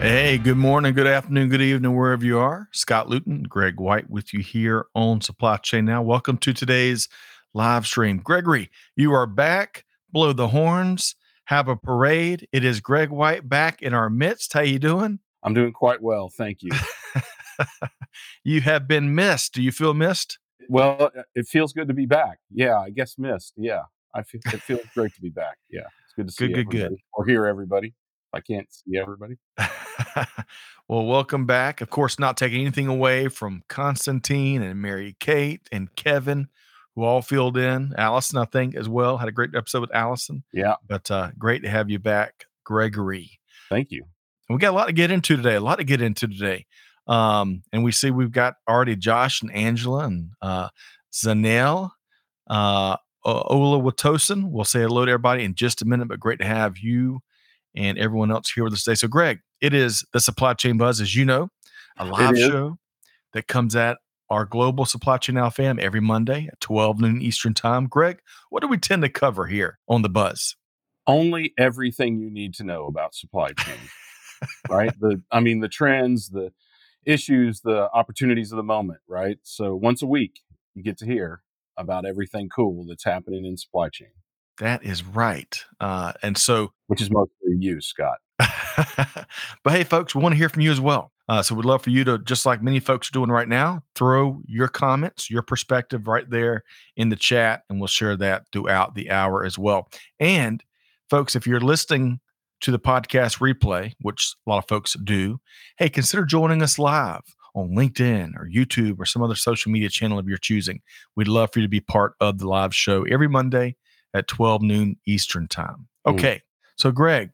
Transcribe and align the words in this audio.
Hey, 0.00 0.38
good 0.38 0.56
morning, 0.56 0.94
good 0.94 1.08
afternoon, 1.08 1.48
good 1.48 1.60
evening, 1.60 1.96
wherever 1.96 2.24
you 2.24 2.38
are. 2.38 2.68
Scott 2.72 3.08
Luton, 3.08 3.42
Greg 3.42 3.80
White 3.80 4.08
with 4.08 4.32
you 4.32 4.38
here 4.38 4.86
on 4.94 5.20
Supply 5.20 5.56
Chain 5.56 5.86
Now. 5.86 6.02
Welcome 6.02 6.38
to 6.38 6.52
today's 6.52 7.08
live 7.52 7.84
stream. 7.84 8.18
Gregory, 8.18 8.70
you 8.94 9.12
are 9.12 9.26
back. 9.26 9.84
Blow 10.12 10.32
the 10.32 10.46
horns. 10.48 11.16
Have 11.46 11.66
a 11.66 11.74
parade. 11.74 12.46
It 12.52 12.64
is 12.64 12.78
Greg 12.78 13.10
White 13.10 13.48
back 13.48 13.82
in 13.82 13.92
our 13.92 14.08
midst. 14.08 14.52
How 14.52 14.60
you 14.60 14.78
doing? 14.78 15.18
I'm 15.42 15.52
doing 15.52 15.72
quite 15.72 16.00
well, 16.00 16.28
thank 16.28 16.62
you. 16.62 16.70
you 18.44 18.60
have 18.60 18.86
been 18.86 19.16
missed. 19.16 19.52
Do 19.52 19.62
you 19.62 19.72
feel 19.72 19.94
missed? 19.94 20.38
Well, 20.68 21.10
it 21.34 21.48
feels 21.48 21.72
good 21.72 21.88
to 21.88 21.94
be 21.94 22.06
back. 22.06 22.38
Yeah, 22.52 22.78
I 22.78 22.90
guess 22.90 23.16
missed. 23.18 23.54
Yeah, 23.56 23.82
I 24.14 24.22
feel 24.22 24.40
it 24.46 24.62
feels 24.62 24.82
great 24.94 25.12
to 25.16 25.20
be 25.20 25.30
back. 25.30 25.58
Yeah, 25.68 25.80
it's 26.04 26.14
good 26.14 26.28
to 26.28 26.32
see 26.32 26.46
you. 26.46 26.54
good, 26.54 26.70
good, 26.70 26.76
everybody 26.76 26.94
good. 26.94 27.00
or 27.14 27.26
hear 27.26 27.46
everybody. 27.46 27.94
I 28.32 28.40
can't 28.40 28.70
see 28.72 28.98
everybody. 28.98 29.36
well, 30.88 31.06
welcome 31.06 31.46
back. 31.46 31.80
Of 31.80 31.90
course, 31.90 32.18
not 32.18 32.36
taking 32.36 32.60
anything 32.60 32.86
away 32.86 33.28
from 33.28 33.62
Constantine 33.68 34.62
and 34.62 34.80
Mary 34.80 35.16
Kate 35.18 35.66
and 35.72 35.94
Kevin, 35.96 36.48
who 36.94 37.04
all 37.04 37.22
filled 37.22 37.56
in. 37.56 37.94
Allison, 37.96 38.38
I 38.38 38.44
think, 38.44 38.74
as 38.74 38.88
well. 38.88 39.16
Had 39.16 39.28
a 39.28 39.32
great 39.32 39.54
episode 39.54 39.80
with 39.80 39.94
Allison. 39.94 40.44
Yeah. 40.52 40.74
But 40.86 41.10
uh, 41.10 41.30
great 41.38 41.62
to 41.62 41.70
have 41.70 41.88
you 41.88 41.98
back, 41.98 42.44
Gregory. 42.64 43.40
Thank 43.70 43.90
you. 43.90 44.04
And 44.48 44.56
we 44.56 44.60
got 44.60 44.72
a 44.72 44.76
lot 44.76 44.86
to 44.86 44.92
get 44.92 45.10
into 45.10 45.36
today. 45.36 45.54
A 45.54 45.60
lot 45.60 45.76
to 45.76 45.84
get 45.84 46.02
into 46.02 46.28
today. 46.28 46.66
Um, 47.06 47.62
and 47.72 47.82
we 47.82 47.92
see 47.92 48.10
we've 48.10 48.32
got 48.32 48.56
already 48.68 48.94
Josh 48.94 49.40
and 49.40 49.52
Angela 49.52 50.04
and 50.04 50.30
uh, 50.42 50.68
Zanel, 51.12 51.92
uh, 52.48 52.96
Ola 53.24 53.80
Watosin. 53.80 54.50
We'll 54.50 54.64
say 54.64 54.80
hello 54.80 55.06
to 55.06 55.10
everybody 55.10 55.44
in 55.44 55.54
just 55.54 55.80
a 55.80 55.86
minute, 55.86 56.08
but 56.08 56.20
great 56.20 56.40
to 56.40 56.46
have 56.46 56.76
you 56.76 57.22
and 57.74 57.98
everyone 57.98 58.30
else 58.30 58.50
here 58.50 58.64
with 58.64 58.72
us 58.72 58.84
today. 58.84 58.94
So, 58.94 59.08
Greg, 59.08 59.40
it 59.60 59.74
is 59.74 60.04
the 60.12 60.20
Supply 60.20 60.54
Chain 60.54 60.78
Buzz, 60.78 61.00
as 61.00 61.14
you 61.14 61.24
know, 61.24 61.48
a 61.96 62.04
live 62.04 62.38
show 62.38 62.78
that 63.32 63.46
comes 63.46 63.76
at 63.76 63.98
our 64.30 64.44
global 64.44 64.84
Supply 64.84 65.18
Chain 65.18 65.36
Now 65.36 65.50
fam 65.50 65.78
every 65.80 66.00
Monday 66.00 66.48
at 66.50 66.60
12 66.60 67.00
noon 67.00 67.22
Eastern 67.22 67.54
Time. 67.54 67.86
Greg, 67.86 68.20
what 68.50 68.60
do 68.60 68.68
we 68.68 68.78
tend 68.78 69.02
to 69.02 69.08
cover 69.08 69.46
here 69.46 69.78
on 69.88 70.02
the 70.02 70.08
Buzz? 70.08 70.56
Only 71.06 71.54
everything 71.56 72.18
you 72.18 72.30
need 72.30 72.54
to 72.54 72.64
know 72.64 72.84
about 72.86 73.14
supply 73.14 73.52
chain, 73.52 73.78
right? 74.68 74.92
The, 75.00 75.22
I 75.30 75.40
mean, 75.40 75.60
the 75.60 75.68
trends, 75.68 76.28
the 76.28 76.52
issues, 77.06 77.62
the 77.62 77.90
opportunities 77.94 78.52
of 78.52 78.56
the 78.56 78.62
moment, 78.62 79.00
right? 79.08 79.38
So 79.42 79.74
once 79.74 80.02
a 80.02 80.06
week, 80.06 80.40
you 80.74 80.82
get 80.82 80.98
to 80.98 81.06
hear 81.06 81.42
about 81.78 82.04
everything 82.04 82.50
cool 82.50 82.84
that's 82.86 83.04
happening 83.04 83.46
in 83.46 83.56
supply 83.56 83.88
chain. 83.88 84.08
That 84.60 84.84
is 84.84 85.04
right. 85.04 85.56
Uh, 85.80 86.12
and 86.22 86.36
so, 86.36 86.72
which 86.88 87.00
is 87.00 87.10
mostly 87.10 87.56
you, 87.58 87.80
Scott. 87.80 88.18
but 88.38 89.72
hey, 89.72 89.84
folks, 89.84 90.14
we 90.14 90.22
want 90.22 90.32
to 90.32 90.36
hear 90.36 90.48
from 90.48 90.62
you 90.62 90.70
as 90.70 90.80
well. 90.80 91.12
Uh, 91.28 91.42
so 91.42 91.54
we'd 91.54 91.64
love 91.64 91.82
for 91.82 91.90
you 91.90 92.04
to, 92.04 92.18
just 92.18 92.46
like 92.46 92.62
many 92.62 92.80
folks 92.80 93.08
are 93.08 93.12
doing 93.12 93.30
right 93.30 93.48
now, 93.48 93.82
throw 93.94 94.40
your 94.46 94.68
comments, 94.68 95.30
your 95.30 95.42
perspective 95.42 96.08
right 96.08 96.28
there 96.30 96.64
in 96.96 97.10
the 97.10 97.16
chat, 97.16 97.62
and 97.68 97.78
we'll 97.78 97.86
share 97.86 98.16
that 98.16 98.44
throughout 98.52 98.94
the 98.94 99.10
hour 99.10 99.44
as 99.44 99.58
well. 99.58 99.90
And 100.18 100.64
folks, 101.10 101.36
if 101.36 101.46
you're 101.46 101.60
listening 101.60 102.20
to 102.62 102.70
the 102.70 102.78
podcast 102.78 103.38
replay, 103.38 103.92
which 104.00 104.34
a 104.46 104.50
lot 104.50 104.58
of 104.58 104.68
folks 104.68 104.96
do, 105.04 105.38
hey, 105.76 105.90
consider 105.90 106.24
joining 106.24 106.62
us 106.62 106.78
live 106.78 107.20
on 107.54 107.70
LinkedIn 107.70 108.34
or 108.36 108.48
YouTube 108.48 108.98
or 108.98 109.04
some 109.04 109.22
other 109.22 109.34
social 109.34 109.70
media 109.70 109.88
channel 109.88 110.18
of 110.18 110.28
your 110.28 110.38
choosing. 110.38 110.80
We'd 111.14 111.28
love 111.28 111.50
for 111.52 111.58
you 111.58 111.66
to 111.66 111.70
be 111.70 111.80
part 111.80 112.14
of 112.20 112.38
the 112.38 112.48
live 112.48 112.74
show 112.74 113.04
every 113.04 113.28
Monday 113.28 113.76
at 114.14 114.28
12 114.28 114.62
noon 114.62 114.96
Eastern 115.06 115.48
time. 115.48 115.88
Okay. 116.06 116.36
Mm. 116.36 116.42
So, 116.76 116.90
Greg, 116.92 117.30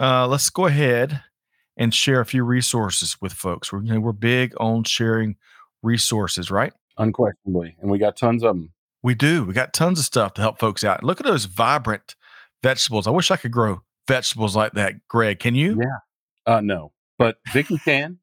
uh, 0.00 0.26
let's 0.26 0.50
go 0.50 0.66
ahead 0.66 1.22
and 1.76 1.92
share 1.94 2.20
a 2.20 2.26
few 2.26 2.44
resources 2.44 3.16
with 3.20 3.32
folks. 3.32 3.72
We're, 3.72 3.82
you 3.82 3.94
know, 3.94 4.00
we're 4.00 4.12
big 4.12 4.54
on 4.58 4.84
sharing 4.84 5.36
resources, 5.82 6.50
right? 6.50 6.72
Unquestionably. 6.98 7.76
And 7.80 7.90
we 7.90 7.98
got 7.98 8.16
tons 8.16 8.42
of 8.42 8.56
them. 8.56 8.72
We 9.02 9.14
do. 9.14 9.44
We 9.44 9.52
got 9.52 9.72
tons 9.72 9.98
of 9.98 10.04
stuff 10.04 10.34
to 10.34 10.40
help 10.40 10.58
folks 10.58 10.82
out. 10.82 11.04
Look 11.04 11.20
at 11.20 11.26
those 11.26 11.44
vibrant 11.44 12.16
vegetables. 12.62 13.06
I 13.06 13.10
wish 13.10 13.30
I 13.30 13.36
could 13.36 13.52
grow 13.52 13.82
vegetables 14.08 14.56
like 14.56 14.72
that, 14.72 15.06
Greg. 15.08 15.38
Can 15.38 15.54
you? 15.54 15.78
Yeah. 15.80 16.54
Uh, 16.54 16.60
no, 16.60 16.92
but 17.18 17.36
Vicky 17.52 17.78
can. 17.84 18.18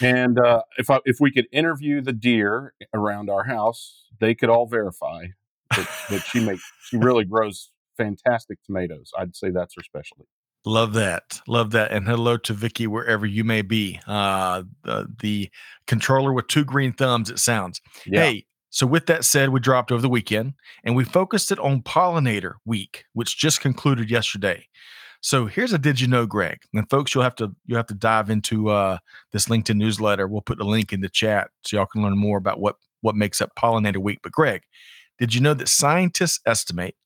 and 0.00 0.38
uh, 0.38 0.62
if 0.78 0.90
I, 0.90 1.00
if 1.04 1.18
we 1.20 1.30
could 1.30 1.46
interview 1.52 2.00
the 2.00 2.12
deer 2.12 2.74
around 2.94 3.28
our 3.30 3.44
house, 3.44 4.04
they 4.20 4.34
could 4.34 4.48
all 4.48 4.66
verify 4.66 5.26
that, 5.76 5.88
that 6.10 6.22
she 6.22 6.44
makes. 6.44 6.62
She 6.88 6.96
really 6.96 7.24
grows 7.24 7.70
fantastic 7.96 8.58
tomatoes. 8.64 9.10
I'd 9.18 9.36
say 9.36 9.50
that's 9.50 9.74
her 9.76 9.82
specialty. 9.82 10.24
Love 10.66 10.92
that. 10.92 11.40
Love 11.46 11.70
that. 11.70 11.90
And 11.90 12.06
hello 12.06 12.36
to 12.38 12.52
Vicky 12.52 12.86
wherever 12.86 13.24
you 13.24 13.44
may 13.44 13.62
be. 13.62 13.98
Uh, 14.06 14.64
the, 14.84 15.06
the 15.20 15.50
controller 15.86 16.32
with 16.32 16.48
two 16.48 16.64
green 16.64 16.92
thumbs, 16.92 17.30
it 17.30 17.38
sounds. 17.38 17.80
Yeah. 18.04 18.24
Hey, 18.24 18.46
so 18.68 18.86
with 18.86 19.06
that 19.06 19.24
said, 19.24 19.50
we 19.50 19.60
dropped 19.60 19.90
over 19.90 20.02
the 20.02 20.08
weekend 20.08 20.54
and 20.84 20.94
we 20.94 21.04
focused 21.04 21.50
it 21.50 21.58
on 21.58 21.82
pollinator 21.82 22.54
week, 22.64 23.04
which 23.14 23.38
just 23.38 23.60
concluded 23.60 24.10
yesterday. 24.10 24.66
So 25.22 25.46
here's 25.46 25.72
a 25.72 25.78
did 25.78 26.00
you 26.00 26.08
know, 26.08 26.26
Greg? 26.26 26.58
And 26.72 26.88
folks, 26.88 27.14
you'll 27.14 27.24
have 27.24 27.34
to 27.36 27.54
you'll 27.66 27.78
have 27.78 27.86
to 27.88 27.94
dive 27.94 28.30
into 28.30 28.70
uh, 28.70 28.98
this 29.32 29.46
LinkedIn 29.46 29.76
newsletter. 29.76 30.26
We'll 30.26 30.40
put 30.40 30.58
the 30.58 30.64
link 30.64 30.92
in 30.92 31.00
the 31.00 31.10
chat 31.10 31.50
so 31.64 31.76
y'all 31.76 31.86
can 31.86 32.02
learn 32.02 32.16
more 32.16 32.38
about 32.38 32.60
what 32.60 32.76
what 33.02 33.16
makes 33.16 33.40
up 33.40 33.50
pollinator 33.58 33.98
week. 33.98 34.20
But 34.22 34.32
Greg, 34.32 34.62
did 35.20 35.34
you 35.34 35.40
know 35.40 35.54
that 35.54 35.68
scientists 35.68 36.40
estimate 36.46 36.96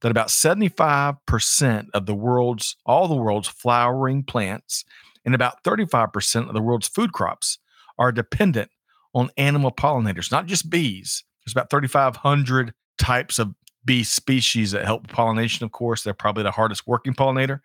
that 0.00 0.10
about 0.10 0.28
75% 0.28 1.86
of 1.92 2.06
the 2.06 2.14
world's 2.14 2.76
all 2.86 3.08
the 3.08 3.16
world's 3.16 3.48
flowering 3.48 4.22
plants 4.22 4.84
and 5.24 5.34
about 5.34 5.62
35% 5.64 6.48
of 6.48 6.54
the 6.54 6.62
world's 6.62 6.88
food 6.88 7.12
crops 7.12 7.58
are 7.98 8.12
dependent 8.12 8.70
on 9.14 9.30
animal 9.36 9.72
pollinators, 9.72 10.30
not 10.30 10.46
just 10.46 10.70
bees. 10.70 11.24
There's 11.44 11.52
about 11.52 11.70
3,500 11.70 12.72
types 12.98 13.38
of 13.38 13.54
bee 13.84 14.04
species 14.04 14.72
that 14.72 14.84
help 14.84 15.08
pollination, 15.08 15.64
of 15.64 15.72
course. 15.72 16.02
They're 16.02 16.14
probably 16.14 16.42
the 16.42 16.50
hardest 16.52 16.86
working 16.86 17.14
pollinator, 17.14 17.60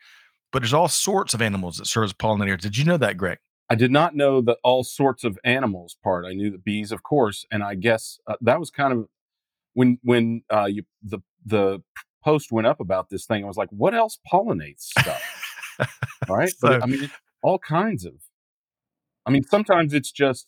but 0.51 0.61
there's 0.61 0.73
all 0.73 0.87
sorts 0.87 1.33
of 1.33 1.41
animals 1.41 1.77
that 1.77 1.87
serve 1.87 2.05
as 2.05 2.13
pollinators. 2.13 2.61
Did 2.61 2.77
you 2.77 2.85
know 2.85 2.97
that, 2.97 3.17
Greg? 3.17 3.37
I 3.69 3.75
did 3.75 3.91
not 3.91 4.15
know 4.15 4.41
the 4.41 4.57
all 4.63 4.83
sorts 4.83 5.23
of 5.23 5.37
animals 5.43 5.95
part. 6.03 6.25
I 6.25 6.33
knew 6.33 6.49
the 6.49 6.57
bees, 6.57 6.91
of 6.91 7.03
course, 7.03 7.45
and 7.51 7.63
I 7.63 7.75
guess 7.75 8.19
uh, 8.27 8.35
that 8.41 8.59
was 8.59 8.69
kind 8.69 8.93
of 8.93 9.07
when 9.73 9.97
when 10.03 10.43
uh, 10.51 10.65
you 10.65 10.83
the 11.03 11.19
the 11.45 11.81
post 12.23 12.51
went 12.51 12.67
up 12.67 12.79
about 12.79 13.09
this 13.09 13.25
thing, 13.25 13.43
I 13.43 13.47
was 13.47 13.57
like, 13.57 13.69
what 13.69 13.93
else 13.93 14.19
pollinates 14.31 14.81
stuff? 14.81 15.21
right? 16.29 16.49
So, 16.49 16.67
but 16.67 16.83
I 16.83 16.85
mean, 16.85 17.09
all 17.41 17.59
kinds 17.59 18.05
of. 18.05 18.13
I 19.25 19.31
mean, 19.31 19.43
sometimes 19.43 19.93
it's 19.93 20.11
just 20.11 20.47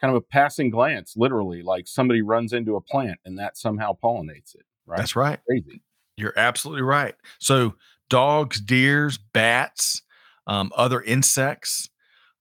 kind 0.00 0.14
of 0.14 0.16
a 0.16 0.20
passing 0.20 0.70
glance, 0.70 1.14
literally, 1.16 1.62
like 1.62 1.86
somebody 1.86 2.22
runs 2.22 2.52
into 2.52 2.76
a 2.76 2.80
plant 2.80 3.18
and 3.24 3.38
that 3.38 3.56
somehow 3.56 3.96
pollinates 4.02 4.54
it. 4.54 4.64
Right? 4.86 4.98
That's 4.98 5.16
right. 5.16 5.40
Crazy. 5.46 5.82
You're 6.16 6.34
absolutely 6.36 6.82
right. 6.82 7.14
So 7.40 7.74
dogs, 8.08 8.60
deers, 8.60 9.18
bats, 9.18 10.02
um, 10.46 10.70
other 10.76 11.00
insects, 11.02 11.90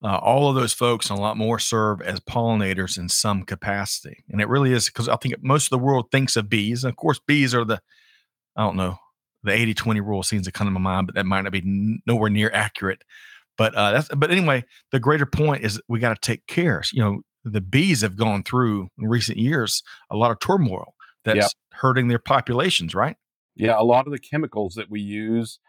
uh, 0.03 0.17
all 0.17 0.49
of 0.49 0.55
those 0.55 0.73
folks 0.73 1.09
and 1.09 1.17
a 1.17 1.21
lot 1.21 1.37
more 1.37 1.59
serve 1.59 2.01
as 2.01 2.19
pollinators 2.19 2.97
in 2.97 3.07
some 3.07 3.43
capacity. 3.43 4.23
And 4.29 4.41
it 4.41 4.49
really 4.49 4.73
is 4.73 4.87
because 4.87 5.07
I 5.07 5.15
think 5.15 5.35
most 5.41 5.67
of 5.67 5.69
the 5.69 5.83
world 5.83 6.11
thinks 6.11 6.35
of 6.35 6.49
bees. 6.49 6.83
And 6.83 6.91
of 6.91 6.97
course, 6.97 7.19
bees 7.25 7.55
are 7.55 7.63
the 7.63 7.81
I 8.55 8.63
don't 8.63 8.75
know, 8.75 8.97
the 9.43 9.51
80 9.51 9.73
20 9.73 10.01
rule 10.01 10.23
seems 10.23 10.45
to 10.45 10.51
come 10.51 10.67
to 10.67 10.71
my 10.71 10.79
mind, 10.79 11.07
but 11.07 11.15
that 11.15 11.25
might 11.25 11.41
not 11.41 11.51
be 11.51 11.59
n- 11.59 12.01
nowhere 12.05 12.29
near 12.29 12.51
accurate. 12.53 13.03
But 13.57 13.75
uh, 13.75 13.91
that's, 13.91 14.07
but 14.09 14.31
anyway, 14.31 14.65
the 14.91 14.99
greater 14.99 15.25
point 15.25 15.63
is 15.63 15.81
we 15.87 15.99
got 15.99 16.19
to 16.19 16.27
take 16.27 16.45
care. 16.47 16.83
You 16.91 17.03
know, 17.03 17.21
the 17.43 17.61
bees 17.61 18.01
have 18.01 18.17
gone 18.17 18.43
through 18.43 18.89
in 18.97 19.07
recent 19.07 19.37
years 19.37 19.83
a 20.09 20.15
lot 20.15 20.31
of 20.31 20.39
turmoil 20.39 20.93
that's 21.23 21.37
yep. 21.37 21.51
hurting 21.71 22.07
their 22.07 22.19
populations, 22.19 22.95
right? 22.95 23.15
Yeah, 23.55 23.79
a 23.79 23.83
lot 23.83 24.07
of 24.07 24.11
the 24.11 24.19
chemicals 24.19 24.75
that 24.75 24.89
we 24.89 25.01
use 25.01 25.59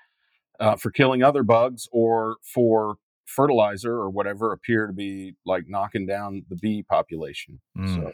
uh, 0.59 0.77
for 0.77 0.91
killing 0.91 1.23
other 1.23 1.43
bugs 1.43 1.89
or 1.93 2.37
for 2.43 2.97
fertilizer 3.27 3.93
or 3.93 4.11
whatever 4.11 4.53
appear 4.53 4.87
to 4.87 4.93
be 4.93 5.35
like 5.45 5.65
knocking 5.69 6.07
down 6.07 6.45
the 6.49 6.57
bee 6.57 6.83
population. 6.83 7.61
Mm. 7.77 7.95
So 7.95 8.13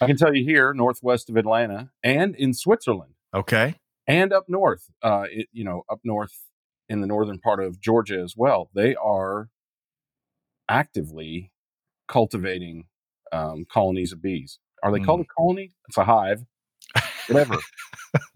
I 0.00 0.06
can 0.06 0.16
tell 0.16 0.34
you 0.34 0.44
here, 0.44 0.74
northwest 0.74 1.30
of 1.30 1.36
Atlanta 1.36 1.90
and 2.02 2.34
in 2.36 2.54
Switzerland. 2.54 3.14
Okay 3.34 3.76
and 4.06 4.32
up 4.32 4.44
north, 4.48 4.90
uh, 5.02 5.24
it, 5.30 5.48
you 5.52 5.64
know, 5.64 5.82
up 5.90 6.00
north 6.04 6.44
in 6.88 7.00
the 7.00 7.06
northern 7.06 7.38
part 7.38 7.62
of 7.62 7.80
Georgia 7.80 8.20
as 8.20 8.34
well, 8.36 8.70
they 8.74 8.94
are 8.94 9.48
actively 10.68 11.50
cultivating 12.08 12.84
um, 13.32 13.66
colonies 13.70 14.12
of 14.12 14.22
bees. 14.22 14.58
Are 14.82 14.92
they 14.92 15.00
mm. 15.00 15.06
called 15.06 15.20
a 15.20 15.24
colony? 15.36 15.72
It's 15.88 15.98
a 15.98 16.04
hive. 16.04 16.44
Whatever. 17.28 17.56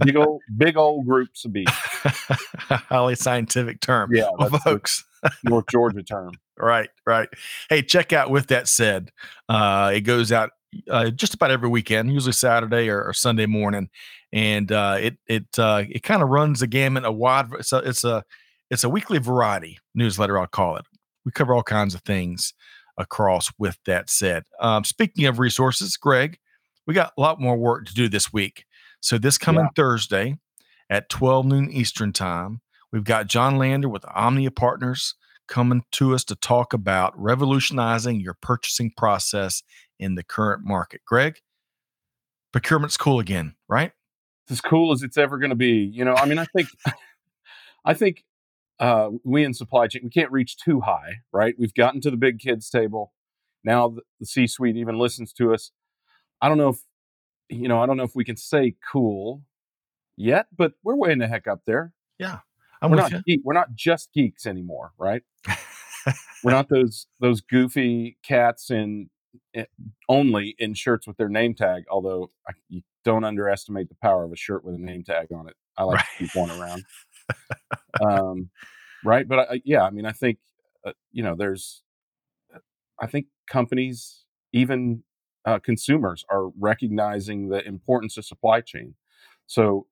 big 0.05 0.17
old, 0.17 0.41
big 0.56 0.76
old 0.76 1.06
groups 1.06 1.44
of 1.44 1.52
bees. 1.52 1.69
Highly 1.69 3.14
scientific 3.14 3.81
term. 3.81 4.11
Yeah, 4.12 4.31
well, 4.37 4.50
folks. 4.50 5.05
North 5.45 5.67
Georgia 5.71 6.03
term. 6.03 6.33
right, 6.59 6.91
right. 7.07 7.29
Hey, 7.69 7.83
check 7.83 8.13
out. 8.13 8.31
With 8.31 8.49
that 8.49 8.69
said, 8.69 9.11
uh, 9.49 9.93
it 9.95 10.03
goes 10.03 10.33
out 10.33 10.51
uh, 10.89 11.11
just 11.11 11.35
about 11.35 11.51
every 11.51 11.69
weekend, 11.69 12.13
usually 12.13 12.33
Saturday 12.33 12.89
or, 12.89 13.03
or 13.03 13.13
Sunday 13.13 13.47
morning, 13.47 13.89
and 14.33 14.71
uh, 14.71 14.97
it 15.01 15.19
it 15.27 15.47
uh, 15.59 15.85
it 15.89 16.03
kind 16.03 16.23
of 16.23 16.29
runs 16.29 16.61
the 16.61 16.67
gamut. 16.67 17.05
A 17.05 17.13
wide. 17.13 17.47
It's 17.59 17.73
a 17.73 17.79
it's 17.79 18.05
a 18.05 18.25
it's 18.71 18.85
a 18.85 18.89
weekly 18.89 19.19
variety 19.19 19.79
newsletter. 19.95 20.39
I'll 20.39 20.47
call 20.47 20.77
it. 20.77 20.85
We 21.25 21.33
cover 21.33 21.55
all 21.55 21.63
kinds 21.63 21.95
of 21.95 22.03
things 22.03 22.55
across. 22.97 23.51
With 23.59 23.79
that 23.87 24.11
said, 24.11 24.45
um, 24.61 24.85
speaking 24.85 25.27
of 25.27 25.39
resources, 25.39 25.97
Greg, 25.97 26.39
we 26.87 26.95
got 26.95 27.13
a 27.17 27.21
lot 27.21 27.41
more 27.41 27.57
work 27.57 27.87
to 27.87 27.95
do 27.95 28.09
this 28.09 28.33
week. 28.33 28.65
So 29.01 29.19
this 29.19 29.39
coming 29.39 29.65
yeah. 29.65 29.83
Thursday 29.83 30.37
at 30.91 31.09
12 31.09 31.47
noon 31.47 31.71
Eastern 31.73 32.13
time, 32.13 32.61
we've 32.93 33.05
got 33.05 33.27
John 33.27 33.57
Lander 33.57 33.89
with 33.89 34.05
Omnia 34.09 34.51
Partners 34.51 35.15
coming 35.49 35.83
to 35.93 36.15
us 36.15 36.25
to 36.25 36.37
talk 36.37 36.73
about 36.73 37.13
revolutionizing 37.21 38.21
your 38.21 38.35
purchasing 38.35 38.93
process 38.97 39.63
in 39.99 40.15
the 40.15 40.23
current 40.23 40.63
market. 40.65 41.03
Greg, 41.07 41.41
procurement's 42.53 42.97
cool 42.97 43.19
again, 43.19 43.55
right? 43.69 43.93
It's 44.45 44.53
as 44.53 44.61
cool 44.61 44.93
as 44.93 45.03
it's 45.03 45.19
ever 45.19 45.39
going 45.39 45.51
to 45.51 45.57
be. 45.57 45.91
You 45.93 46.05
know, 46.05 46.15
I 46.15 46.27
mean, 46.27 46.39
I 46.39 46.45
think, 46.47 46.69
I 47.85 47.95
think 47.95 48.25
uh, 48.79 49.11
we 49.25 49.45
in 49.45 49.53
supply 49.53 49.87
chain 49.87 50.03
we 50.05 50.11
can't 50.11 50.33
reach 50.33 50.57
too 50.57 50.81
high, 50.81 51.19
right? 51.33 51.55
We've 51.59 51.75
gotten 51.75 52.01
to 52.01 52.11
the 52.11 52.17
big 52.17 52.39
kids 52.39 52.71
table. 52.71 53.13
Now 53.63 53.89
the, 53.89 54.03
the 54.19 54.27
C-suite 54.27 54.77
even 54.77 54.99
listens 54.99 55.33
to 55.35 55.53
us. 55.53 55.71
I 56.41 56.49
don't 56.49 56.57
know 56.57 56.71
if 56.71 56.79
you 57.51 57.69
know. 57.69 57.83
I 57.83 57.87
don't 57.87 57.99
know 57.99 58.05
if 58.05 58.15
we 58.15 58.25
can 58.25 58.39
say 58.39 58.77
cool 58.91 59.43
yet, 60.17 60.47
but 60.57 60.73
we're 60.83 60.97
way 60.97 61.13
in 61.13 61.19
the 61.19 61.29
heck 61.29 61.47
up 61.47 61.63
there. 61.67 61.93
Yeah, 62.19 62.39
I'm 62.82 62.91
we're 62.91 62.97
not 62.97 63.25
geek, 63.25 63.41
we're 63.44 63.55
not 63.55 63.75
just 63.75 64.12
geeks 64.12 64.47
anymore, 64.47 64.93
right? 64.99 65.23
we're 66.44 66.53
not 66.53 66.69
those 66.69 67.06
those 67.21 67.41
goofy 67.41 68.17
cats 68.23 68.71
in 68.71 69.11
Eh, 69.55 69.65
only 70.09 70.55
in 70.59 70.75
shirts 70.75 71.06
with 71.06 71.17
their 71.17 71.29
name 71.29 71.55
tag. 71.55 71.85
Although 71.91 72.31
I, 72.49 72.53
you 72.69 72.82
don't 73.05 73.25
underestimate 73.25 73.88
the 73.88 73.97
power 73.97 74.25
of 74.25 74.32
a 74.32 74.37
shirt 74.37 74.65
with 74.65 74.75
a 74.75 74.79
name 74.79 75.05
tag 75.05 75.29
on 75.32 75.49
it. 75.49 75.55
I 75.77 75.85
like 75.85 75.97
right. 75.97 76.06
to 76.19 76.25
keep 76.25 76.35
one 76.35 76.50
around. 76.50 76.85
um, 78.05 78.50
right, 79.05 79.26
but 79.26 79.38
I, 79.38 79.62
yeah, 79.65 79.83
I 79.83 79.91
mean, 79.91 80.06
I 80.06 80.12
think 80.12 80.38
uh, 80.85 80.93
you 81.12 81.23
know, 81.23 81.35
there's, 81.37 81.83
I 83.00 83.06
think 83.06 83.26
companies, 83.49 84.25
even 84.53 85.03
uh, 85.44 85.59
consumers, 85.59 86.25
are 86.31 86.49
recognizing 86.59 87.49
the 87.49 87.67
importance 87.67 88.17
of 88.17 88.25
supply 88.25 88.61
chain. 88.61 88.94
So 89.47 89.87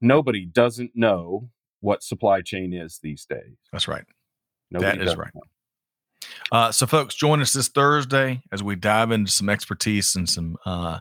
nobody 0.00 0.44
doesn't 0.44 0.92
know 0.94 1.50
what 1.80 2.02
supply 2.02 2.40
chain 2.42 2.72
is 2.72 2.98
these 3.02 3.24
days. 3.24 3.56
That's 3.72 3.88
right. 3.88 4.04
Nobody 4.70 4.98
that 4.98 5.08
is 5.08 5.16
right. 5.16 5.34
Know. 5.34 5.42
Uh, 6.52 6.72
so, 6.72 6.86
folks, 6.86 7.14
join 7.14 7.40
us 7.40 7.52
this 7.52 7.68
Thursday 7.68 8.42
as 8.52 8.62
we 8.62 8.76
dive 8.76 9.10
into 9.10 9.30
some 9.30 9.48
expertise 9.48 10.14
and 10.14 10.28
some 10.28 10.56
uh, 10.66 11.00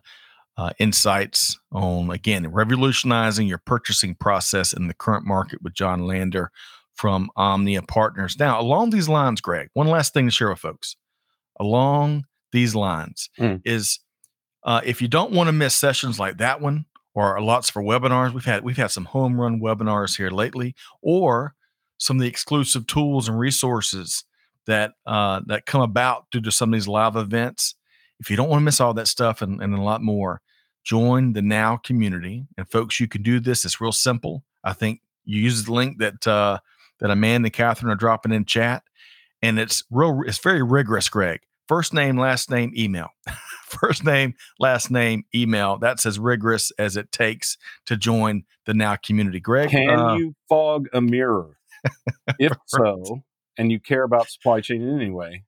uh, 0.58 0.72
insights 0.80 1.60
on, 1.72 2.10
again, 2.12 2.48
revolutionizing 2.52 3.48
your 3.48 3.62
purchasing 3.66 4.16
process 4.16 4.74
in 4.74 4.88
the 4.88 4.94
current 4.94 5.26
market 5.26 5.62
with 5.62 5.74
John 5.74 6.06
Lander 6.06 6.52
from 6.96 7.30
Omnia 7.36 7.84
Partners. 7.84 8.38
Now, 8.38 8.60
along 8.60 8.90
these 8.90 9.08
lines, 9.08 9.42
Greg, 9.42 9.70
one 9.74 9.88
last 9.88 10.14
thing 10.14 10.26
to 10.28 10.32
share 10.32 10.50
with 10.50 10.60
folks. 10.60 10.96
Along 11.60 12.26
these 12.52 12.76
lines 12.76 13.30
mm. 13.40 13.62
is 13.66 14.00
uh, 14.64 14.82
if 14.84 15.02
you 15.02 15.08
don't 15.08 15.32
want 15.32 15.48
to 15.48 15.54
miss 15.54 15.76
sessions 15.76 16.20
like 16.20 16.38
that 16.38 16.62
one 16.62 16.86
or 17.14 17.40
lots 17.42 17.70
for 17.70 17.82
webinars, 17.82 18.34
we've 18.34 18.46
had 18.46 18.64
we've 18.64 18.78
had 18.78 18.92
some 18.92 19.06
home 19.06 19.40
run 19.40 19.60
webinars 19.60 20.18
here 20.18 20.30
lately, 20.30 20.76
or 21.02 21.56
some 21.98 22.18
of 22.18 22.22
the 22.22 22.28
exclusive 22.28 22.88
tools 22.88 23.28
and 23.28 23.38
resources 23.38 24.24
that 24.66 24.94
uh, 25.06 25.42
that 25.48 25.66
come 25.66 25.82
about 25.82 26.26
due 26.32 26.42
to 26.42 26.52
some 26.52 26.70
of 26.70 26.78
these 26.78 26.88
live 26.88 27.16
events. 27.16 27.76
If 28.20 28.30
you 28.30 28.36
don't 28.36 28.50
want 28.50 28.62
to 28.62 28.66
miss 28.66 28.82
all 28.82 28.94
that 28.96 29.08
stuff 29.08 29.42
and, 29.42 29.62
and 29.62 29.74
a 29.74 29.82
lot 29.82 30.02
more, 30.02 30.42
join 30.84 31.34
the 31.34 31.42
Now 31.42 31.78
community. 31.78 32.46
And 32.58 32.70
folks, 32.70 33.00
you 33.00 33.08
can 33.08 33.22
do 33.22 33.40
this. 33.40 33.64
It's 33.64 33.80
real 33.80 33.92
simple. 33.92 34.44
I 34.64 34.74
think 34.74 35.02
you 35.24 35.42
use 35.42 35.64
the 35.64 35.74
link 35.74 36.00
that 36.00 36.28
uh, 36.28 36.60
that 37.00 37.12
Amanda 37.12 37.48
and 37.48 37.54
Catherine 37.54 37.92
are 37.92 37.96
dropping 37.96 38.32
in 38.32 38.46
chat, 38.46 38.84
and 39.42 39.60
it's 39.60 39.84
real. 39.90 40.22
It's 40.26 40.40
very 40.40 40.64
rigorous, 40.64 41.10
Greg. 41.10 41.42
First 41.68 41.94
name, 41.94 42.18
last 42.18 42.50
name, 42.50 42.74
email. 42.76 43.10
First 43.70 44.04
name, 44.04 44.36
last 44.60 44.90
name, 44.90 45.24
email. 45.34 45.78
That's 45.78 46.06
as 46.06 46.20
rigorous 46.20 46.72
as 46.80 46.98
it 46.98 47.12
takes 47.12 47.58
to 47.86 47.96
join 47.98 48.44
the 48.66 48.74
Now 48.74 48.96
community. 48.96 49.40
Greg, 49.40 49.70
can 49.70 49.90
uh, 49.90 50.16
you 50.16 50.36
fog 50.48 50.88
a 50.94 51.02
mirror? 51.02 51.58
if 52.40 52.52
so, 52.66 53.22
and 53.58 53.72
you 53.72 53.80
care 53.80 54.04
about 54.04 54.30
supply 54.30 54.60
chain 54.62 54.82
in 54.82 55.00
any 55.00 55.12
way, 55.12 55.44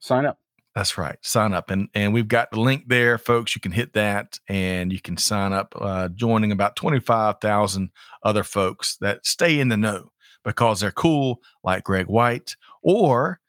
sign 0.00 0.24
up. 0.24 0.38
That's 0.76 0.98
right. 0.98 1.16
Sign 1.22 1.54
up. 1.54 1.70
And 1.70 1.88
and 1.94 2.12
we've 2.12 2.28
got 2.28 2.50
the 2.50 2.60
link 2.60 2.84
there, 2.88 3.16
folks. 3.16 3.54
You 3.54 3.62
can 3.62 3.72
hit 3.72 3.94
that 3.94 4.38
and 4.46 4.92
you 4.92 5.00
can 5.00 5.16
sign 5.16 5.54
up, 5.54 5.74
uh, 5.80 6.08
joining 6.10 6.52
about 6.52 6.76
25,000 6.76 7.90
other 8.22 8.44
folks 8.44 8.98
that 9.00 9.24
stay 9.24 9.58
in 9.58 9.68
the 9.68 9.78
know 9.78 10.12
because 10.44 10.80
they're 10.80 10.92
cool, 10.92 11.40
like 11.64 11.84
Greg 11.84 12.08
White. 12.08 12.56
Or 12.82 13.40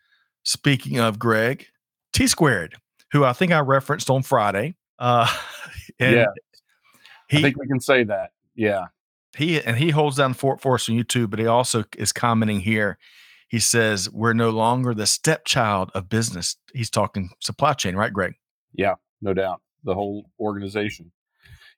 speaking 0.43 0.99
of 0.99 1.19
Greg, 1.19 1.67
T 2.13 2.27
Squared, 2.27 2.77
who 3.11 3.23
I 3.23 3.33
think 3.33 3.51
I 3.51 3.59
referenced 3.59 4.09
on 4.09 4.23
Friday. 4.23 4.75
Uh, 4.99 5.27
yeah. 5.99 6.25
He, 7.29 7.39
I 7.39 7.41
think 7.41 7.57
we 7.57 7.67
can 7.67 7.79
say 7.79 8.03
that. 8.03 8.31
Yeah. 8.55 8.85
He 9.37 9.61
and 9.61 9.77
he 9.77 9.91
holds 9.91 10.17
down 10.17 10.33
Fort 10.33 10.61
Force 10.61 10.89
on 10.89 10.95
YouTube, 10.95 11.29
but 11.29 11.39
he 11.39 11.45
also 11.45 11.83
is 11.97 12.11
commenting 12.11 12.61
here 12.61 12.97
he 13.47 13.59
says 13.59 14.09
we're 14.11 14.33
no 14.33 14.49
longer 14.49 14.93
the 14.93 15.05
stepchild 15.05 15.91
of 15.93 16.09
business. 16.09 16.57
He's 16.73 16.89
talking 16.89 17.29
supply 17.39 17.73
chain, 17.73 17.95
right, 17.95 18.11
Greg? 18.11 18.33
Yeah, 18.73 18.95
no 19.21 19.33
doubt. 19.33 19.61
The 19.83 19.93
whole 19.93 20.29
organization. 20.39 21.11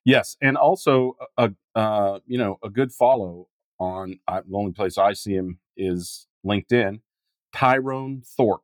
Yes, 0.04 0.36
and 0.40 0.56
also 0.56 1.16
a, 1.36 1.52
uh, 1.74 2.20
you 2.26 2.38
know 2.38 2.58
a 2.64 2.70
good 2.70 2.92
follow 2.92 3.48
on 3.78 4.18
the 4.28 4.42
only 4.52 4.72
place 4.72 4.98
I 4.98 5.12
see 5.12 5.34
him 5.34 5.58
is 5.76 6.26
LinkedIn, 6.44 7.00
Tyrone 7.54 8.22
Thorpe. 8.36 8.62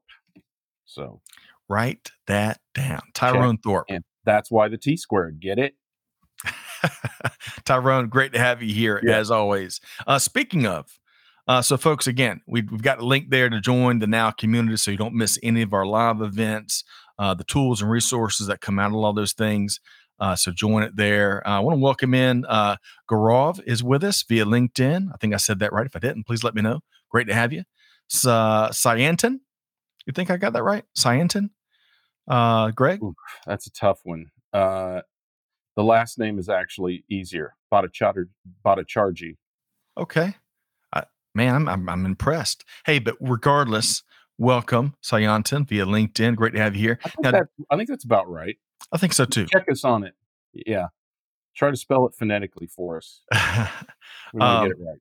So 0.84 1.20
write 1.68 2.10
that 2.26 2.60
down, 2.74 3.02
Tyrone 3.14 3.56
check. 3.56 3.62
Thorpe. 3.64 3.86
And 3.88 4.04
that's 4.24 4.50
why 4.50 4.68
the 4.68 4.78
T 4.78 4.96
squared. 4.96 5.40
Get 5.40 5.58
it? 5.58 5.74
Tyrone, 7.64 8.08
great 8.08 8.32
to 8.32 8.38
have 8.38 8.62
you 8.62 8.74
here 8.74 9.00
yeah. 9.02 9.16
as 9.16 9.30
always. 9.30 9.80
Uh, 10.06 10.18
speaking 10.18 10.66
of, 10.66 10.98
uh, 11.48 11.62
so, 11.62 11.76
folks, 11.76 12.06
again, 12.06 12.40
we, 12.46 12.60
have 12.60 12.82
got 12.82 12.98
a 12.98 13.04
link 13.06 13.30
there 13.30 13.48
to 13.48 13.60
join 13.60 14.00
the 14.00 14.06
Now 14.06 14.32
community 14.32 14.76
so 14.76 14.90
you 14.90 14.96
don't 14.96 15.14
miss 15.14 15.38
any 15.42 15.62
of 15.62 15.72
our 15.72 15.86
live 15.86 16.20
events, 16.20 16.82
uh, 17.18 17.34
the 17.34 17.44
tools 17.44 17.80
and 17.80 17.90
resources 17.90 18.48
that 18.48 18.60
come 18.60 18.78
out 18.78 18.90
of 18.90 18.96
all 18.96 19.12
those 19.12 19.32
things. 19.32 19.80
Uh, 20.18 20.34
so, 20.34 20.50
join 20.50 20.82
it 20.82 20.96
there. 20.96 21.46
Uh, 21.46 21.58
I 21.58 21.60
want 21.60 21.76
to 21.76 21.82
welcome 21.82 22.14
in 22.14 22.44
uh, 22.46 22.76
Gaurav 23.08 23.60
is 23.64 23.84
with 23.84 24.02
us 24.02 24.24
via 24.24 24.44
LinkedIn. 24.44 25.08
I 25.12 25.16
think 25.18 25.34
I 25.34 25.36
said 25.36 25.60
that 25.60 25.72
right. 25.72 25.86
If 25.86 25.94
I 25.94 26.00
didn't, 26.00 26.26
please 26.26 26.42
let 26.42 26.54
me 26.54 26.62
know. 26.62 26.80
Great 27.10 27.28
to 27.28 27.34
have 27.34 27.52
you. 27.52 27.62
Uh, 28.24 28.70
Sayantan, 28.70 29.38
you 30.04 30.12
think 30.12 30.30
I 30.30 30.36
got 30.36 30.52
that 30.54 30.64
right? 30.64 30.84
Sayantan? 30.98 31.50
Uh, 32.28 32.70
Greg? 32.70 33.02
Ooh, 33.02 33.14
that's 33.46 33.66
a 33.66 33.72
tough 33.72 34.00
one. 34.04 34.26
Uh, 34.52 35.02
the 35.76 35.84
last 35.84 36.18
name 36.18 36.38
is 36.38 36.48
actually 36.48 37.04
easier. 37.08 37.54
Bhattacharjee. 37.72 39.36
Okay 39.98 40.34
man, 41.36 41.54
I'm, 41.54 41.68
I'm, 41.68 41.88
I'm 41.88 42.06
impressed. 42.06 42.64
Hey, 42.86 42.98
but 42.98 43.16
regardless, 43.20 44.02
welcome, 44.38 44.94
Sayantan 45.04 45.68
via 45.68 45.84
LinkedIn. 45.84 46.34
Great 46.34 46.54
to 46.54 46.58
have 46.58 46.74
you 46.74 46.80
here. 46.80 46.98
I 47.04 47.08
think, 47.10 47.22
now, 47.22 47.30
that, 47.32 47.46
I 47.70 47.76
think 47.76 47.88
that's 47.88 48.04
about 48.04 48.28
right. 48.28 48.56
I 48.90 48.98
think 48.98 49.12
so 49.12 49.26
too. 49.26 49.46
Check 49.46 49.70
us 49.70 49.84
on 49.84 50.02
it. 50.02 50.14
Yeah. 50.52 50.86
Try 51.54 51.70
to 51.70 51.76
spell 51.76 52.06
it 52.06 52.14
phonetically 52.18 52.66
for 52.66 52.96
us. 52.96 53.20
we 54.34 54.40
um, 54.40 54.64
get 54.64 54.72
it 54.72 54.82
right. 54.84 54.98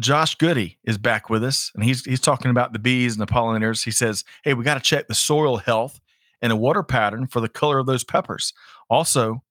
Josh 0.00 0.34
Goody 0.34 0.78
is 0.84 0.96
back 0.96 1.28
with 1.28 1.44
us, 1.44 1.70
and 1.74 1.84
he's 1.84 2.04
he's 2.04 2.20
talking 2.20 2.50
about 2.50 2.72
the 2.72 2.78
bees 2.78 3.12
and 3.12 3.20
the 3.20 3.30
pollinators. 3.30 3.84
He 3.84 3.90
says, 3.90 4.24
"Hey, 4.42 4.54
we 4.54 4.64
got 4.64 4.74
to 4.74 4.80
check 4.80 5.06
the 5.06 5.14
soil 5.14 5.58
health 5.58 6.00
and 6.42 6.52
a 6.52 6.56
water 6.56 6.82
pattern 6.82 7.26
for 7.26 7.40
the 7.40 7.48
color 7.48 7.78
of 7.78 7.86
those 7.86 8.04
peppers. 8.04 8.52
Also, 8.90 9.42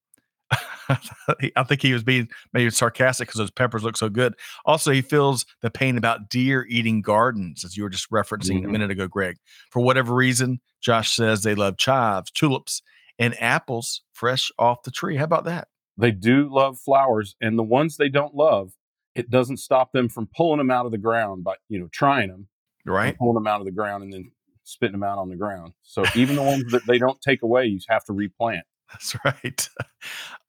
I 0.88 1.64
think 1.64 1.82
he 1.82 1.92
was 1.92 2.02
being 2.02 2.28
maybe 2.52 2.70
sarcastic 2.70 3.28
because 3.28 3.38
those 3.38 3.50
peppers 3.50 3.82
look 3.82 3.96
so 3.96 4.08
good. 4.08 4.34
Also, 4.66 4.92
he 4.92 5.00
feels 5.00 5.46
the 5.62 5.70
pain 5.70 5.96
about 5.96 6.28
deer 6.28 6.66
eating 6.68 7.00
gardens, 7.00 7.64
as 7.64 7.76
you 7.76 7.82
were 7.82 7.90
just 7.90 8.10
referencing 8.10 8.58
mm-hmm. 8.58 8.68
a 8.68 8.72
minute 8.72 8.90
ago, 8.90 9.08
Greg. 9.08 9.38
For 9.70 9.80
whatever 9.80 10.14
reason, 10.14 10.60
Josh 10.80 11.16
says 11.16 11.42
they 11.42 11.54
love 11.54 11.78
chives, 11.78 12.30
tulips, 12.30 12.82
and 13.18 13.40
apples 13.40 14.02
fresh 14.12 14.50
off 14.58 14.82
the 14.82 14.90
tree. 14.90 15.16
How 15.16 15.24
about 15.24 15.44
that? 15.44 15.68
They 15.96 16.10
do 16.10 16.52
love 16.52 16.78
flowers, 16.78 17.36
and 17.40 17.58
the 17.58 17.62
ones 17.62 17.96
they 17.96 18.08
don't 18.08 18.34
love, 18.34 18.72
it 19.14 19.30
doesn't 19.30 19.58
stop 19.58 19.92
them 19.92 20.08
from 20.08 20.28
pulling 20.34 20.58
them 20.58 20.70
out 20.70 20.86
of 20.86 20.92
the 20.92 20.98
ground 20.98 21.44
by 21.44 21.54
you 21.68 21.78
know 21.78 21.88
trying 21.92 22.28
them, 22.28 22.48
right? 22.84 23.16
Pulling 23.16 23.34
them 23.34 23.46
out 23.46 23.60
of 23.60 23.66
the 23.66 23.72
ground 23.72 24.04
and 24.04 24.12
then 24.12 24.32
spitting 24.72 24.92
them 24.92 25.02
out 25.02 25.18
on 25.18 25.28
the 25.28 25.36
ground. 25.36 25.72
So 25.82 26.04
even 26.14 26.36
the 26.36 26.42
ones 26.42 26.64
that 26.72 26.86
they 26.86 26.98
don't 26.98 27.20
take 27.20 27.42
away, 27.42 27.66
you 27.66 27.78
have 27.88 28.04
to 28.06 28.12
replant. 28.12 28.64
That's 28.92 29.16
right. 29.24 29.68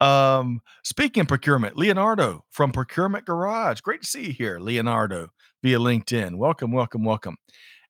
Um, 0.00 0.60
speaking 0.82 1.22
of 1.22 1.28
procurement, 1.28 1.76
Leonardo 1.76 2.44
from 2.50 2.72
Procurement 2.72 3.24
Garage. 3.24 3.80
Great 3.80 4.02
to 4.02 4.08
see 4.08 4.26
you 4.26 4.32
here, 4.32 4.58
Leonardo, 4.58 5.28
via 5.62 5.78
LinkedIn. 5.78 6.36
Welcome, 6.36 6.72
welcome, 6.72 7.04
welcome. 7.04 7.36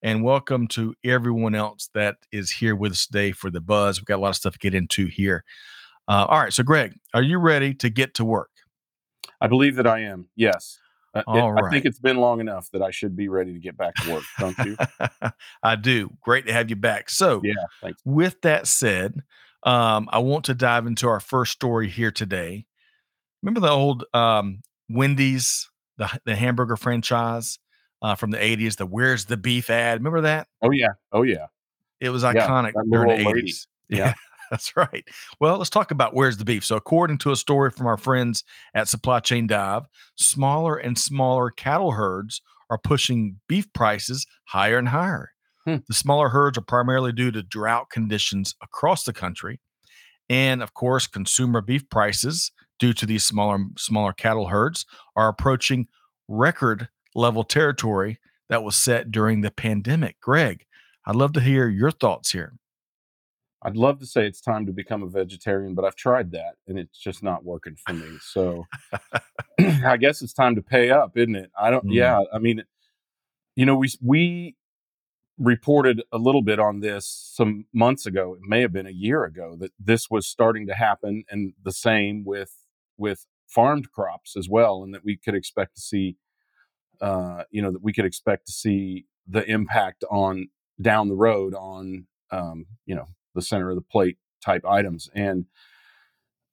And 0.03 0.23
welcome 0.23 0.69
to 0.69 0.95
everyone 1.03 1.55
else 1.55 1.89
that 1.95 2.17
is 2.31 2.51
here 2.51 2.77
with 2.77 2.93
us 2.93 3.07
today 3.07 3.33
for 3.33 3.51
the 3.51 3.63
buzz. 3.63 3.99
We've 3.99 4.05
got 4.05 4.17
a 4.17 4.23
lot 4.23 4.29
of 4.29 4.37
stuff 4.37 4.53
to 4.53 4.59
get 4.59 4.75
into 4.75 5.07
here. 5.07 5.43
Uh, 6.07 6.27
all 6.29 6.39
right. 6.39 6.53
So, 6.53 6.63
Greg, 6.63 6.95
are 7.15 7.23
you 7.23 7.39
ready 7.39 7.73
to 7.75 7.89
get 7.89 8.15
to 8.15 8.25
work? 8.25 8.51
I 9.41 9.47
believe 9.47 9.77
that 9.77 9.87
I 9.87 10.01
am. 10.01 10.29
Yes. 10.37 10.79
Uh, 11.15 11.21
it, 11.21 11.27
All 11.29 11.65
I 11.65 11.71
think 11.71 11.85
it's 11.85 12.01
been 12.01 12.17
long 12.17 12.41
enough 12.41 12.69
that 12.73 12.83
I 12.83 12.91
should 12.91 13.17
be 13.17 13.29
ready 13.29 13.53
to 13.53 13.59
get 13.61 13.77
back 13.77 13.95
to 13.97 14.13
work. 14.13 14.25
Don't 14.39 14.59
you? 14.59 14.77
I 15.63 15.77
do. 15.77 16.11
Great 16.23 16.47
to 16.47 16.53
have 16.53 16.71
you 16.71 16.77
back. 16.77 17.09
So, 17.09 17.41
Yeah, 17.45 17.55
thanks. 17.81 18.01
with 18.05 18.41
that 18.43 18.67
said, 18.67 19.23
um, 19.63 20.09
I 20.11 20.19
want 20.19 20.47
to 20.47 20.55
dive 20.55 20.87
into 20.87 21.09
our 21.09 21.21
first 21.21 21.53
story 21.53 21.89
here 21.89 22.11
today. 22.11 22.67
Remember 23.43 23.61
the 23.61 23.71
old 23.71 24.05
um, 24.13 24.63
Wendy's, 24.89 25.71
the, 25.99 26.11
the 26.25 26.35
hamburger 26.35 26.77
franchise 26.77 27.59
uh, 28.03 28.15
from 28.15 28.31
the 28.31 28.39
80s, 28.39 28.77
the 28.77 28.87
Where's 28.87 29.27
the 29.27 29.37
Beef 29.37 29.71
ad? 29.71 29.99
Remember 30.01 30.23
that? 30.23 30.49
Oh 30.63 30.71
yeah. 30.73 30.95
Oh 31.13 31.23
yeah. 31.23 31.47
It 32.01 32.11
was 32.11 32.25
iconic 32.25 32.73
that 32.75 32.87
during 32.91 33.09
the 33.09 33.25
old 33.25 33.35
lady. 33.35 33.51
80s. 33.53 33.67
Yeah. 33.91 34.15
that's 34.51 34.77
right. 34.77 35.05
Well, 35.41 35.59
let's 35.59 35.71
talk 35.71 35.91
about 35.91 36.15
where's 36.15 36.37
the 36.37 36.45
beef. 36.45 36.65
So, 36.65 36.77
according 36.77 37.19
to 37.19 37.33
a 37.33 37.37
story 37.37 37.71
from 37.71 37.87
our 37.87 37.97
friends 37.97 38.45
at 38.75 38.89
Supply 38.89 39.21
Chain 39.21 39.47
Dive, 39.47 39.85
smaller 40.17 40.77
and 40.77 40.99
smaller 40.99 41.51
cattle 41.51 41.93
herds 41.93 42.41
are 42.71 42.79
pushing 42.79 43.41
beef 43.49 43.73
prices 43.73 44.27
higher 44.45 44.79
and 44.79 44.89
higher. 44.89 45.31
Hmm. 45.65 45.77
The 45.89 45.95
smaller 45.95 46.29
herds 46.29 46.59
are 46.59 46.63
primarily 46.63 47.13
due 47.13 47.31
to 47.31 47.43
drought 47.43 47.91
conditions 47.91 48.55
across 48.63 49.05
the 49.05 49.13
country. 49.13 49.61
And 50.29 50.63
of 50.63 50.75
course, 50.75 51.07
consumer 51.07 51.61
beef 51.61 51.89
prices 51.91 52.53
due 52.79 52.93
to 52.95 53.07
these 53.07 53.25
smaller 53.25 53.59
smaller 53.79 54.13
cattle 54.13 54.49
herds 54.49 54.87
are 55.17 55.29
approaching 55.29 55.87
record 56.29 56.89
level 57.15 57.45
territory 57.45 58.19
that 58.49 58.63
was 58.63 58.77
set 58.77 59.11
during 59.11 59.41
the 59.41 59.51
pandemic. 59.51 60.21
Greg, 60.21 60.65
I'd 61.07 61.17
love 61.17 61.33
to 61.35 61.41
hear 61.41 61.69
your 61.69 61.91
thoughts 61.91 62.33
here. 62.33 62.55
I'd 63.65 63.77
love 63.77 63.99
to 64.01 64.07
say 64.07 64.27
it's 64.27 64.43
time 64.43 64.67
to 64.67 64.73
become 64.73 65.03
a 65.03 65.09
vegetarian, 65.09 65.75
but 65.75 65.85
I've 65.85 65.97
tried 65.97 66.33
that 66.33 66.57
and 66.69 66.79
it's 66.79 66.99
just 66.99 67.23
not 67.23 67.45
working 67.45 67.77
for 67.77 67.95
me. 67.95 68.19
So 68.21 68.67
I 69.59 69.97
guess 69.97 70.21
it's 70.21 70.33
time 70.33 70.55
to 70.57 70.63
pay 70.63 70.91
up, 70.91 71.17
isn't 71.17 71.37
it? 71.37 71.51
I 71.59 71.71
don't. 71.71 71.87
Mm. 71.87 71.95
Yeah. 71.95 72.21
I 72.33 72.39
mean, 72.39 72.63
you 73.57 73.65
know, 73.65 73.77
we 73.77 73.89
we 74.03 74.57
reported 75.39 76.03
a 76.13 76.19
little 76.19 76.43
bit 76.43 76.59
on 76.59 76.81
this 76.81 77.07
some 77.35 77.67
months 77.73 78.07
ago. 78.07 78.35
It 78.35 78.43
may 78.43 78.61
have 78.61 78.73
been 78.73 78.87
a 78.87 78.91
year 78.91 79.25
ago 79.25 79.57
that 79.61 79.73
this 79.79 80.11
was 80.11 80.27
starting 80.27 80.67
to 80.67 80.75
happen, 80.75 81.25
and 81.31 81.55
the 81.63 81.73
same 81.73 82.25
with 82.25 82.53
with 82.97 83.27
farmed 83.47 83.91
crops 83.93 84.37
as 84.37 84.49
well, 84.49 84.83
and 84.83 84.95
that 84.95 85.05
we 85.05 85.17
could 85.17 85.35
expect 85.35 85.77
to 85.77 85.81
see, 85.81 86.17
uh, 87.01 87.45
you 87.51 87.63
know, 87.63 87.71
that 87.71 87.83
we 87.83 87.93
could 87.93 88.05
expect 88.05 88.47
to 88.47 88.53
see 88.53 89.07
the 89.27 89.45
impact 89.51 90.05
on 90.11 90.49
down 90.81 91.09
the 91.09 91.15
road 91.15 91.55
on, 91.55 92.07
um, 92.31 92.67
you 92.85 92.95
know, 92.95 93.07
the 93.35 93.43
center 93.43 93.71
of 93.71 93.77
the 93.77 93.83
plate 93.83 94.19
type 94.45 94.65
items, 94.67 95.11
and 95.15 95.47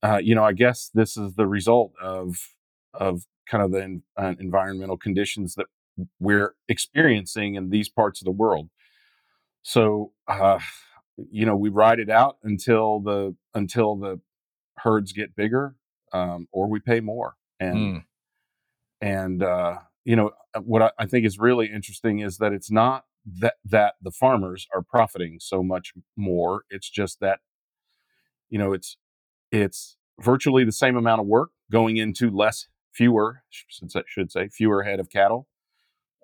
uh, 0.03 0.19
you 0.23 0.35
know, 0.35 0.43
I 0.43 0.53
guess 0.53 0.89
this 0.93 1.17
is 1.17 1.35
the 1.35 1.47
result 1.47 1.93
of 2.01 2.37
of 2.93 3.25
kind 3.49 3.63
of 3.63 3.71
the 3.71 4.01
uh, 4.17 4.33
environmental 4.39 4.97
conditions 4.97 5.55
that 5.55 5.67
we're 6.19 6.55
experiencing 6.69 7.55
in 7.55 7.69
these 7.69 7.89
parts 7.89 8.21
of 8.21 8.25
the 8.25 8.31
world. 8.31 8.69
So, 9.63 10.13
uh, 10.27 10.59
you 11.31 11.45
know, 11.45 11.55
we 11.55 11.69
ride 11.69 11.99
it 11.99 12.09
out 12.09 12.37
until 12.43 12.99
the 12.99 13.35
until 13.53 13.95
the 13.95 14.19
herds 14.77 15.13
get 15.13 15.35
bigger, 15.35 15.75
um, 16.13 16.47
or 16.51 16.67
we 16.67 16.79
pay 16.79 16.99
more. 17.01 17.35
And 17.59 17.77
Mm. 17.77 18.03
and 19.01 19.43
uh, 19.43 19.79
you 20.05 20.15
know, 20.15 20.31
what 20.63 20.81
I, 20.81 20.91
I 20.99 21.05
think 21.05 21.25
is 21.25 21.39
really 21.39 21.67
interesting 21.67 22.19
is 22.19 22.37
that 22.37 22.53
it's 22.53 22.71
not 22.71 23.05
that 23.25 23.55
that 23.65 23.95
the 24.01 24.11
farmers 24.11 24.67
are 24.73 24.81
profiting 24.81 25.39
so 25.39 25.63
much 25.63 25.93
more. 26.15 26.63
It's 26.69 26.89
just 26.89 27.19
that 27.19 27.39
you 28.49 28.59
know, 28.59 28.73
it's 28.73 28.97
it's 29.51 29.97
virtually 30.19 30.63
the 30.63 30.71
same 30.71 30.97
amount 30.97 31.21
of 31.21 31.27
work 31.27 31.51
going 31.71 31.97
into 31.97 32.29
less 32.29 32.67
fewer 32.93 33.43
since 33.69 33.95
I 33.95 34.03
should 34.05 34.31
say 34.31 34.49
fewer 34.49 34.83
head 34.83 34.99
of 34.99 35.09
cattle 35.09 35.47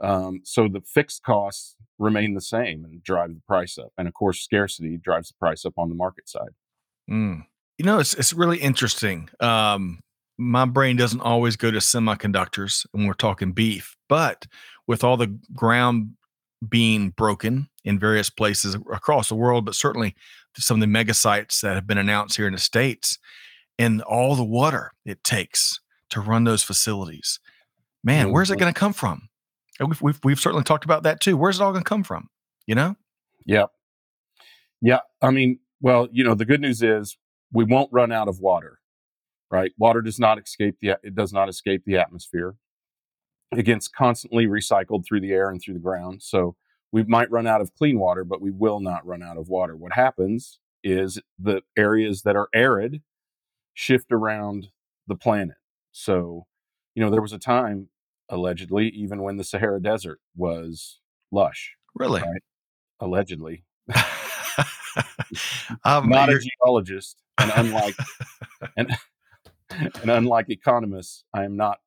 um, 0.02 0.42
so 0.44 0.68
the 0.68 0.82
fixed 0.82 1.24
costs 1.24 1.76
remain 1.98 2.34
the 2.34 2.42
same 2.42 2.84
and 2.84 3.02
drive 3.02 3.34
the 3.34 3.42
price 3.48 3.78
up 3.78 3.94
and 3.98 4.06
of 4.08 4.14
course 4.14 4.42
scarcity 4.42 4.98
drives 4.98 5.30
the 5.30 5.36
price 5.40 5.66
up 5.66 5.74
on 5.78 5.88
the 5.88 5.96
market 5.96 6.28
side 6.28 6.50
Mm. 7.10 7.46
You 7.78 7.86
know, 7.86 8.00
it's 8.00 8.14
it's 8.16 8.34
really 8.34 8.58
interesting. 8.58 9.30
Um, 9.40 10.00
my 10.38 10.66
brain 10.66 10.98
doesn't 10.98 11.22
always 11.22 11.56
go 11.56 11.72
to 11.72 11.78
semiconductors 11.78 12.86
when 12.92 13.08
we're 13.08 13.14
talking 13.14 13.54
beef, 13.54 13.96
but 14.10 14.46
with 14.88 15.04
all 15.04 15.18
the 15.18 15.40
ground 15.54 16.12
being 16.68 17.12
broken 17.12 17.70
in 17.84 18.00
various 18.00 18.30
places 18.30 18.76
across 18.76 19.30
the 19.30 19.36
world, 19.36 19.66
but 19.66 19.76
certainly 19.76 20.16
some 20.58 20.78
of 20.78 20.82
the 20.82 20.88
mega 20.88 21.14
sites 21.14 21.62
that 21.62 21.76
have 21.76 21.86
been 21.86 22.00
announced 22.00 22.36
here 22.36 22.48
in 22.48 22.54
the 22.54 22.60
states, 22.60 23.20
and 23.78 24.02
all 24.02 24.36
the 24.36 24.44
water 24.44 24.92
it 25.06 25.24
takes 25.24 25.80
to 26.10 26.20
run 26.20 26.46
those 26.46 26.64
facilities, 26.64 27.40
man, 28.04 28.32
where's 28.32 28.50
it 28.50 28.58
going 28.58 28.74
to 28.74 28.80
come 28.80 28.94
from? 28.94 29.30
We've, 29.80 30.02
we've 30.02 30.20
we've 30.24 30.40
certainly 30.40 30.64
talked 30.64 30.86
about 30.86 31.04
that 31.04 31.20
too. 31.20 31.38
Where's 31.38 31.60
it 31.60 31.64
all 31.64 31.72
going 31.72 31.84
to 31.84 31.90
come 31.90 32.04
from? 32.04 32.30
You 32.66 32.74
know? 32.74 32.96
yeah 33.48 33.66
yeah 34.82 35.00
i 35.24 35.32
mean 35.32 35.58
well 35.82 36.08
you 36.12 36.24
know 36.24 36.36
the 36.36 36.46
good 36.46 36.62
news 36.62 36.84
is 36.84 37.18
we 37.52 37.64
won't 37.64 37.92
run 37.92 38.12
out 38.12 38.28
of 38.28 38.40
water 38.40 38.80
right 39.50 39.72
water 39.80 40.02
does 40.02 40.20
not 40.20 40.38
escape 40.38 40.76
the 40.82 40.90
it 41.02 41.16
does 41.16 41.34
not 41.34 41.50
escape 41.50 41.82
the 41.86 41.98
atmosphere 41.98 42.54
it 43.56 43.64
gets 43.64 43.88
constantly 43.88 44.46
recycled 44.46 45.06
through 45.06 45.22
the 45.22 45.32
air 45.32 45.50
and 45.50 45.62
through 45.62 45.74
the 45.74 45.80
ground 45.80 46.22
so 46.22 46.56
we 46.92 47.04
might 47.04 47.30
run 47.32 47.48
out 47.48 47.62
of 47.62 47.74
clean 47.76 48.00
water 48.00 48.24
but 48.24 48.42
we 48.42 48.52
will 48.52 48.80
not 48.80 49.06
run 49.06 49.24
out 49.24 49.38
of 49.38 49.48
water 49.50 49.76
what 49.76 49.94
happens 49.94 50.60
is 50.84 51.20
the 51.40 51.62
areas 51.78 52.22
that 52.24 52.36
are 52.36 52.50
arid 52.54 53.02
shift 53.74 54.12
around 54.12 54.68
the 55.08 55.16
planet 55.16 55.58
so 55.92 56.46
you 56.96 57.04
know 57.04 57.10
there 57.10 57.22
was 57.22 57.34
a 57.34 57.40
time 57.40 57.90
allegedly 58.30 58.90
even 58.90 59.22
when 59.22 59.38
the 59.38 59.44
sahara 59.44 59.82
desert 59.82 60.20
was 60.36 61.00
lush 61.32 61.74
Really? 61.96 62.22
Right. 62.22 62.42
allegedly 63.00 63.64
um, 65.84 66.10
not 66.10 66.30
a 66.30 66.40
geologist 66.40 67.22
and 67.38 67.52
unlike 67.56 67.96
and, 68.78 68.96
and 70.02 70.12
unlike 70.12 70.50
economists 70.50 71.24
i 71.34 71.44
am 71.44 71.56
not 71.56 71.80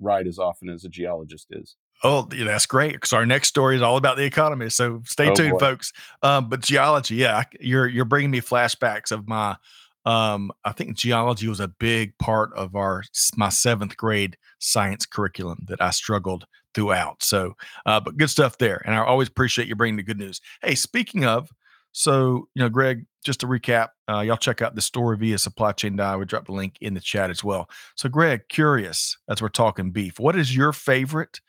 right 0.00 0.26
as 0.26 0.38
often 0.38 0.68
as 0.68 0.84
a 0.84 0.88
geologist 0.88 1.46
is 1.50 1.76
Oh, 2.04 2.22
that's 2.30 2.66
great. 2.66 2.92
Because 2.92 3.12
our 3.12 3.26
next 3.26 3.48
story 3.48 3.74
is 3.74 3.82
all 3.82 3.96
about 3.96 4.16
the 4.16 4.22
economy. 4.24 4.70
So 4.70 5.02
stay 5.04 5.30
Oh, 5.30 5.34
tuned, 5.34 5.52
boy. 5.54 5.58
folks. 5.58 5.92
Um, 6.22 6.48
but 6.48 6.60
geology, 6.60 7.16
yeah, 7.16 7.42
you're 7.60 7.88
you're 7.88 8.04
bringing 8.04 8.30
me 8.30 8.40
flashbacks 8.40 9.10
of 9.10 9.26
my. 9.28 9.56
Um, 10.04 10.52
I 10.64 10.72
think 10.72 10.96
geology 10.96 11.48
was 11.48 11.58
a 11.60 11.68
big 11.68 12.16
part 12.18 12.52
of 12.54 12.76
our 12.76 13.02
my 13.36 13.48
seventh 13.48 13.96
grade 13.96 14.36
science 14.60 15.06
curriculum 15.06 15.64
that 15.68 15.82
I 15.82 15.90
struggled 15.90 16.46
throughout. 16.72 17.22
So, 17.24 17.54
uh, 17.84 17.98
but 17.98 18.16
good 18.16 18.30
stuff 18.30 18.58
there, 18.58 18.80
and 18.86 18.94
I 18.94 18.98
always 18.98 19.26
appreciate 19.28 19.66
you 19.66 19.74
bringing 19.74 19.96
the 19.96 20.02
good 20.04 20.18
news. 20.18 20.40
Hey, 20.62 20.76
speaking 20.76 21.24
of, 21.24 21.50
so 21.98 22.48
you 22.54 22.62
know, 22.62 22.68
Greg, 22.68 23.06
just 23.24 23.40
to 23.40 23.46
recap, 23.48 23.88
uh, 24.08 24.20
y'all 24.20 24.36
check 24.36 24.62
out 24.62 24.76
the 24.76 24.80
story 24.80 25.16
via 25.16 25.36
Supply 25.36 25.72
Chain 25.72 25.96
Dive. 25.96 26.20
We 26.20 26.24
dropped 26.26 26.46
the 26.46 26.52
link 26.52 26.76
in 26.80 26.94
the 26.94 27.00
chat 27.00 27.28
as 27.28 27.42
well. 27.42 27.68
So, 27.96 28.08
Greg, 28.08 28.42
curious 28.48 29.18
as 29.28 29.42
we're 29.42 29.48
talking 29.48 29.90
beef, 29.90 30.20
what 30.20 30.36
is 30.36 30.54
your 30.54 30.72
favorite 30.72 31.40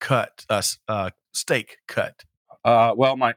cut, 0.00 0.44
uh, 0.50 0.60
uh, 0.88 1.10
steak 1.32 1.78
cut? 1.88 2.22
uh, 2.66 2.92
well 2.96 3.16
my 3.16 3.34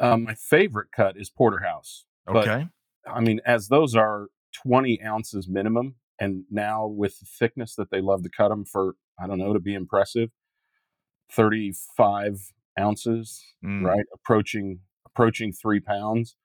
um, 0.00 0.24
my 0.24 0.34
favorite 0.34 0.88
cut 0.94 1.16
is 1.18 1.28
porterhouse 1.30 2.04
But- 2.26 2.48
Okay. 2.48 2.66
i 3.06 3.20
mean 3.20 3.40
as 3.46 3.68
those 3.68 3.94
are 3.94 4.28
20 4.62 5.02
ounces 5.02 5.48
minimum 5.48 5.94
and 6.20 6.44
now 6.50 6.86
with 6.86 7.18
the 7.20 7.26
thickness 7.26 7.74
that 7.76 7.90
they 7.90 8.00
love 8.00 8.22
to 8.22 8.28
cut 8.30 8.48
them 8.48 8.64
for 8.64 8.94
i 9.18 9.26
don't 9.26 9.38
know 9.38 9.52
to 9.54 9.60
be 9.60 9.74
impressive 9.74 10.30
35 11.32 12.52
ounces 12.78 13.44
Mm. 13.64 13.82
right 13.84 14.04
approaching 14.14 14.80
approaching 15.18 15.52
three 15.52 15.80
pounds 15.80 16.36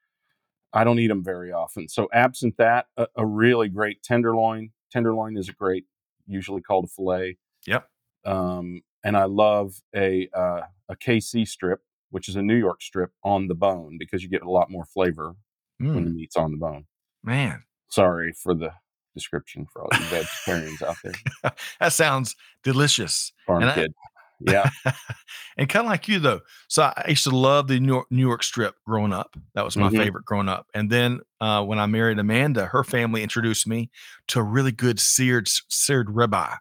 i 0.74 0.84
don't 0.84 0.98
eat 0.98 1.08
them 1.08 1.24
very 1.24 1.52
often. 1.52 1.88
So 1.88 2.10
absent 2.12 2.58
that 2.58 2.88
a, 2.98 3.08
a 3.16 3.26
really 3.26 3.70
great 3.70 4.02
tenderloin 4.02 4.72
tenderloin 4.92 5.38
is 5.38 5.48
a 5.48 5.54
great 5.54 5.86
usually 6.26 6.62
called 6.62 6.86
a 6.86 6.88
fillet 6.88 7.38
Yep. 7.68 7.88
um, 8.26 8.82
and 9.04 9.16
i 9.16 9.26
love 9.26 9.76
a 9.96 10.28
uh, 10.34 10.62
a 10.90 10.96
kc 10.96 11.48
strip 11.48 11.82
which 12.10 12.28
is 12.28 12.36
a 12.36 12.42
new 12.42 12.56
york 12.56 12.82
strip 12.82 13.12
on 13.24 13.48
the 13.48 13.54
bone 13.56 13.98
because 14.00 14.24
you 14.24 14.30
get 14.30 14.42
a 14.42 14.50
lot 14.50 14.72
more 14.72 14.86
flavor 14.86 15.36
when 15.80 15.92
Mm, 15.92 16.04
the 16.06 16.10
meat's 16.12 16.36
on 16.38 16.52
the 16.52 16.58
bone. 16.58 16.86
Man, 17.24 17.64
sorry 17.90 18.32
for 18.32 18.54
the 18.56 18.72
description 19.14 19.68
for 19.72 19.84
all 19.84 19.90
you 19.94 20.06
vegetarians 20.06 20.82
out 20.82 20.96
there. 21.04 21.14
That 21.80 21.92
sounds 21.94 22.36
delicious. 22.64 23.34
farm 23.46 23.64
And 23.64 23.74
kid 23.74 23.94
Yeah. 24.40 24.70
and 25.58 25.70
kind 25.70 25.86
of 25.86 25.90
like 25.90 26.08
you 26.08 26.20
though. 26.20 26.42
So 26.68 26.84
I 26.84 27.06
used 27.10 27.24
to 27.26 27.30
love 27.36 27.68
the 27.68 27.80
New 27.80 27.88
York, 27.94 28.08
New 28.12 28.22
York 28.28 28.44
strip 28.44 28.76
growing 28.86 29.14
up. 29.14 29.36
That 29.56 29.64
was 29.66 29.78
my 29.78 29.90
Mhm. 29.90 29.98
favorite 29.98 30.26
growing 30.26 30.50
up. 30.50 30.68
And 30.74 30.90
then 30.90 31.22
uh, 31.42 31.64
when 31.64 31.80
I 31.80 31.86
married 31.86 32.20
Amanda, 32.20 32.66
her 32.68 32.84
family 32.84 33.24
introduced 33.24 33.68
me 33.68 33.90
to 34.30 34.40
a 34.40 34.44
really 34.44 34.72
good 34.72 35.00
seared 35.00 35.48
seared 35.70 36.08
ribeye, 36.08 36.58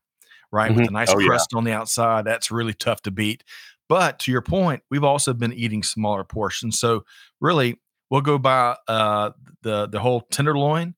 right, 0.50 0.70
with 0.74 0.84
Mhm. 0.86 0.88
a 0.88 0.92
nice 0.92 1.10
Oh, 1.10 1.18
yeah. 1.18 1.26
crust 1.28 1.54
on 1.54 1.64
the 1.64 1.72
outside. 1.72 2.24
That's 2.24 2.50
really 2.50 2.74
tough 2.74 3.02
to 3.02 3.10
beat. 3.10 3.44
But 3.88 4.18
to 4.20 4.30
your 4.32 4.42
point, 4.42 4.82
we've 4.90 5.04
also 5.04 5.34
been 5.34 5.52
eating 5.52 5.82
smaller 5.82 6.24
portions. 6.24 6.78
So 6.78 7.04
really, 7.40 7.80
we'll 8.10 8.20
go 8.22 8.38
by 8.38 8.76
uh, 8.88 9.30
the 9.62 9.86
the 9.88 10.00
whole 10.00 10.22
tenderloin, 10.30 10.94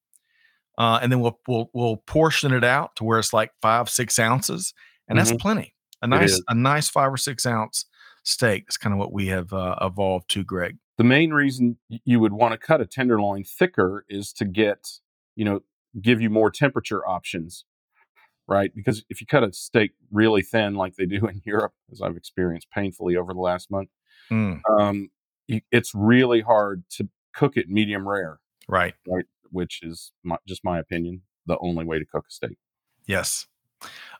uh, 0.79 0.99
and 1.03 1.11
then 1.11 1.21
we'll 1.21 1.41
we'll 1.49 1.71
we'll 1.75 1.97
portion 1.99 2.53
it 2.53 2.63
out 2.65 2.95
to 2.97 3.05
where 3.05 3.19
it's 3.19 3.33
like 3.33 3.53
five 3.63 3.89
six 3.91 4.19
ounces, 4.19 4.75
and 5.09 5.19
that's 5.19 5.33
Mhm. 5.33 5.41
plenty. 5.41 5.74
A 6.05 6.07
nice 6.07 6.41
a 6.49 6.55
nice 6.55 6.89
five 6.89 7.13
or 7.13 7.17
six 7.17 7.45
ounce 7.47 7.87
steak 8.23 8.67
is 8.69 8.77
kind 8.77 8.93
of 8.93 8.99
what 8.99 9.13
we 9.13 9.27
have 9.29 9.53
uh, 9.53 9.77
evolved 9.81 10.29
to, 10.31 10.45
Greg. 10.45 10.77
the 10.99 11.05
main 11.05 11.33
reason 11.33 11.77
you 11.89 12.21
would 12.21 12.33
want 12.33 12.53
to 12.53 12.59
cut 12.59 12.81
a 12.81 12.87
tenderloin 12.87 13.45
thicker 13.45 14.05
is 14.09 14.33
to 14.35 14.45
get, 14.45 14.79
you 15.37 15.45
know, 15.45 15.61
give 16.01 16.21
you 16.21 16.31
more 16.31 16.51
temperature 16.51 17.07
options, 17.09 17.65
right? 18.47 18.73
Because 18.75 19.05
if 19.11 19.21
you 19.21 19.27
cut 19.27 19.43
a 19.45 19.53
steak 19.53 19.93
really 20.11 20.43
thin, 20.43 20.75
like 20.75 20.95
they 20.97 21.07
do 21.07 21.27
in 21.27 21.43
Europe, 21.47 21.73
as 21.93 22.01
I've 22.01 22.17
experienced 22.17 22.69
painfully 22.71 23.17
over 23.17 23.33
the 23.35 23.41
last 23.41 23.71
month, 23.71 23.91
Mm, 24.31 24.61
um, 24.81 25.11
it's 25.71 25.95
really 25.95 26.41
hard 26.41 26.83
to 26.93 27.09
cook 27.35 27.59
it 27.59 27.69
medium 27.69 28.09
rare, 28.09 28.39
right. 28.69 28.95
which 29.51 29.81
is 29.83 30.13
my, 30.23 30.39
just 30.49 30.65
my 30.65 30.79
opinion, 30.79 31.21
the 31.45 31.59
only 31.61 31.85
way 31.85 31.99
to 31.99 32.07
cook 32.07 32.25
a 32.27 32.33
steak. 32.33 32.57
Yes. 33.07 33.47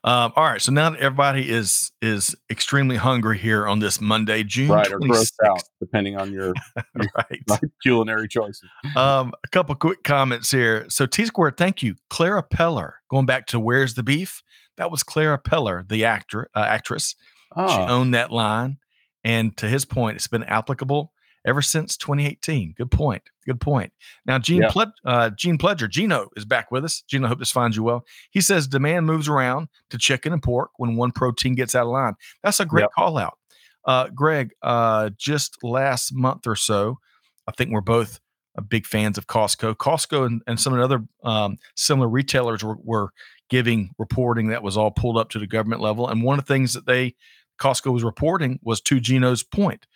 Um, 0.05 0.35
all 0.37 0.45
right. 0.45 0.61
So 0.61 0.71
now 0.71 0.91
that 0.91 1.01
everybody 1.01 1.51
is 1.51 1.91
is 2.03 2.37
extremely 2.51 2.97
hungry 2.97 3.39
here 3.39 3.67
on 3.67 3.79
this 3.79 4.03
Monday, 4.03 4.43
June 4.45 4.69
Right, 4.71 4.93
or 4.93 5.01
grossed 5.01 5.33
out, 5.47 5.63
depending 5.81 6.19
on 6.19 6.31
your 6.31 6.53
Right. 6.95 7.41
culinary 7.83 8.29
choices. 8.29 8.69
Um, 8.97 9.33
a 9.43 9.49
couple 9.49 9.75
quick 9.77 10.05
comments 10.05 10.51
here. 10.51 10.85
So 10.91 11.07
T 11.07 11.25
Square, 11.25 11.55
thank 11.57 11.83
you, 11.83 11.95
Clara 12.11 12.43
Peller. 12.43 12.93
Going 13.11 13.25
back 13.25 13.47
to 13.47 13.59
Where's 13.59 13.95
the 13.95 14.03
Beef? 14.03 14.43
That 14.77 14.91
was 14.91 15.03
Clara 15.03 15.39
Peller, 15.39 15.89
the 15.89 16.05
actor, 16.05 16.51
uh, 16.55 16.61
actress. 16.69 17.15
She 17.57 17.63
Oh, 17.63 17.87
owned 17.87 18.13
that 18.15 18.31
line, 18.31 18.77
and 19.23 19.57
to 19.59 19.69
his 19.69 19.87
point, 19.87 20.17
it's 20.17 20.27
been 20.29 20.43
applicable 20.45 21.14
ever 21.45 21.61
since 21.63 21.97
2018. 21.97 22.75
Good 22.77 22.91
point. 22.91 23.23
Good 23.47 23.61
point. 23.61 23.93
Now, 24.27 24.39
Gene 24.39 24.63
Yeah. 24.63 24.85
Uh, 25.05 25.31
Gene 25.31 25.59
Pledger, 25.59 25.89
Gino 25.89 26.31
is 26.37 26.45
back 26.45 26.71
with 26.71 26.85
us. 26.85 27.03
Gino, 27.09 27.29
hope 27.29 27.39
this 27.39 27.51
finds 27.51 27.77
you 27.77 27.83
well. 27.83 28.05
He 28.31 28.41
says 28.41 28.67
demand 28.67 29.07
moves 29.07 29.29
around 29.29 29.69
to 29.91 29.99
chicken 29.99 30.33
and 30.33 30.43
pork 30.43 30.71
when 30.79 30.97
one 30.97 31.13
protein 31.13 31.55
gets 31.55 31.75
out 31.75 31.85
of 31.85 31.93
line. 31.93 32.15
That's 32.43 32.61
a 32.61 32.67
great 32.67 32.83
Yep. 32.83 32.93
call 32.93 33.19
out. 33.19 33.39
Uh, 33.85 34.09
Greg, 34.09 34.53
uh, 34.63 35.11
just 35.19 35.63
last 35.63 36.15
month 36.15 36.47
or 36.47 36.57
so, 36.57 36.99
I 37.47 37.53
think 37.53 37.71
we're 37.71 37.83
both 37.83 38.19
uh, 38.57 38.63
big 38.63 38.87
fans 38.87 39.19
of 39.19 39.27
Costco. 39.27 39.75
Costco 39.75 40.25
and, 40.27 40.43
and 40.47 40.59
some 40.59 40.73
of 40.73 40.79
the 40.79 40.85
other 40.85 41.05
um, 41.25 41.59
similar 41.77 42.09
retailers 42.09 42.65
were, 42.65 42.79
were 42.83 43.11
giving 43.51 43.91
reporting 43.99 44.49
that 44.49 44.63
was 44.63 44.79
all 44.79 44.91
pulled 44.91 45.19
up 45.19 45.29
to 45.31 45.39
the 45.39 45.47
government 45.47 45.83
level. 45.83 46.09
And 46.09 46.23
one 46.23 46.39
of 46.39 46.47
the 46.47 46.53
things 46.55 46.73
that 46.73 46.87
they 46.87 47.15
Costco 47.61 47.93
was 47.93 48.03
reporting 48.03 48.59
was 48.63 48.81
to 48.81 48.99
Gino's 49.01 49.43
point. 49.43 49.87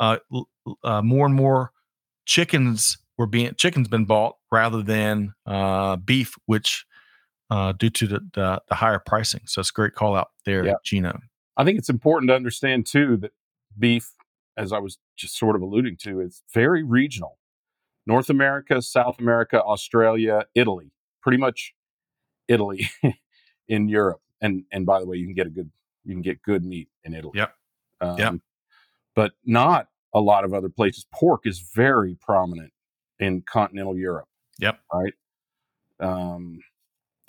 Uh, 0.00 0.16
uh, 0.84 1.02
more 1.02 1.26
and 1.26 1.34
more 1.34 1.72
chickens 2.24 2.98
were 3.18 3.26
being 3.26 3.54
chickens 3.56 3.88
been 3.88 4.04
bought 4.04 4.36
rather 4.52 4.82
than 4.82 5.32
uh, 5.46 5.96
beef, 5.96 6.34
which 6.46 6.84
uh, 7.50 7.72
due 7.72 7.90
to 7.90 8.06
the, 8.06 8.20
the 8.34 8.62
the 8.68 8.74
higher 8.74 8.98
pricing. 8.98 9.40
So 9.46 9.60
it's 9.60 9.70
a 9.70 9.72
great 9.72 9.94
call 9.94 10.16
out 10.16 10.28
there, 10.44 10.64
Yeah. 10.66 10.74
Gino. 10.84 11.18
I 11.56 11.64
think 11.64 11.78
it's 11.78 11.88
important 11.88 12.28
to 12.30 12.34
understand 12.34 12.86
too 12.86 13.16
that 13.18 13.32
beef, 13.78 14.12
as 14.56 14.72
I 14.72 14.78
was 14.78 14.98
just 15.16 15.38
sort 15.38 15.56
of 15.56 15.62
alluding 15.62 15.96
to, 16.02 16.20
is 16.20 16.42
very 16.52 16.82
regional. 16.82 17.38
North 18.06 18.28
America, 18.30 18.82
South 18.82 19.18
America, 19.18 19.62
Australia, 19.62 20.44
Italy, 20.54 20.92
pretty 21.22 21.38
much 21.38 21.74
Italy 22.48 22.88
in 23.68 23.88
Europe. 23.88 24.20
And 24.40 24.64
and 24.70 24.84
by 24.84 25.00
the 25.00 25.06
way, 25.06 25.16
you 25.16 25.26
can 25.26 25.34
get 25.34 25.46
a 25.46 25.50
good 25.50 25.70
you 26.04 26.12
can 26.14 26.22
get 26.22 26.42
good 26.42 26.64
meat 26.64 26.88
in 27.04 27.14
Italy. 27.14 27.32
Yep. 27.36 27.54
Um, 28.00 28.18
Yep. 28.18 28.34
But 29.14 29.32
not 29.44 29.88
a 30.16 30.20
lot 30.20 30.44
of 30.44 30.52
other 30.54 30.70
places. 30.70 31.06
Pork 31.12 31.42
is 31.44 31.60
very 31.74 32.16
prominent 32.20 32.72
in 33.20 33.42
continental 33.42 33.96
Europe. 33.96 34.28
Yep. 34.58 34.80
Right. 34.92 35.12
Um, 36.00 36.60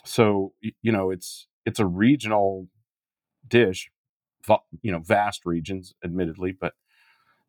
so 0.06 0.54
you 0.62 0.92
know 0.92 1.12
it's 1.12 1.48
it's 1.66 1.80
a 1.80 1.86
regional 1.86 2.70
dish, 3.48 3.92
you 4.82 4.92
know, 4.92 5.00
vast 5.00 5.46
regions, 5.46 5.94
admittedly, 6.04 6.54
but 6.54 6.74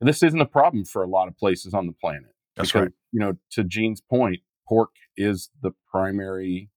this 0.01 0.23
isn't 0.23 0.41
a 0.41 0.47
problem 0.47 0.85
for 0.85 1.03
a 1.03 1.09
lot 1.09 1.29
of 1.29 1.37
places 1.37 1.73
on 1.73 1.87
the 1.87 1.93
planet. 1.93 2.35
That's 2.57 2.71
because, 2.71 2.87
right. 2.87 2.93
You 3.13 3.21
know, 3.21 3.33
to 3.53 3.65
Gene's 3.65 4.01
point, 4.01 4.41
pork 4.69 4.91
is 5.17 5.51
the 5.63 5.73
primary. 5.91 6.71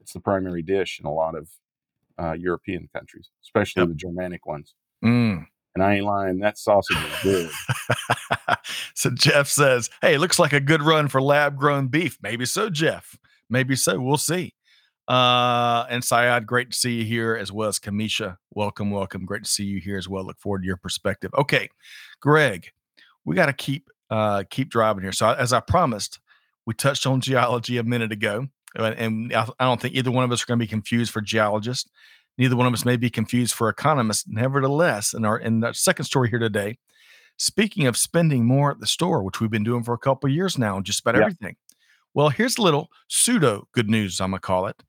It's 0.00 0.12
the 0.12 0.20
primary 0.20 0.62
dish 0.62 1.00
in 1.00 1.06
a 1.06 1.12
lot 1.12 1.34
of 1.34 1.48
uh, 2.18 2.32
European 2.32 2.88
countries, 2.94 3.30
especially 3.42 3.80
Yep. 3.82 3.88
the 3.88 3.94
Germanic 3.94 4.46
ones. 4.46 4.74
Mm. 5.04 5.46
And 5.74 5.82
I 5.82 5.94
ain't 5.96 6.04
lying, 6.04 6.38
that 6.38 6.56
sausage 6.56 6.96
is 6.96 7.22
good. 7.22 7.50
so 8.94 9.10
Jeff 9.10 9.48
says, 9.48 9.90
"Hey, 10.00 10.18
looks 10.18 10.38
like 10.38 10.52
a 10.52 10.60
good 10.60 10.82
run 10.82 11.08
for 11.08 11.20
lab-grown 11.20 11.88
beef. 11.88 12.16
Maybe 12.22 12.46
so, 12.46 12.70
Jeff. 12.70 13.18
Maybe 13.50 13.74
so. 13.74 13.98
We'll 14.00 14.16
see." 14.16 14.54
Uh, 15.08 15.84
and 15.90 16.02
Syed, 16.04 16.46
great 16.46 16.70
to 16.70 16.76
see 16.78 16.92
you 17.00 17.04
here 17.04 17.34
as 17.34 17.50
well 17.52 17.68
as 17.68 17.78
Kamisha. 17.78 18.36
Welcome, 18.54 18.90
welcome. 18.90 19.26
Great 19.26 19.44
to 19.44 19.50
see 19.50 19.64
you 19.64 19.80
here 19.80 19.98
as 19.98 20.08
well. 20.08 20.24
Look 20.24 20.38
forward 20.38 20.60
to 20.62 20.66
your 20.66 20.76
perspective. 20.78 21.30
Okay, 21.36 21.68
Greg, 22.20 22.68
we 23.24 23.34
got 23.34 23.46
to 23.46 23.52
keep 23.52 23.88
uh 24.10 24.44
keep 24.48 24.70
driving 24.70 25.02
here. 25.02 25.12
So 25.12 25.28
as 25.30 25.52
I 25.52 25.58
promised, 25.60 26.20
we 26.66 26.74
touched 26.74 27.04
on 27.06 27.20
geology 27.20 27.78
a 27.78 27.82
minute 27.82 28.12
ago, 28.12 28.46
and- 28.76 28.94
and 28.94 29.34
I 29.34 29.48
I 29.58 29.64
don't 29.64 29.80
think 29.80 29.94
either 29.94 30.12
one 30.12 30.24
of 30.24 30.30
us 30.30 30.42
are 30.42 30.46
going 30.46 30.58
to 30.58 30.62
be 30.64 30.68
confused 30.68 31.10
for 31.12 31.20
geologists. 31.20 31.90
Neither 32.36 32.56
one 32.56 32.66
of 32.66 32.72
us 32.72 32.84
may 32.84 32.96
be 32.96 33.10
confused 33.10 33.54
for 33.54 33.68
economists. 33.68 34.24
Nevertheless, 34.26 35.14
in 35.14 35.24
our 35.24 35.38
in 35.38 35.62
our 35.62 35.72
second 35.72 36.04
story 36.04 36.30
here 36.30 36.38
today, 36.38 36.78
speaking 37.36 37.86
of 37.86 37.96
spending 37.96 38.44
more 38.44 38.72
at 38.72 38.80
the 38.80 38.86
store, 38.86 39.22
which 39.22 39.40
we've 39.40 39.50
been 39.50 39.64
doing 39.64 39.82
for 39.84 39.94
a 39.94 39.98
couple 39.98 40.28
of 40.28 40.34
years 40.34 40.58
now, 40.58 40.80
just 40.80 41.00
about 41.00 41.14
Yeah. 41.14 41.22
everything. 41.22 41.56
Well, 42.12 42.28
here's 42.28 42.58
a 42.58 42.62
little 42.62 42.90
pseudo 43.08 43.68
good 43.72 43.88
news, 43.90 44.20
I'm 44.20 44.30
gonna 44.30 44.40
call 44.40 44.66
it. 44.66 44.82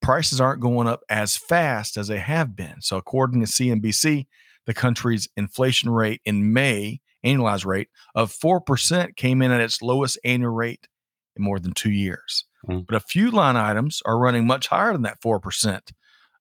Prices 0.00 0.40
aren't 0.40 0.60
going 0.60 0.88
up 0.88 1.02
as 1.08 1.36
fast 1.36 1.96
as 1.96 2.08
they 2.08 2.18
have 2.18 2.56
been. 2.56 2.80
So, 2.80 2.96
according 2.96 3.40
to 3.40 3.46
CNBC, 3.46 4.26
the 4.66 4.74
country's 4.74 5.28
inflation 5.36 5.90
rate 5.90 6.20
in 6.24 6.52
May, 6.52 7.00
annualized 7.24 7.64
rate 7.64 7.88
of 8.14 8.32
4%, 8.32 9.16
came 9.16 9.42
in 9.42 9.52
at 9.52 9.60
its 9.60 9.80
lowest 9.82 10.18
annual 10.24 10.50
rate 10.52 10.88
in 11.36 11.44
more 11.44 11.60
than 11.60 11.72
two 11.72 11.90
years. 11.92 12.44
Mm. 12.68 12.86
But 12.86 12.96
a 12.96 13.00
few 13.00 13.30
line 13.30 13.56
items 13.56 14.02
are 14.04 14.18
running 14.18 14.46
much 14.46 14.68
higher 14.68 14.92
than 14.92 15.02
that 15.02 15.20
4% 15.20 15.92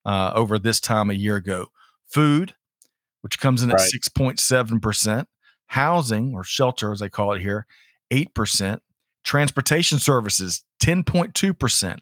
uh, 0.05 0.31
over 0.35 0.57
this 0.59 0.79
time 0.79 1.09
a 1.09 1.13
year 1.13 1.35
ago. 1.35 1.67
Food, 2.07 2.53
which 3.21 3.39
comes 3.39 3.63
in 3.63 3.71
at 3.71 3.77
6.7%, 3.77 5.25
housing 5.67 6.33
or 6.33 6.43
shelter, 6.43 6.91
as 6.91 6.99
they 6.99 7.09
call 7.09 7.33
it 7.33 7.41
here, 7.41 7.65
8%, 8.11 8.79
transportation 9.23 9.99
services, 9.99 10.63
10.2%. 10.81 11.99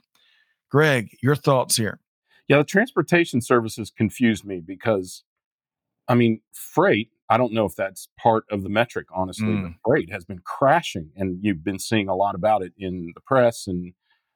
Greg, 0.72 1.10
your 1.22 1.36
thoughts 1.36 1.76
here? 1.78 2.00
Yeah, 2.48 2.58
the 2.58 2.64
transportation 2.64 3.42
services 3.42 3.92
confused 3.96 4.46
me 4.46 4.60
because, 4.60 5.24
I 6.08 6.16
mean, 6.16 6.42
freight, 6.54 7.12
I 7.30 7.38
don't 7.38 7.54
know 7.54 7.66
if 7.66 7.76
that's 7.76 8.08
part 8.18 8.46
of 8.50 8.64
the 8.64 8.70
metric, 8.70 9.08
honestly, 9.14 9.56
but 9.56 9.72
Mm. 9.72 9.76
freight 9.86 10.12
has 10.12 10.26
been 10.26 10.40
crashing. 10.40 11.12
And 11.16 11.44
you've 11.44 11.64
been 11.64 11.78
seeing 11.78 12.08
a 12.10 12.16
lot 12.16 12.34
about 12.34 12.64
it 12.64 12.74
in 12.78 13.12
the 13.14 13.22
press 13.22 13.68
and 13.68 13.94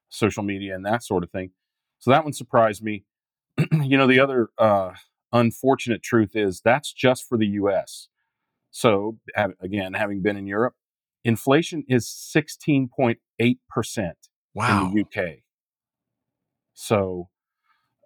social 0.09 0.43
media 0.43 0.75
and 0.75 0.85
that 0.85 1.03
sort 1.03 1.23
of 1.23 1.31
thing. 1.31 1.51
So 1.97 2.11
that 2.11 2.23
one 2.23 2.33
surprised 2.33 2.83
me. 2.83 3.05
you 3.71 3.97
know, 3.97 4.07
the 4.07 4.19
other 4.19 4.49
uh, 4.57 4.91
unfortunate 5.31 6.01
truth 6.03 6.35
is 6.35 6.61
that's 6.63 6.91
just 6.93 7.27
for 7.27 7.37
the 7.37 7.47
US. 7.47 8.07
So, 8.71 9.17
again, 9.61 9.93
having 9.93 10.21
been 10.21 10.37
in 10.37 10.47
Europe, 10.47 10.73
inflation 11.23 11.83
is 11.87 12.07
16.8% 12.07 13.17
Wow. 14.55 14.85
in 14.85 14.93
the 14.93 15.01
UK. 15.01 15.39
So, 16.73 17.29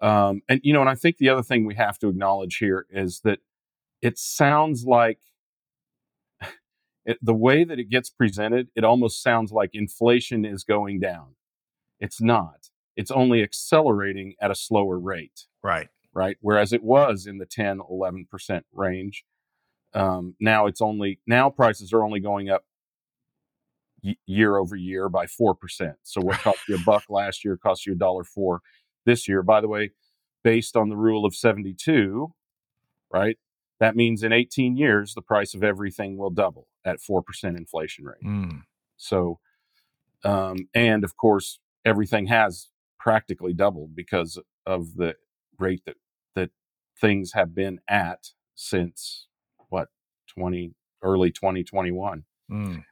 um, 0.01 0.41
and 0.47 0.60
you 0.63 0.73
know, 0.73 0.81
and 0.81 0.89
I 0.89 0.95
think 0.95 1.17
the 1.17 1.29
other 1.29 1.43
thing 1.43 1.65
we 1.65 1.75
have 1.75 1.97
to 1.99 2.10
acknowledge 2.10 2.57
here 2.57 2.86
is 2.89 3.21
that 3.23 3.39
it 4.01 4.17
sounds 4.17 4.86
like 4.86 5.19
it, 7.05 7.17
the 7.21 7.33
way 7.33 7.63
that 7.63 7.79
it 7.79 7.89
gets 7.89 8.10
presented, 8.10 8.67
it 8.75 8.83
almost 8.83 9.21
sounds 9.23 9.51
like 9.51 9.71
inflation 9.73 10.45
is 10.45 10.63
going 10.63 10.99
down. 10.99 11.36
It's 11.99 12.21
not. 12.21 12.69
It's 12.97 13.12
only 13.12 13.41
accelerating 13.43 14.33
at 14.41 14.51
a 14.51 14.55
slower 14.55 14.99
rate, 14.99 15.45
Right. 15.63 15.88
right? 16.13 16.36
Whereas 16.41 16.73
it 16.73 16.83
was 16.83 17.25
in 17.25 17.38
the 17.38 17.45
10, 17.45 17.79
11% 17.79 18.63
range. 18.73 19.23
Um, 19.93 20.36
now 20.39 20.65
it's 20.65 20.81
only, 20.81 21.19
now 21.25 21.49
prices 21.49 21.93
are 21.93 22.03
only 22.03 22.19
going 22.19 22.49
up 22.49 22.65
y- 24.03 24.17
year 24.25 24.57
over 24.57 24.75
year 24.75 25.07
by 25.10 25.25
4%. 25.27 25.55
So 26.03 26.21
what 26.21 26.39
cost 26.39 26.60
you 26.67 26.75
a 26.75 26.79
buck 26.79 27.03
last 27.10 27.45
year 27.45 27.55
cost 27.55 27.86
you 27.86 27.93
a 27.93 27.95
dollar 27.95 28.23
four 28.25 28.62
this 29.05 29.27
year. 29.27 29.41
By 29.43 29.62
the 29.62 29.67
way, 29.69 29.91
based 30.43 30.75
on 30.75 30.89
the 30.89 30.97
rule 30.97 31.23
of 31.25 31.36
72, 31.36 32.33
right? 33.13 33.38
that 33.79 33.95
means 33.95 34.23
in 34.23 34.31
18 34.33 34.75
years, 34.75 35.13
the 35.13 35.21
price 35.21 35.53
of 35.53 35.63
everything 35.63 36.17
will 36.17 36.31
double 36.31 36.67
at 36.83 36.97
4% 36.97 37.21
inflation 37.55 38.05
rate. 38.05 38.23
Mm. 38.25 38.63
So, 38.97 39.39
um, 40.23 40.67
and 40.73 41.03
of 41.03 41.15
course, 41.15 41.60
everything 41.86 42.25
has 42.25 42.69
practically 43.08 43.54
doubled 43.54 43.96
because 43.96 44.38
of 44.65 44.96
the 44.96 45.15
rate 45.58 45.82
that, 45.86 45.96
that 46.36 46.50
things 47.00 47.32
have 47.32 47.56
been 47.56 47.80
at 47.88 48.32
since 48.54 49.28
what, 49.70 49.88
20, 50.38 50.74
early 51.02 51.32
2021. 51.32 52.26
Mm. 52.52 52.84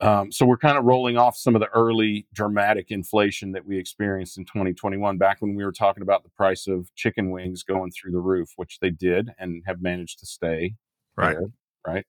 Um, 0.00 0.32
so 0.32 0.44
we're 0.44 0.56
kind 0.56 0.76
of 0.76 0.82
rolling 0.82 1.16
off 1.16 1.36
some 1.36 1.54
of 1.54 1.60
the 1.60 1.68
early 1.68 2.26
dramatic 2.34 2.90
inflation 2.90 3.52
that 3.52 3.64
we 3.64 3.78
experienced 3.78 4.36
in 4.36 4.46
2021, 4.46 5.16
back 5.16 5.36
when 5.38 5.54
we 5.54 5.64
were 5.64 5.70
talking 5.70 6.02
about 6.02 6.24
the 6.24 6.30
price 6.30 6.66
of 6.66 6.92
chicken 6.96 7.30
wings 7.30 7.62
going 7.62 7.92
through 7.92 8.10
the 8.10 8.18
roof, 8.18 8.48
which 8.56 8.80
they 8.80 8.90
did 8.90 9.30
and 9.38 9.62
have 9.64 9.80
managed 9.80 10.18
to 10.18 10.26
stay 10.26 10.74
Right. 11.16 11.36
there, 11.36 11.46
right. 11.86 12.06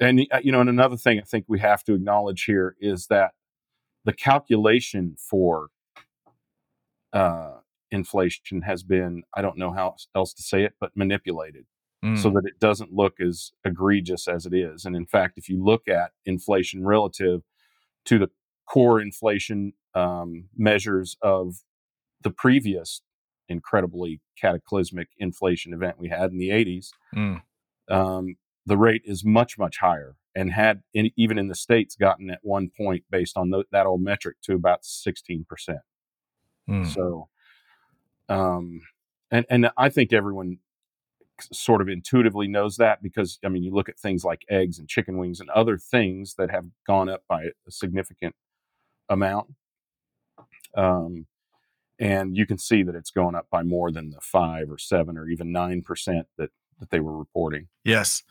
And 0.00 0.24
uh, 0.30 0.38
you 0.40 0.52
know, 0.52 0.60
and 0.60 0.70
another 0.70 0.96
thing 0.96 1.18
I 1.18 1.22
think 1.22 1.46
we 1.48 1.58
have 1.58 1.82
to 1.82 1.94
acknowledge 1.94 2.44
here 2.44 2.76
is 2.80 3.08
that 3.08 3.32
the 4.04 4.12
calculation 4.12 5.16
for 5.18 5.70
uh, 7.12 7.58
inflation 7.90 8.62
has 8.62 8.82
been 8.82 9.22
I 9.34 9.42
don't 9.42 9.58
know 9.58 9.72
how 9.72 9.96
else 10.14 10.34
to 10.34 10.42
say 10.42 10.64
it, 10.64 10.74
but 10.80 10.92
manipulated 10.96 11.64
Mm. 12.04 12.16
so 12.16 12.30
that 12.30 12.44
it 12.44 12.60
doesn't 12.60 12.92
look 12.92 13.18
as 13.20 13.50
egregious 13.64 14.28
as 14.28 14.46
it 14.46 14.54
is. 14.54 14.84
And 14.84 14.94
in 14.94 15.04
fact, 15.04 15.36
if 15.36 15.48
you 15.48 15.60
look 15.64 15.88
at 15.88 16.12
inflation 16.24 16.84
relative 16.86 17.42
to 18.04 18.20
the 18.20 18.30
core 18.70 19.00
inflation 19.00 19.72
um, 19.94 20.44
measures 20.56 21.16
of 21.22 21.56
the 22.22 22.30
previous 22.30 23.02
incredibly 23.48 24.20
cataclysmic 24.40 25.08
inflation 25.18 25.72
event 25.74 25.98
we 25.98 26.08
had 26.08 26.30
in 26.30 26.38
the 26.38 26.50
80s, 26.50 26.90
Mm. 27.16 27.42
um, 27.90 28.36
the 28.64 28.76
rate 28.76 29.02
is 29.04 29.24
much, 29.24 29.58
much 29.58 29.78
higher 29.78 30.14
and 30.36 30.52
had, 30.52 30.82
in, 30.94 31.10
even 31.16 31.36
in 31.36 31.48
the 31.48 31.56
States, 31.56 31.96
gotten 31.96 32.30
at 32.30 32.38
one 32.44 32.70
point 32.76 33.02
based 33.10 33.36
on 33.36 33.50
that 33.72 33.86
old 33.86 34.02
metric 34.02 34.36
to 34.42 34.54
about 34.54 34.82
16%. 34.84 35.80
Mm. 36.68 36.86
So, 36.86 37.28
um, 38.28 38.82
and, 39.30 39.46
and 39.48 39.70
I 39.76 39.88
think 39.88 40.12
everyone 40.12 40.58
sort 41.52 41.80
of 41.80 41.88
intuitively 41.88 42.48
knows 42.48 42.76
that 42.76 43.02
because 43.02 43.38
I 43.44 43.48
mean, 43.48 43.62
you 43.62 43.72
look 43.72 43.88
at 43.88 43.98
things 43.98 44.24
like 44.24 44.44
eggs 44.48 44.78
and 44.78 44.88
chicken 44.88 45.18
wings 45.18 45.40
and 45.40 45.48
other 45.50 45.78
things 45.78 46.34
that 46.34 46.50
have 46.50 46.66
gone 46.86 47.08
up 47.08 47.22
by 47.28 47.44
a 47.44 47.70
significant 47.70 48.34
amount. 49.08 49.54
Um, 50.76 51.26
and 51.98 52.36
you 52.36 52.46
can 52.46 52.58
see 52.58 52.82
that 52.82 52.94
it's 52.94 53.10
going 53.10 53.34
up 53.34 53.48
by 53.50 53.62
more 53.62 53.90
than 53.90 54.10
the 54.10 54.20
five 54.20 54.70
or 54.70 54.78
seven 54.78 55.16
or 55.16 55.28
even 55.28 55.52
nine 55.52 55.82
percent 55.82 56.26
that 56.36 56.50
that 56.78 56.90
they 56.90 57.00
were 57.00 57.16
reporting. 57.16 57.68
Yes. 57.84 58.22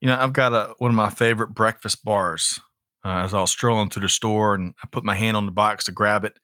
You 0.00 0.08
know, 0.08 0.18
I've 0.18 0.34
got 0.34 0.52
a 0.52 0.74
one 0.78 0.90
of 0.90 0.94
my 0.94 1.10
favorite 1.10 1.54
breakfast 1.54 2.04
bars. 2.04 2.60
Uh, 3.04 3.22
as 3.22 3.32
I 3.32 3.40
was 3.40 3.52
strolling 3.52 3.88
through 3.88 4.02
the 4.02 4.08
store 4.08 4.54
and 4.54 4.74
I 4.82 4.88
put 4.90 5.04
my 5.04 5.14
hand 5.14 5.36
on 5.36 5.46
the 5.46 5.52
box 5.52 5.84
to 5.84 5.92
grab 5.92 6.24
it, 6.24 6.38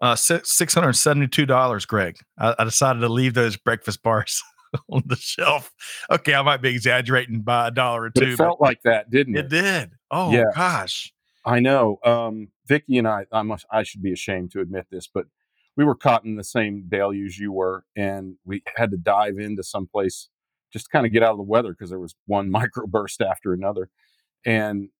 uh, 0.00 0.14
six 0.16 0.74
hundred 0.74 0.92
seventy-two 0.94 1.46
dollars. 1.46 1.86
Greg, 1.86 2.18
I, 2.38 2.54
I 2.58 2.64
decided 2.64 3.00
to 3.00 3.08
leave 3.08 3.34
those 3.34 3.56
breakfast 3.56 4.02
bars 4.02 4.42
on 4.90 5.02
the 5.06 5.16
shelf. 5.16 5.72
Okay, 6.10 6.34
I 6.34 6.42
might 6.42 6.62
be 6.62 6.70
exaggerating 6.70 7.40
by 7.42 7.68
a 7.68 7.70
dollar 7.70 8.04
or 8.04 8.10
But 8.10 8.20
two. 8.24 8.30
it 8.32 8.36
felt 8.36 8.60
like 8.60 8.80
that, 8.84 9.10
didn't 9.10 9.36
it 9.36 9.46
it? 9.46 9.48
did. 9.48 9.90
Oh 10.10 10.32
Yeah. 10.32 10.44
gosh. 10.54 11.12
I 11.44 11.60
know. 11.60 11.98
Um, 12.04 12.48
Vicky 12.66 12.98
and 12.98 13.08
I, 13.08 13.24
I 13.32 13.40
must, 13.42 13.64
I 13.72 13.82
should 13.82 14.02
be 14.02 14.12
ashamed 14.12 14.50
to 14.52 14.60
admit 14.60 14.86
this, 14.90 15.08
but 15.12 15.24
we 15.76 15.84
were 15.84 15.94
caught 15.94 16.24
in 16.24 16.36
the 16.36 16.44
same 16.44 16.84
deluge 16.88 17.38
you 17.38 17.52
were, 17.52 17.84
and 17.96 18.34
we 18.44 18.62
had 18.76 18.90
to 18.90 18.96
dive 18.98 19.38
into 19.38 19.62
some 19.62 19.86
place 19.86 20.28
just 20.72 20.86
to 20.86 20.90
kind 20.90 21.06
of 21.06 21.12
get 21.12 21.22
out 21.22 21.30
of 21.30 21.36
the 21.38 21.42
weather 21.44 21.70
because 21.70 21.88
there 21.88 22.00
was 22.00 22.14
one 22.26 22.50
microburst 22.52 23.24
after 23.26 23.52
another, 23.54 23.88
and 24.44 24.90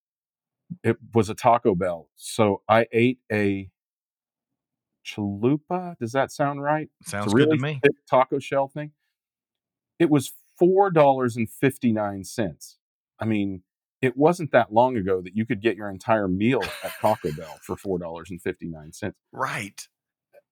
it 0.83 0.97
was 1.13 1.29
a 1.29 1.35
Taco 1.35 1.75
Bell. 1.75 2.09
So 2.17 2.63
I 2.69 2.87
ate 2.93 3.19
a 3.31 3.69
chalupa. 5.17 5.97
Does 5.99 6.13
that 6.13 6.31
sound 6.33 6.63
right? 6.63 6.89
Sounds 7.05 7.33
a 7.33 7.37
good 7.37 7.51
to 7.51 7.57
me. 7.57 7.81
taco 8.09 8.39
shell 8.39 8.69
thing. 8.69 8.93
It 9.99 10.11
was 10.11 10.33
four 10.59 10.91
dollars 10.91 11.37
and 11.37 11.49
fifty 11.51 11.93
nine 11.93 12.25
cents. 12.25 12.79
I 13.21 13.25
mean, 13.25 13.63
it 14.01 14.17
wasn't 14.17 14.53
that 14.53 14.73
long 14.73 14.97
ago 14.97 15.21
that 15.23 15.35
you 15.37 15.45
could 15.45 15.61
get 15.61 15.77
your 15.77 15.91
entire 15.91 16.29
meal 16.29 16.63
at 16.85 16.93
Taco 17.01 17.33
Bell 17.33 17.59
for 17.63 17.77
four 17.77 17.99
dollars 17.99 18.31
and 18.31 18.41
fifty 18.41 18.69
nine 18.69 18.93
cents. 18.93 19.17
Right. 19.33 19.87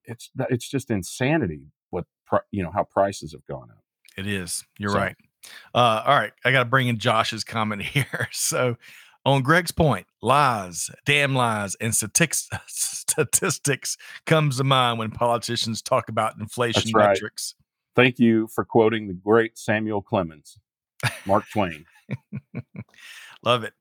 It's 0.05 0.31
it's 0.51 0.69
just 0.69 0.91
insanity 0.91 1.73
what 1.91 2.07
you 2.51 2.63
know 2.63 2.71
how 2.73 2.85
prices 2.85 3.33
have 3.33 3.47
gone 3.47 3.71
up. 3.71 3.83
It 4.17 4.27
is. 4.27 4.65
You're 4.79 4.91
So- 4.91 4.99
right. 4.99 5.17
Uh, 5.73 6.03
all 6.05 6.17
right. 6.19 6.33
I 6.45 6.51
got 6.51 6.61
to 6.61 6.65
bring 6.69 6.89
in 6.89 6.99
Josh's 6.99 7.45
comment 7.45 7.81
here. 7.95 8.29
So, 8.33 8.77
on 9.27 9.43
Greg's 9.43 9.73
point, 9.73 10.07
lies, 10.23 10.89
damn 11.05 11.35
lies, 11.35 11.75
and 11.81 11.95
statistics, 11.95 12.49
statistics 12.69 13.99
comes 14.25 14.57
to 14.59 14.65
mind 14.65 14.99
when 14.99 15.11
politicians 15.11 15.83
talk 15.83 16.09
about 16.09 16.39
inflation 16.39 16.93
right. 16.95 17.11
metrics. 17.11 17.55
Thank 17.97 18.19
you 18.19 18.47
for 18.47 18.65
quoting 18.65 19.09
the 19.09 19.15
great 19.15 19.59
Samuel 19.59 20.01
Clemens, 20.01 20.59
Mark 21.27 21.45
Twain. 21.53 21.85
Love 23.43 23.65
it. 23.65 23.75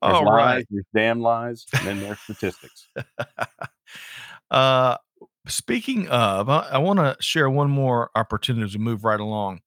There's 0.00 0.14
All 0.14 0.24
lies, 0.24 0.36
right. 0.36 0.66
there's 0.70 0.84
damn 0.94 1.20
lies, 1.20 1.66
and 1.74 1.86
then 1.86 2.00
there's 2.00 2.20
statistics. 2.20 2.88
Uh, 4.50 4.98
speaking 5.46 6.06
of, 6.08 6.50
I, 6.50 6.68
I 6.72 6.78
want 6.78 6.98
to 6.98 7.16
share 7.20 7.48
one 7.48 7.70
more 7.70 8.10
opportunity 8.14 8.70
to 8.70 8.78
move 8.78 9.02
right 9.02 9.18
along. 9.18 9.60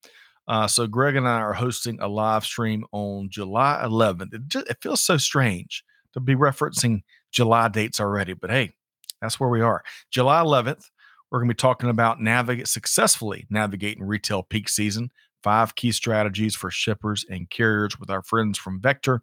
Uh, 0.47 0.67
so 0.67 0.85
Greg 0.87 1.15
and 1.15 1.27
I 1.27 1.39
are 1.39 1.53
hosting 1.53 1.99
a 1.99 2.07
live 2.07 2.45
stream 2.45 2.85
on 2.91 3.29
July 3.29 3.81
11th. 3.83 4.33
It, 4.33 4.47
just, 4.47 4.69
it 4.69 4.77
feels 4.81 5.03
so 5.03 5.17
strange 5.17 5.83
to 6.13 6.19
be 6.19 6.35
referencing 6.35 7.01
July 7.31 7.67
dates 7.67 7.99
already, 7.99 8.33
but 8.33 8.49
hey, 8.49 8.73
that's 9.21 9.39
where 9.39 9.49
we 9.49 9.61
are. 9.61 9.83
July 10.11 10.41
11th, 10.41 10.85
we're 11.31 11.39
going 11.39 11.49
to 11.49 11.53
be 11.53 11.57
talking 11.57 11.89
about 11.89 12.21
navigate 12.21 12.67
successfully 12.67 13.45
navigating 13.49 14.03
retail 14.03 14.43
peak 14.43 14.69
season. 14.69 15.11
Five 15.43 15.75
key 15.75 15.91
strategies 15.91 16.55
for 16.55 16.71
shippers 16.71 17.25
and 17.29 17.49
carriers 17.49 17.99
with 17.99 18.09
our 18.09 18.23
friends 18.23 18.57
from 18.57 18.81
Vector 18.81 19.21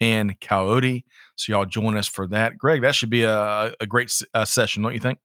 and 0.00 0.38
Coyote. 0.40 1.04
So 1.36 1.52
y'all 1.52 1.64
join 1.64 1.96
us 1.96 2.06
for 2.06 2.26
that. 2.28 2.58
Greg, 2.58 2.82
that 2.82 2.94
should 2.94 3.10
be 3.10 3.22
a, 3.22 3.74
a 3.80 3.86
great 3.86 4.12
uh, 4.34 4.44
session, 4.44 4.82
don't 4.82 4.94
you 4.94 5.00
think? 5.00 5.18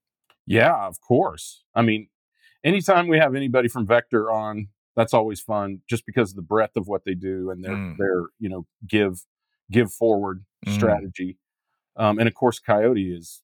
Yeah, 0.46 0.74
of 0.86 1.00
course. 1.00 1.62
I 1.74 1.82
mean, 1.82 2.08
anytime 2.64 3.06
we 3.08 3.18
have 3.18 3.34
anybody 3.34 3.68
from 3.68 3.86
Vector 3.86 4.30
on, 4.30 4.68
that's 5.00 5.14
always 5.14 5.40
fun, 5.40 5.80
just 5.88 6.04
because 6.06 6.30
of 6.30 6.36
the 6.36 6.42
breadth 6.42 6.76
of 6.76 6.86
what 6.88 7.04
they 7.04 7.14
do 7.14 7.50
and 7.50 7.64
their 7.64 7.74
Mm. 7.74 7.96
their 7.96 8.24
you 8.38 8.48
know 8.48 8.66
give 8.86 9.24
give 9.70 9.92
forward 9.92 10.44
Mm. 10.66 10.74
strategy. 10.74 11.38
Um, 11.96 12.18
and 12.18 12.28
of 12.28 12.34
course, 12.34 12.58
Coyote 12.58 13.12
is 13.14 13.42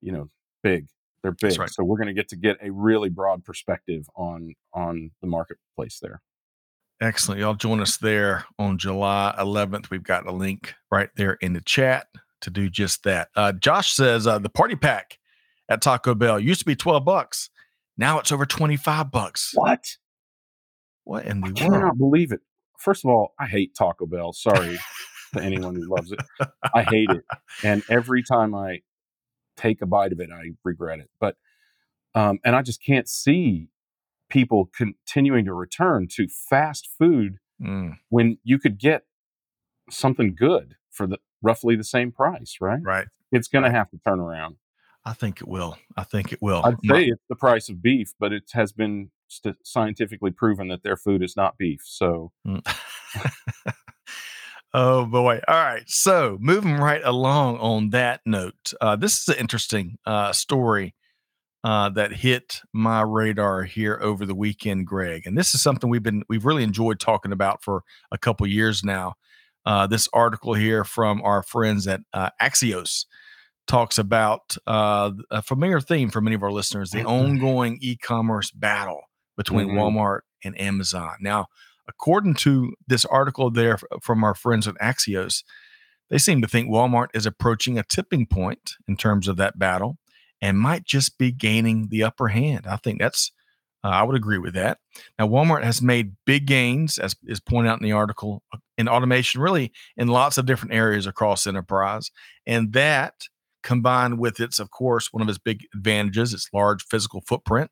you 0.00 0.12
know 0.12 0.30
big. 0.62 0.86
They're 1.22 1.32
big, 1.32 1.58
right. 1.58 1.70
so 1.70 1.82
we're 1.84 1.96
going 1.96 2.08
to 2.08 2.12
get 2.14 2.28
to 2.28 2.36
get 2.36 2.58
a 2.62 2.70
really 2.70 3.08
broad 3.08 3.44
perspective 3.44 4.08
on 4.14 4.54
on 4.72 5.10
the 5.20 5.26
marketplace 5.26 5.98
there. 6.00 6.20
Excellent. 7.00 7.40
Y'all 7.40 7.54
join 7.54 7.80
us 7.80 7.96
there 7.96 8.44
on 8.58 8.78
July 8.78 9.34
11th. 9.38 9.90
We've 9.90 10.02
got 10.02 10.26
a 10.26 10.32
link 10.32 10.74
right 10.90 11.10
there 11.16 11.34
in 11.40 11.52
the 11.54 11.60
chat 11.60 12.06
to 12.42 12.50
do 12.50 12.68
just 12.70 13.02
that. 13.04 13.28
Uh, 13.34 13.52
Josh 13.52 13.92
says 13.92 14.26
uh, 14.26 14.38
the 14.38 14.48
party 14.50 14.76
pack 14.76 15.18
at 15.68 15.80
Taco 15.82 16.14
Bell 16.14 16.38
used 16.38 16.60
to 16.60 16.66
be 16.66 16.76
12 16.76 17.04
bucks. 17.04 17.50
Now 17.96 18.18
it's 18.20 18.30
over 18.30 18.44
25 18.46 19.10
bucks. 19.10 19.52
What? 19.54 19.96
What 21.04 21.26
in 21.26 21.40
I 21.42 21.48
the 21.48 21.64
world? 21.64 21.82
cannot 21.82 21.98
believe 21.98 22.32
it. 22.32 22.40
First 22.78 23.04
of 23.04 23.10
all, 23.10 23.34
I 23.38 23.46
hate 23.46 23.74
Taco 23.76 24.06
Bell. 24.06 24.32
Sorry 24.32 24.78
to 25.34 25.42
anyone 25.42 25.74
who 25.74 25.84
loves 25.84 26.12
it. 26.12 26.20
I 26.74 26.82
hate 26.82 27.10
it. 27.10 27.24
And 27.62 27.82
every 27.88 28.22
time 28.22 28.54
I 28.54 28.80
take 29.56 29.82
a 29.82 29.86
bite 29.86 30.12
of 30.12 30.20
it, 30.20 30.30
I 30.32 30.50
regret 30.64 31.00
it. 31.00 31.10
But, 31.20 31.36
um, 32.14 32.40
and 32.44 32.56
I 32.56 32.62
just 32.62 32.82
can't 32.82 33.08
see 33.08 33.68
people 34.30 34.70
continuing 34.76 35.44
to 35.46 35.54
return 35.54 36.08
to 36.12 36.28
fast 36.28 36.88
food 36.98 37.38
Mm, 37.62 37.98
when 38.10 38.38
you 38.42 38.58
could 38.58 38.78
get 38.78 39.04
something 39.90 40.34
good 40.34 40.76
for 40.90 41.06
the 41.06 41.18
roughly 41.42 41.76
the 41.76 41.84
same 41.84 42.10
price, 42.12 42.56
right? 42.60 42.80
right. 42.82 43.06
It's 43.32 43.48
going 43.48 43.64
Right. 43.64 43.70
to 43.70 43.70
have 43.70 43.90
to 43.90 43.98
turn 44.06 44.20
around. 44.20 44.56
I 45.06 45.12
think 45.12 45.40
it 45.40 45.48
will. 45.48 45.76
I 45.96 46.04
think 46.04 46.32
it 46.32 46.40
will. 46.40 46.62
I'd 46.64 46.76
say 46.84 47.06
it's 47.06 47.22
the 47.28 47.36
price 47.36 47.68
of 47.68 47.82
beef, 47.82 48.14
but 48.18 48.32
it 48.32 48.44
has 48.52 48.72
been 48.72 49.10
st- 49.28 49.56
scientifically 49.62 50.30
proven 50.30 50.68
that 50.68 50.82
their 50.82 50.96
food 50.96 51.22
is 51.22 51.36
not 51.36 51.58
beef. 51.58 51.82
So, 51.84 52.32
Mm. 52.46 52.62
oh 54.74 55.04
boy. 55.06 55.40
All 55.46 55.54
right. 55.54 55.88
So 55.88 56.38
moving 56.40 56.76
right 56.76 57.02
along 57.04 57.58
on 57.58 57.90
that 57.90 58.20
note, 58.24 58.72
uh, 58.80 58.96
this 58.96 59.20
is 59.20 59.28
an 59.28 59.40
interesting 59.40 59.98
uh, 60.06 60.32
story 60.32 60.94
uh, 61.64 61.88
that 61.90 62.12
hit 62.12 62.60
my 62.72 63.02
radar 63.02 63.62
here 63.64 63.98
over 64.02 64.26
the 64.26 64.34
weekend, 64.34 64.86
Greg. 64.86 65.26
And 65.26 65.36
this 65.36 65.54
is 65.54 65.62
something 65.62 65.88
we've 65.90 66.02
been 66.02 66.22
we've 66.28 66.44
really 66.44 66.62
enjoyed 66.62 66.98
talking 67.00 67.32
about 67.32 67.62
for 67.62 67.82
a 68.10 68.18
couple 68.18 68.46
years 68.46 68.84
now. 68.84 69.14
Uh, 69.66 69.86
this 69.86 70.08
article 70.12 70.52
here 70.52 70.84
from 70.84 71.22
our 71.22 71.42
friends 71.42 71.86
at 71.86 72.00
uh, 72.12 72.28
Axios 72.40 73.06
talks 73.66 73.98
about 73.98 74.56
uh, 74.66 75.10
a 75.30 75.42
familiar 75.42 75.80
theme 75.80 76.10
for 76.10 76.20
many 76.20 76.34
of 76.36 76.42
our 76.42 76.52
listeners: 76.52 76.90
the 76.90 76.98
Mhm. 77.00 77.08
ongoing 77.08 77.78
e-commerce 77.80 78.50
battle 78.50 79.02
between 79.36 79.68
Mhm. 79.68 79.74
Walmart 79.76 80.20
and 80.44 80.58
Amazon. 80.60 81.16
Now, 81.20 81.46
according 81.88 82.34
to 82.34 82.74
this 82.86 83.04
article 83.06 83.50
there 83.50 83.78
from 84.02 84.22
our 84.24 84.34
friends 84.34 84.68
at 84.68 84.74
Axios, 84.76 85.42
they 86.10 86.18
seem 86.18 86.42
to 86.42 86.48
think 86.48 86.68
Walmart 86.68 87.08
is 87.14 87.26
approaching 87.26 87.78
a 87.78 87.82
tipping 87.82 88.26
point 88.26 88.74
in 88.86 88.96
terms 88.96 89.26
of 89.28 89.36
that 89.38 89.58
battle 89.58 89.98
and 90.40 90.58
might 90.58 90.84
just 90.84 91.18
be 91.18 91.32
gaining 91.32 91.88
the 91.88 92.02
upper 92.02 92.28
hand. 92.28 92.66
I 92.66 92.76
think 92.76 93.00
that's, 93.00 93.32
uh, 93.82 93.88
I 93.88 94.02
would 94.02 94.14
agree 94.16 94.38
with 94.38 94.52
that. 94.54 94.78
Now, 95.18 95.26
Walmart 95.26 95.64
has 95.64 95.80
made 95.80 96.16
big 96.26 96.46
gains, 96.46 96.98
as 96.98 97.16
is 97.24 97.40
pointed 97.40 97.70
out 97.70 97.80
in 97.80 97.84
the 97.84 97.92
article, 97.92 98.42
in 98.76 98.88
automation, 98.88 99.40
really 99.40 99.72
in 99.96 100.08
lots 100.08 100.36
of 100.36 100.44
different 100.46 100.74
areas 100.74 101.06
across 101.06 101.46
enterprise. 101.46 102.10
And 102.46 102.72
that 102.74 103.14
combined 103.64 104.20
with 104.20 104.38
its, 104.38 104.60
of 104.60 104.70
course, 104.70 105.12
one 105.12 105.22
of 105.22 105.28
its 105.28 105.38
big 105.38 105.66
advantages, 105.74 106.32
its 106.32 106.48
large 106.52 106.84
physical 106.84 107.22
footprint, 107.26 107.70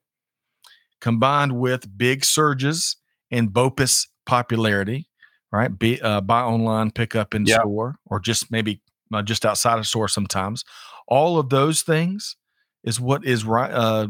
combined 1.00 1.60
with 1.60 1.96
big 1.96 2.24
surges 2.24 2.96
in 3.30 3.48
BOPIS 3.48 4.08
popularity, 4.26 5.08
right? 5.52 5.78
Be, 5.78 6.00
uh, 6.00 6.22
buy 6.22 6.40
online, 6.40 6.90
pick 6.90 7.14
up 7.14 7.34
in 7.34 7.46
store, 7.46 7.96
or 8.06 8.18
just 8.18 8.50
maybe 8.50 8.80
uh, 9.12 9.22
just 9.22 9.46
outside 9.46 9.78
of 9.78 9.86
store 9.86 10.08
sometimes. 10.08 10.64
All 11.06 11.38
of 11.38 11.50
those 11.50 11.82
things 11.82 12.36
is 12.82 12.98
what 12.98 13.24
is 13.24 13.44
right, 13.44 13.70
uh, 13.70 14.08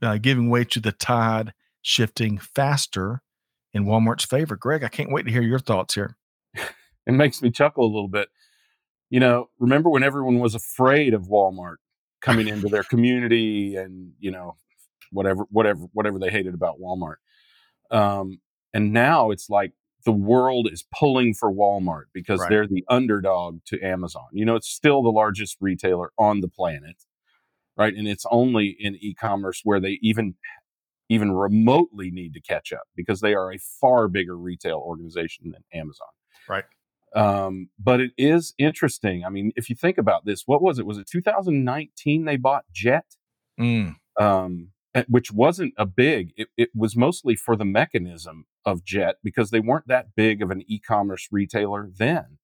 uh, 0.00 0.18
giving 0.18 0.48
way 0.48 0.64
to 0.64 0.80
the 0.80 0.92
tide 0.92 1.52
shifting 1.82 2.38
faster 2.38 3.22
in 3.74 3.84
Walmart's 3.84 4.24
favor. 4.24 4.56
Greg, 4.56 4.84
I 4.84 4.88
can't 4.88 5.12
wait 5.12 5.26
to 5.26 5.32
hear 5.32 5.42
your 5.42 5.58
thoughts 5.58 5.94
here. 5.94 6.16
it 6.54 7.12
makes 7.12 7.42
me 7.42 7.50
chuckle 7.50 7.84
a 7.84 7.92
little 7.92 8.08
bit. 8.08 8.28
You 9.10 9.20
know, 9.20 9.48
remember 9.58 9.88
when 9.90 10.02
everyone 10.02 10.40
was 10.40 10.54
afraid 10.54 11.14
of 11.14 11.28
Walmart 11.28 11.76
coming 12.20 12.48
into 12.48 12.68
their 12.68 12.82
community 12.82 13.76
and, 13.76 14.12
you 14.18 14.30
know, 14.30 14.56
whatever, 15.12 15.46
whatever, 15.50 15.86
whatever 15.92 16.18
they 16.18 16.30
hated 16.30 16.54
about 16.54 16.80
Walmart. 16.80 17.16
Um, 17.90 18.40
and 18.74 18.92
now 18.92 19.30
it's 19.30 19.48
like 19.48 19.72
the 20.04 20.12
world 20.12 20.68
is 20.72 20.84
pulling 20.94 21.34
for 21.34 21.52
Walmart 21.52 22.04
because 22.12 22.40
right. 22.40 22.48
they're 22.48 22.66
the 22.66 22.84
underdog 22.88 23.60
to 23.66 23.80
Amazon. 23.80 24.26
You 24.32 24.44
know, 24.44 24.56
it's 24.56 24.68
still 24.68 25.02
the 25.02 25.10
largest 25.10 25.56
retailer 25.60 26.10
on 26.18 26.40
the 26.40 26.48
planet, 26.48 26.96
right? 27.76 27.94
And 27.94 28.08
it's 28.08 28.24
only 28.30 28.76
in 28.78 28.96
e-commerce 28.96 29.60
where 29.64 29.80
they 29.80 29.98
even 30.02 30.34
even 31.08 31.32
remotely 31.32 32.10
need 32.10 32.34
to 32.34 32.40
catch 32.40 32.72
up 32.72 32.82
because 32.96 33.20
they 33.20 33.32
are 33.32 33.52
a 33.52 33.58
far 33.58 34.08
bigger 34.08 34.36
retail 34.36 34.78
organization 34.78 35.52
than 35.52 35.62
Amazon. 35.72 36.08
Right. 36.48 36.64
Um, 37.14 37.70
but 37.78 38.00
it 38.00 38.10
is 38.18 38.54
interesting. 38.58 39.24
I 39.24 39.30
mean, 39.30 39.52
if 39.56 39.70
you 39.70 39.76
think 39.76 39.96
about 39.96 40.24
this, 40.24 40.42
what 40.46 40.60
was 40.60 40.78
it? 40.78 40.86
Was 40.86 40.98
it 40.98 41.06
2019 41.10 42.24
they 42.24 42.36
bought 42.36 42.64
Jet? 42.72 43.04
Mm. 43.58 43.96
Um, 44.20 44.72
Eh, 44.96 45.04
which 45.08 45.30
wasn't 45.30 45.74
a 45.76 45.84
big 45.84 46.32
it, 46.38 46.48
it, 46.56 46.70
was 46.74 46.96
mostly 46.96 47.36
for 47.36 47.54
the 47.54 47.66
mechanism 47.66 48.46
of 48.64 48.82
jet 48.82 49.16
because 49.22 49.50
they 49.50 49.60
weren't 49.60 49.86
that 49.86 50.14
big 50.16 50.40
of 50.40 50.50
an 50.50 50.62
e-commerce 50.66 51.28
retailer 51.30 51.90
then 51.98 52.38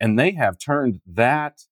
and 0.00 0.16
they 0.16 0.30
have 0.30 0.56
turned 0.56 1.00
that 1.04 1.62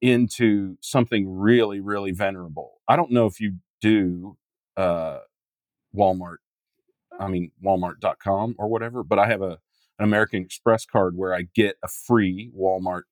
into 0.00 0.78
something 0.80 1.28
really 1.28 1.80
really 1.80 2.12
venerable 2.12 2.80
i 2.88 2.96
don't 2.96 3.10
know 3.10 3.26
if 3.26 3.40
you 3.40 3.56
do 3.82 4.38
uh, 4.78 5.18
walmart 5.94 6.38
i 7.20 7.28
mean 7.28 7.50
walmart.com 7.62 8.54
or 8.58 8.68
whatever 8.68 9.04
but 9.04 9.18
i 9.18 9.26
have 9.26 9.42
a 9.42 9.58
an 9.98 10.04
american 10.04 10.42
express 10.42 10.84
card 10.84 11.16
where 11.16 11.34
i 11.34 11.42
get 11.54 11.76
a 11.82 11.88
free 11.88 12.50
walmart 12.56 13.02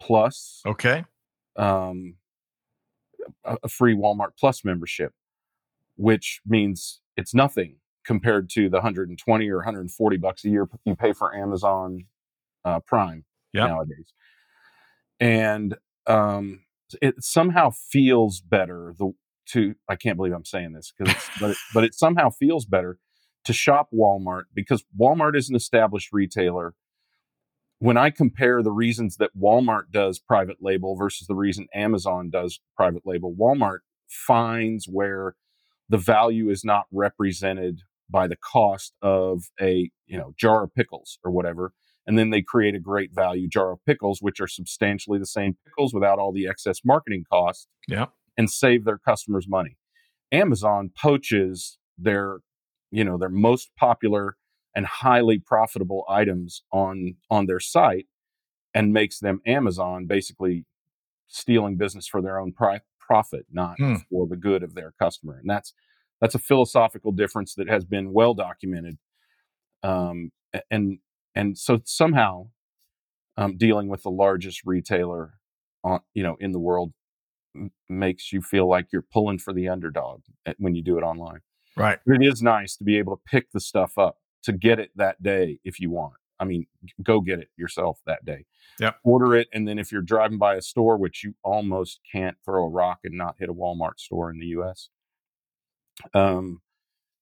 plus 0.00 0.62
okay 0.66 1.04
um 1.56 2.14
a, 3.44 3.56
a 3.64 3.68
free 3.68 3.94
walmart 3.94 4.30
plus 4.38 4.64
membership 4.64 5.12
which 5.96 6.40
means 6.46 7.00
it's 7.16 7.34
nothing 7.34 7.76
compared 8.04 8.48
to 8.50 8.68
the 8.68 8.76
120 8.76 9.50
or 9.50 9.56
140 9.56 10.16
bucks 10.18 10.44
a 10.44 10.48
year 10.48 10.68
you 10.84 10.94
pay 10.94 11.12
for 11.12 11.34
Amazon 11.34 12.04
uh, 12.64 12.80
Prime 12.80 13.24
yep. 13.52 13.68
nowadays. 13.68 14.12
And 15.18 15.76
um, 16.06 16.60
it 17.02 17.16
somehow 17.20 17.70
feels 17.70 18.40
better 18.40 18.94
the 18.96 19.12
to 19.50 19.76
I 19.88 19.94
can't 19.94 20.16
believe 20.16 20.32
I'm 20.32 20.44
saying 20.44 20.72
this 20.72 20.92
because 20.96 21.14
but 21.40 21.50
it, 21.50 21.56
but 21.72 21.84
it 21.84 21.94
somehow 21.94 22.30
feels 22.30 22.64
better 22.64 22.98
to 23.46 23.52
shop 23.52 23.88
Walmart 23.94 24.44
because 24.54 24.84
Walmart 24.98 25.36
is 25.36 25.48
an 25.48 25.56
established 25.56 26.10
retailer. 26.12 26.74
When 27.78 27.96
I 27.96 28.10
compare 28.10 28.62
the 28.62 28.72
reasons 28.72 29.16
that 29.16 29.36
Walmart 29.38 29.90
does 29.92 30.18
private 30.18 30.58
label 30.60 30.96
versus 30.96 31.26
the 31.26 31.34
reason 31.34 31.68
Amazon 31.74 32.30
does 32.30 32.60
private 32.76 33.02
label, 33.04 33.34
Walmart 33.38 33.78
finds 34.08 34.86
where 34.86 35.34
the 35.88 35.98
value 35.98 36.50
is 36.50 36.64
not 36.64 36.86
represented 36.90 37.80
by 38.10 38.26
the 38.26 38.36
cost 38.36 38.94
of 39.02 39.44
a 39.60 39.90
you 40.06 40.18
know 40.18 40.32
jar 40.36 40.64
of 40.64 40.74
pickles 40.74 41.18
or 41.24 41.30
whatever 41.30 41.72
and 42.06 42.16
then 42.16 42.30
they 42.30 42.40
create 42.40 42.74
a 42.74 42.80
great 42.80 43.10
value 43.12 43.48
jar 43.48 43.72
of 43.72 43.84
pickles 43.84 44.18
which 44.20 44.40
are 44.40 44.46
substantially 44.46 45.18
the 45.18 45.26
same 45.26 45.56
pickles 45.64 45.92
without 45.92 46.18
all 46.18 46.32
the 46.32 46.46
excess 46.46 46.78
marketing 46.84 47.24
costs 47.30 47.66
yeah 47.88 48.06
and 48.36 48.48
save 48.48 48.84
their 48.84 48.98
customers 48.98 49.46
money 49.48 49.76
amazon 50.30 50.90
poaches 50.96 51.78
their 51.98 52.38
you 52.90 53.04
know 53.04 53.18
their 53.18 53.28
most 53.28 53.70
popular 53.76 54.36
and 54.74 54.86
highly 54.86 55.38
profitable 55.38 56.04
items 56.08 56.62
on 56.72 57.16
on 57.30 57.46
their 57.46 57.60
site 57.60 58.06
and 58.74 58.92
makes 58.92 59.18
them 59.18 59.40
amazon 59.46 60.06
basically 60.06 60.64
stealing 61.28 61.76
business 61.76 62.06
for 62.06 62.22
their 62.22 62.38
own 62.38 62.52
pri- 62.52 62.80
profit, 63.06 63.46
not 63.50 63.76
hmm. 63.78 63.96
for 64.10 64.26
the 64.26 64.36
good 64.36 64.62
of 64.62 64.74
their 64.74 64.92
customer. 65.00 65.38
And 65.38 65.48
that's 65.48 65.72
that's 66.20 66.34
a 66.34 66.40
philosophical 66.40 67.12
difference 67.12 67.54
that 67.54 67.68
has 67.68 67.84
been 67.84 68.12
well 68.12 68.34
documented. 68.34 68.98
Um, 69.82 70.32
and 70.70 70.98
and 71.34 71.56
so 71.58 71.80
somehow 71.84 72.48
um, 73.36 73.56
dealing 73.56 73.88
with 73.88 74.02
the 74.02 74.10
largest 74.10 74.62
retailer 74.64 75.34
on 75.84 76.00
you 76.14 76.22
know 76.22 76.36
in 76.40 76.52
the 76.52 76.58
world 76.58 76.92
m- 77.54 77.70
makes 77.88 78.32
you 78.32 78.40
feel 78.40 78.68
like 78.68 78.86
you're 78.92 79.02
pulling 79.02 79.38
for 79.38 79.52
the 79.52 79.68
underdog 79.68 80.22
eh, 80.46 80.54
when 80.58 80.74
you 80.74 80.82
do 80.82 80.98
it 80.98 81.02
online. 81.02 81.40
Right. 81.76 81.98
But 82.06 82.22
it 82.22 82.26
is 82.26 82.42
nice 82.42 82.76
to 82.76 82.84
be 82.84 82.98
able 82.98 83.16
to 83.16 83.22
pick 83.26 83.50
the 83.52 83.60
stuff 83.60 83.98
up 83.98 84.18
to 84.44 84.52
get 84.52 84.78
it 84.78 84.90
that 84.96 85.22
day 85.22 85.58
if 85.64 85.80
you 85.80 85.90
want. 85.90 86.14
I 86.38 86.44
mean, 86.44 86.66
go 87.02 87.20
get 87.20 87.38
it 87.38 87.48
yourself 87.56 87.98
that 88.06 88.24
day. 88.24 88.44
Yeah. 88.78 88.92
Order 89.04 89.34
it. 89.34 89.48
And 89.52 89.66
then 89.66 89.78
if 89.78 89.90
you're 89.90 90.02
driving 90.02 90.38
by 90.38 90.56
a 90.56 90.62
store, 90.62 90.96
which 90.96 91.24
you 91.24 91.34
almost 91.42 92.00
can't 92.10 92.36
throw 92.44 92.64
a 92.64 92.70
rock 92.70 93.00
and 93.04 93.16
not 93.16 93.36
hit 93.38 93.48
a 93.48 93.54
Walmart 93.54 93.98
store 93.98 94.30
in 94.30 94.38
the 94.38 94.46
US, 94.46 94.90
um, 96.14 96.60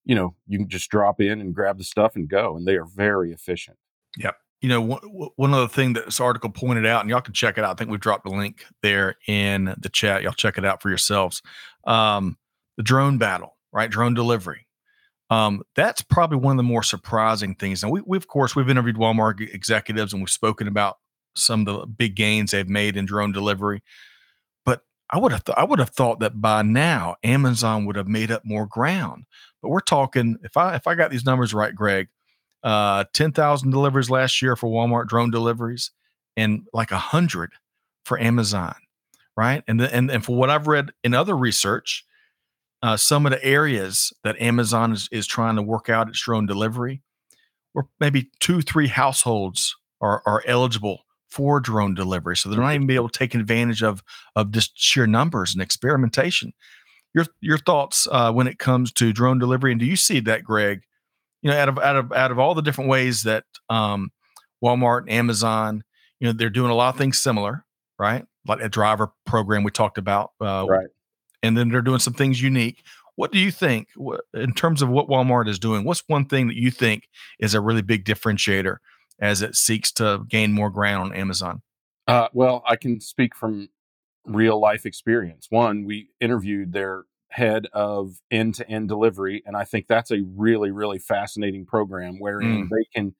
you 0.05 0.14
know, 0.14 0.35
you 0.47 0.59
can 0.59 0.69
just 0.69 0.90
drop 0.90 1.21
in 1.21 1.40
and 1.40 1.55
grab 1.55 1.79
the 1.79 1.85
stuff 1.85 2.17
and 2.17 2.29
go. 2.29 2.57
And 2.57 2.67
they 2.67 2.77
are 2.77 2.85
very 2.85 3.33
efficient. 3.33 3.79
Yep. 4.19 4.37
You 4.61 4.69
know, 4.69 4.81
one, 4.81 5.01
one 5.37 5.55
other 5.55 5.69
thing 5.69 5.93
that 5.93 6.07
this 6.07 6.21
article 6.21 6.51
pointed 6.51 6.87
out, 6.87 7.03
and 7.03 7.11
y'all 7.11 7.21
can 7.21 7.35
check 7.35 7.59
it 7.59 7.64
out. 7.64 7.71
I 7.71 7.75
think 7.75 7.90
we've 7.90 8.01
dropped 8.01 8.27
a 8.27 8.31
link 8.31 8.64
there 8.83 9.17
in 9.27 9.75
the 9.79 9.90
chat. 9.90 10.23
Y'all 10.23 10.33
check 10.33 10.57
it 10.59 10.64
out 10.64 10.81
for 10.81 10.88
yourselves. 10.88 11.43
Um, 11.87 12.38
the 12.77 12.83
drone 12.83 13.19
battle, 13.19 13.57
right? 13.75 13.91
Drone 13.91 14.15
delivery. 14.15 14.67
Um, 15.29 15.63
that's 15.75 16.01
probably 16.01 16.39
one 16.39 16.53
of 16.53 16.57
the 16.59 16.63
more 16.63 16.83
surprising 16.83 17.55
things. 17.57 17.83
And 17.83 17.91
we, 17.91 18.01
we, 18.07 18.17
of 18.17 18.29
course, 18.29 18.55
we've 18.55 18.69
interviewed 18.69 18.97
Walmart 18.97 19.41
executives 19.53 20.13
and 20.13 20.23
we've 20.23 20.31
spoken 20.31 20.69
about 20.69 20.99
some 21.35 21.67
of 21.67 21.67
the 21.67 21.87
big 21.87 22.15
gains 22.15 22.53
they've 22.53 22.69
made 22.69 22.97
in 22.97 23.05
drone 23.05 23.33
delivery. 23.33 23.83
But 24.65 24.83
I 25.11 25.19
would 25.19 25.33
have 25.33 25.45
th- 25.45 25.59
I 25.59 25.65
would 25.65 25.81
have 25.81 25.91
thought 25.91 26.21
that 26.21 26.41
by 26.41 26.63
now 26.63 27.17
Amazon 27.25 27.85
would 27.87 27.97
have 27.97 28.07
made 28.09 28.31
up 28.31 28.45
more 28.45 28.67
ground. 28.67 29.25
But 29.61 29.71
we're 29.71 29.81
talking 29.81 30.37
if 30.45 30.57
I 30.57 30.77
if 30.77 30.87
I 30.87 30.95
got 30.95 31.11
these 31.11 31.25
numbers 31.25 31.53
right, 31.53 31.75
Greg, 31.75 32.09
uh, 32.63 33.05
ten 33.13 33.33
thousand 33.33 33.71
deliveries 33.71 34.11
last 34.11 34.41
year 34.41 34.57
for 34.57 34.71
Walmart 34.71 35.09
drone 35.09 35.31
deliveries, 35.31 35.91
and 36.37 36.63
like 36.73 36.93
a 36.93 36.99
hundred 36.99 37.53
for 38.05 38.21
Amazon, 38.21 38.77
right? 39.37 39.65
And 39.67 39.81
the, 39.81 39.93
and 39.93 40.11
and 40.11 40.25
for 40.25 40.37
what 40.37 40.51
I've 40.51 40.69
read 40.69 40.93
in 41.03 41.15
other 41.15 41.37
research, 41.37 42.05
uh, 42.85 42.99
some 42.99 43.25
of 43.25 43.33
the 43.33 43.42
areas 43.42 44.12
that 44.25 44.38
Amazon 44.38 44.92
is, 44.92 45.09
is 45.11 45.27
trying 45.27 45.57
to 45.57 45.62
work 45.62 45.88
out 45.88 46.07
its 46.07 46.23
drone 46.23 46.44
delivery, 46.44 47.01
where 47.73 47.87
maybe 47.99 48.31
two 48.40 48.61
three 48.61 48.88
households 48.88 49.75
are 50.03 50.23
are 50.27 50.42
eligible 50.47 51.07
for 51.31 51.61
drone 51.61 51.94
delivery. 51.94 52.37
So 52.37 52.51
they're 52.51 52.61
not 52.61 52.75
even 52.75 52.87
be 52.87 52.94
able 52.94 53.09
to 53.09 53.18
take 53.18 53.35
advantage 53.35 53.83
of 53.83 54.03
of 54.37 54.51
just 54.51 54.73
sheer 54.75 55.07
numbers 55.07 55.55
and 55.55 55.62
experimentation. 55.62 56.53
Your 57.14 57.25
your 57.40 57.57
thoughts 57.57 58.07
uh, 58.12 58.31
when 58.33 58.47
it 58.47 58.59
comes 58.59 58.92
to 58.92 59.14
drone 59.14 59.38
delivery, 59.38 59.73
and 59.73 59.81
do 59.81 59.87
you 59.87 59.97
see 59.97 60.20
that, 60.20 60.44
Greg? 60.44 60.83
You 61.40 61.53
know, 61.53 61.57
out 61.57 61.70
of 61.70 61.79
out 61.79 61.97
of 61.97 62.12
out 62.12 62.31
of 62.33 62.38
all 62.38 62.55
the 62.55 62.61
different 62.61 62.90
ways 62.90 63.23
that 63.23 63.44
um, 63.70 64.11
Walmart 64.62 65.01
and 65.01 65.11
Amazon, 65.11 65.85
you 66.20 66.27
know, 66.27 66.35
they're 66.35 66.51
doing 66.51 66.70
a 66.70 66.75
lot 66.75 66.92
of 66.92 66.99
things 66.99 67.18
similar, 67.18 67.64
right? 67.99 68.27
Like 68.47 68.61
a 68.61 68.68
driver 68.68 69.11
program 69.25 69.64
we 69.64 69.70
talked 69.70 69.97
about, 69.97 70.33
uh, 70.38 70.66
right? 70.68 70.88
And 71.45 71.57
then 71.57 71.69
they're 71.69 71.83
doing 71.83 72.01
some 72.01 72.15
things 72.15 72.43
unique. 72.43 72.83
What 73.17 73.31
do 73.31 73.39
you 73.39 73.51
think 73.51 73.89
in 74.33 74.53
terms 74.55 74.83
of 74.83 74.89
what 74.89 75.09
Walmart 75.09 75.49
is 75.49 75.59
doing? 75.59 75.85
What's 75.85 76.03
one 76.09 76.25
thing 76.27 76.49
that 76.49 76.57
you 76.57 76.71
think 76.71 77.09
is 77.39 77.55
a 77.55 77.61
really 77.61 77.83
big 77.83 78.05
differentiator 78.05 78.77
as 79.21 79.43
it 79.43 79.55
seeks 79.55 79.93
to 79.93 80.25
gain 80.29 80.53
more 80.53 80.71
ground 80.71 81.13
on 81.13 81.17
Amazon? 81.17 81.63
Uh, 82.09 82.29
well, 82.33 82.63
I 82.67 82.77
can 82.77 83.01
speak 83.01 83.37
from 83.37 83.69
real 84.27 84.59
life 84.59 84.85
experience. 84.85 85.47
One, 85.51 85.85
we 85.85 86.09
interviewed 86.21 86.73
their 86.73 87.05
head 87.29 87.67
of 87.73 88.21
end 88.31 88.55
to 88.57 88.69
end 88.69 88.89
delivery, 88.89 89.43
and 89.47 89.57
I 89.57 89.65
think 89.65 89.87
that's 89.87 90.11
a 90.11 90.23
really 90.37 90.71
really 90.71 90.99
fascinating 90.99 91.67
program 91.67 92.19
wherein 92.19 92.65
Mm. 92.65 92.69
they 92.69 92.85
can 92.95 93.15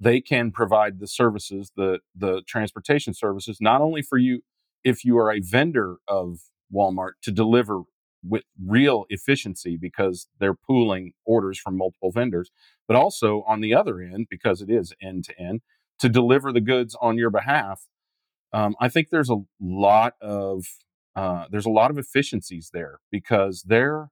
they 0.00 0.20
can 0.20 0.52
provide 0.52 1.00
the 1.00 1.06
services 1.06 1.72
the 1.76 2.00
the 2.14 2.42
transportation 2.46 3.14
services 3.14 3.58
not 3.60 3.80
only 3.80 4.02
for 4.02 4.18
you 4.18 4.42
if 4.84 5.04
you 5.04 5.16
are 5.18 5.32
a 5.32 5.40
vendor 5.40 5.96
of 6.08 6.40
Walmart 6.72 7.12
to 7.22 7.30
deliver 7.32 7.82
with 8.26 8.44
real 8.64 9.04
efficiency 9.10 9.76
because 9.76 10.28
they're 10.40 10.54
pooling 10.54 11.12
orders 11.26 11.58
from 11.58 11.76
multiple 11.76 12.10
vendors, 12.10 12.50
but 12.88 12.96
also 12.96 13.42
on 13.46 13.60
the 13.60 13.74
other 13.74 14.00
end 14.00 14.26
because 14.30 14.62
it 14.62 14.70
is 14.70 14.94
end 15.02 15.24
to 15.24 15.38
end 15.38 15.60
to 15.98 16.08
deliver 16.08 16.52
the 16.52 16.60
goods 16.60 16.96
on 17.00 17.18
your 17.18 17.30
behalf. 17.30 17.82
Um, 18.52 18.74
I 18.80 18.88
think 18.88 19.10
there's 19.10 19.30
a 19.30 19.42
lot 19.60 20.14
of 20.20 20.64
uh, 21.16 21.46
there's 21.50 21.66
a 21.66 21.70
lot 21.70 21.90
of 21.90 21.98
efficiencies 21.98 22.70
there 22.72 22.98
because 23.10 23.62
they're 23.66 24.08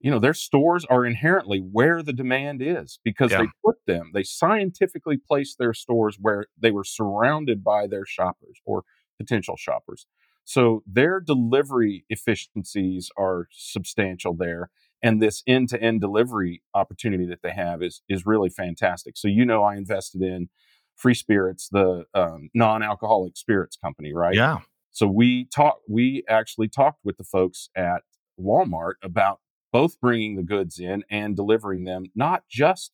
you 0.00 0.10
know 0.10 0.18
their 0.18 0.34
stores 0.34 0.84
are 0.86 1.04
inherently 1.04 1.58
where 1.58 2.02
the 2.02 2.12
demand 2.12 2.62
is 2.62 2.98
because 3.04 3.30
Yeah. 3.30 3.42
they 3.42 3.48
put 3.64 3.76
them 3.86 4.10
they 4.14 4.22
scientifically 4.22 5.18
place 5.18 5.54
their 5.54 5.74
stores 5.74 6.16
where 6.18 6.46
they 6.58 6.70
were 6.70 6.84
surrounded 6.84 7.62
by 7.62 7.86
their 7.86 8.06
shoppers 8.06 8.60
or 8.64 8.84
potential 9.18 9.56
shoppers 9.58 10.06
so 10.44 10.82
their 10.86 11.20
delivery 11.20 12.04
efficiencies 12.08 13.10
are 13.16 13.48
substantial 13.52 14.34
there 14.34 14.70
and 15.02 15.20
this 15.22 15.42
end-to-end 15.46 16.00
delivery 16.00 16.62
opportunity 16.74 17.26
that 17.26 17.42
they 17.42 17.52
have 17.52 17.82
is 17.82 18.02
is 18.08 18.26
really 18.26 18.50
fantastic 18.50 19.16
so 19.16 19.28
you 19.28 19.44
know 19.44 19.62
i 19.62 19.76
invested 19.76 20.22
in 20.22 20.48
free 20.96 21.14
spirits 21.14 21.68
the 21.70 22.04
um, 22.14 22.50
non-alcoholic 22.54 23.36
spirits 23.36 23.76
company 23.76 24.12
right 24.12 24.34
Yeah. 24.34 24.58
so 24.90 25.06
we 25.06 25.46
talked. 25.46 25.82
We 25.88 26.24
actually 26.28 26.68
talked 26.68 27.00
with 27.04 27.16
the 27.16 27.24
folks 27.24 27.70
at 27.74 28.02
Walmart 28.38 28.94
about 29.02 29.40
both 29.72 30.00
bringing 30.00 30.36
the 30.36 30.42
goods 30.42 30.78
in 30.78 31.04
and 31.10 31.36
delivering 31.36 31.84
them, 31.84 32.06
not 32.14 32.42
just 32.50 32.92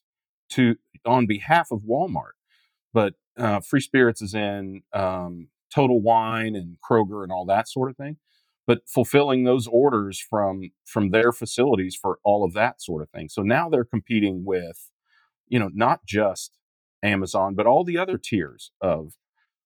to 0.51 0.77
on 1.05 1.27
behalf 1.27 1.71
of 1.73 1.81
Walmart, 1.81 2.37
but 2.93 3.15
uh, 3.39 3.61
Free 3.61 3.81
Spirits 3.81 4.23
is 4.23 4.35
in 4.35 4.83
um, 4.93 5.49
Total 5.75 6.01
Wine 6.01 6.55
and 6.55 6.77
Kroger 6.89 7.23
and 7.23 7.33
all 7.33 7.47
that 7.47 7.69
sort 7.69 7.91
of 7.91 7.97
thing. 7.97 8.19
But 8.67 8.81
fulfilling 8.89 9.45
those 9.45 9.69
orders 9.69 10.19
from 10.21 10.71
from 10.85 11.11
their 11.11 11.33
facilities 11.33 11.97
for 12.01 12.19
all 12.25 12.45
of 12.45 12.53
that 12.55 12.83
sort 12.83 13.03
of 13.03 13.11
thing. 13.11 13.29
So 13.29 13.43
now 13.43 13.69
they're 13.69 13.85
competing 13.85 14.45
with, 14.45 14.91
you 15.49 15.59
know, 15.59 15.71
not 15.73 16.05
just 16.05 16.59
Amazon, 17.03 17.55
but 17.55 17.67
all 17.67 17.85
the 17.85 17.99
other 17.99 18.19
tiers 18.19 18.73
of 18.81 19.15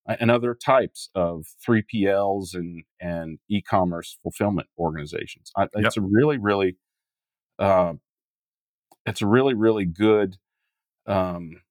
and 0.07 0.31
other 0.31 0.55
types 0.55 1.11
of 1.15 1.47
3PLs 1.67 2.55
and 2.55 2.85
and 3.01 3.39
e-commerce 3.49 4.19
fulfillment 4.23 4.69
organizations. 4.79 5.53
I, 5.57 5.69
It's 5.75 5.97
a 5.97 6.03
really 6.03 6.39
really 6.39 6.77
uh, 7.59 7.95
it's 9.07 9.23
a 9.23 9.27
really 9.27 9.55
really 9.55 9.85
good 9.85 10.37
um, 11.07 11.63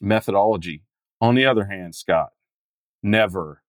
methodology. 0.00 0.82
On 1.20 1.34
the 1.34 1.46
other 1.46 1.66
hand, 1.66 1.94
Scott, 1.94 2.30
never 3.04 3.62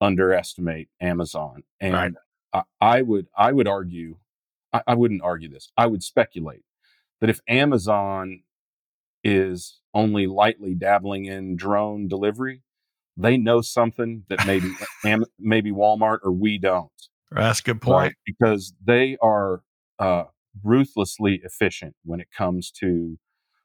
underestimate 0.00 0.88
Amazon, 1.00 1.64
and 1.80 1.94
Right. 1.94 2.12
I, 2.52 2.62
I 2.98 3.02
would 3.02 3.28
I 3.36 3.52
would 3.52 3.66
argue 3.66 4.18
I, 4.72 4.82
I 4.86 4.94
wouldn't 4.94 5.22
argue 5.22 5.48
this. 5.48 5.70
I 5.76 5.86
would 5.86 6.02
speculate 6.02 6.64
that 7.20 7.30
if 7.30 7.40
Amazon 7.48 8.42
is 9.24 9.80
only 9.94 10.26
lightly 10.26 10.74
dabbling 10.74 11.26
in 11.26 11.56
drone 11.56 12.08
delivery, 12.08 12.62
they 13.16 13.36
know 13.36 13.60
something 13.60 14.24
that 14.28 14.46
maybe 14.46 14.72
Am- 15.04 15.24
maybe 15.38 15.70
Walmart 15.70 16.18
or 16.22 16.32
we 16.32 16.58
don't. 16.58 16.90
That's 17.30 17.60
a 17.60 17.62
good 17.62 17.80
point. 17.80 18.14
Because 18.26 18.74
they 18.84 19.16
are 19.22 19.62
uh, 19.98 20.24
ruthlessly 20.62 21.40
efficient 21.44 21.94
when 22.04 22.20
it 22.20 22.28
comes 22.36 22.70
to 22.80 23.18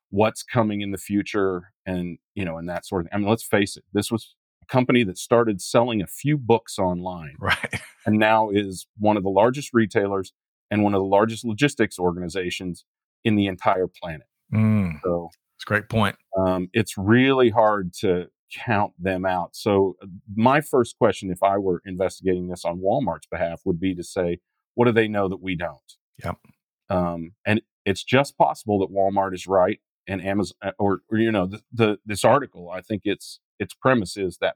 what's 0.09 0.41
coming 0.43 0.79
in 0.81 0.91
the 0.91 0.97
future 0.97 1.73
and 1.85 2.17
you 2.33 2.45
know 2.45 2.57
and 2.57 2.69
that 2.69 2.85
sort 2.85 3.01
of 3.01 3.05
thing. 3.05 3.15
I 3.15 3.17
mean, 3.17 3.29
let's 3.29 3.43
face 3.43 3.75
it. 3.75 3.83
This 3.93 4.11
was 4.11 4.35
company 4.69 5.03
that 5.03 5.17
started 5.17 5.61
selling 5.61 6.01
a 6.01 6.07
few 6.07 6.37
books 6.37 6.77
online 6.79 7.35
Right. 7.39 7.81
and 8.05 8.17
now 8.19 8.49
is 8.49 8.87
one 8.97 9.17
of 9.17 9.23
the 9.23 9.29
largest 9.29 9.73
retailers 9.73 10.33
and 10.69 10.83
one 10.83 10.93
of 10.93 10.99
the 10.99 11.05
largest 11.07 11.45
logistics 11.45 11.97
organizations 11.97 12.85
in 13.23 13.35
the 13.35 13.47
entire 13.47 13.87
planet. 13.87 14.27
Mm, 14.53 14.99
So 15.03 15.29
it's 15.55 15.63
a 15.65 15.67
great 15.67 15.89
point. 15.89 16.15
um, 16.37 16.69
it's 16.73 16.97
really 16.97 17.49
hard 17.49 17.93
to 18.01 18.27
count 18.53 18.93
them 18.97 19.25
out. 19.25 19.55
So, 19.55 19.97
uh, 20.01 20.07
my 20.35 20.61
first 20.61 20.97
question, 20.97 21.31
if 21.31 21.43
I 21.43 21.57
were 21.57 21.81
investigating 21.85 22.47
this 22.47 22.63
on 22.63 22.79
Walmart's 22.79 23.27
behalf, 23.29 23.61
would 23.65 23.79
be 23.79 23.93
to 23.95 24.03
say, 24.03 24.39
what 24.75 24.85
do 24.85 24.91
they 24.93 25.07
know 25.09 25.27
that 25.27 25.41
we 25.41 25.55
don't? 25.55 25.93
Yep. 26.23 26.37
Um, 26.89 27.31
and 27.45 27.61
it's 27.85 28.03
just 28.03 28.37
possible 28.37 28.79
that 28.79 28.93
Walmart 28.93 29.33
is 29.33 29.47
right 29.47 29.79
and 30.07 30.21
Amazon, 30.23 30.55
uh, 30.61 30.71
or, 30.79 31.01
or 31.11 31.17
you 31.17 31.31
know, 31.31 31.45
the, 31.47 31.61
the 31.73 31.97
this 32.05 32.23
article. 32.23 32.69
I 32.69 32.79
think 32.81 33.01
its 33.05 33.39
its 33.59 33.73
premise 33.73 34.17
is 34.17 34.37
that 34.41 34.55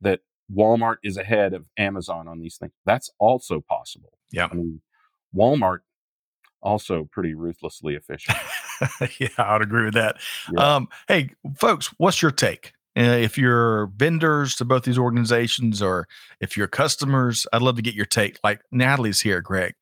that 0.00 0.20
Walmart 0.54 0.96
is 1.02 1.16
ahead 1.16 1.54
of 1.54 1.66
Amazon 1.78 2.28
on 2.28 2.38
these 2.38 2.56
things. 2.56 2.72
That's 2.84 3.10
also 3.18 3.60
possible. 3.60 4.12
Yeah. 4.30 4.48
I 4.50 4.54
mean, 4.54 4.80
Walmart 5.34 5.78
also 6.60 7.08
pretty 7.10 7.34
ruthlessly 7.34 7.94
efficient. 7.94 8.38
yeah, 9.18 9.28
I 9.38 9.54
would 9.54 9.62
agree 9.62 9.84
with 9.84 9.94
that. 9.94 10.16
Yeah. 10.52 10.76
Um, 10.76 10.88
hey, 11.08 11.30
folks, 11.56 11.88
what's 11.98 12.22
your 12.22 12.30
take? 12.30 12.72
Uh, 12.96 13.02
if 13.02 13.38
you're 13.38 13.86
vendors 13.96 14.54
to 14.56 14.64
both 14.64 14.84
these 14.84 14.98
organizations 14.98 15.80
or 15.80 16.06
if 16.40 16.56
you're 16.56 16.68
customers, 16.68 17.46
I'd 17.52 17.62
love 17.62 17.76
to 17.76 17.82
get 17.82 17.94
your 17.94 18.06
take. 18.06 18.38
Like 18.44 18.60
Natalie's 18.70 19.20
here, 19.20 19.40
Greg. 19.40 19.74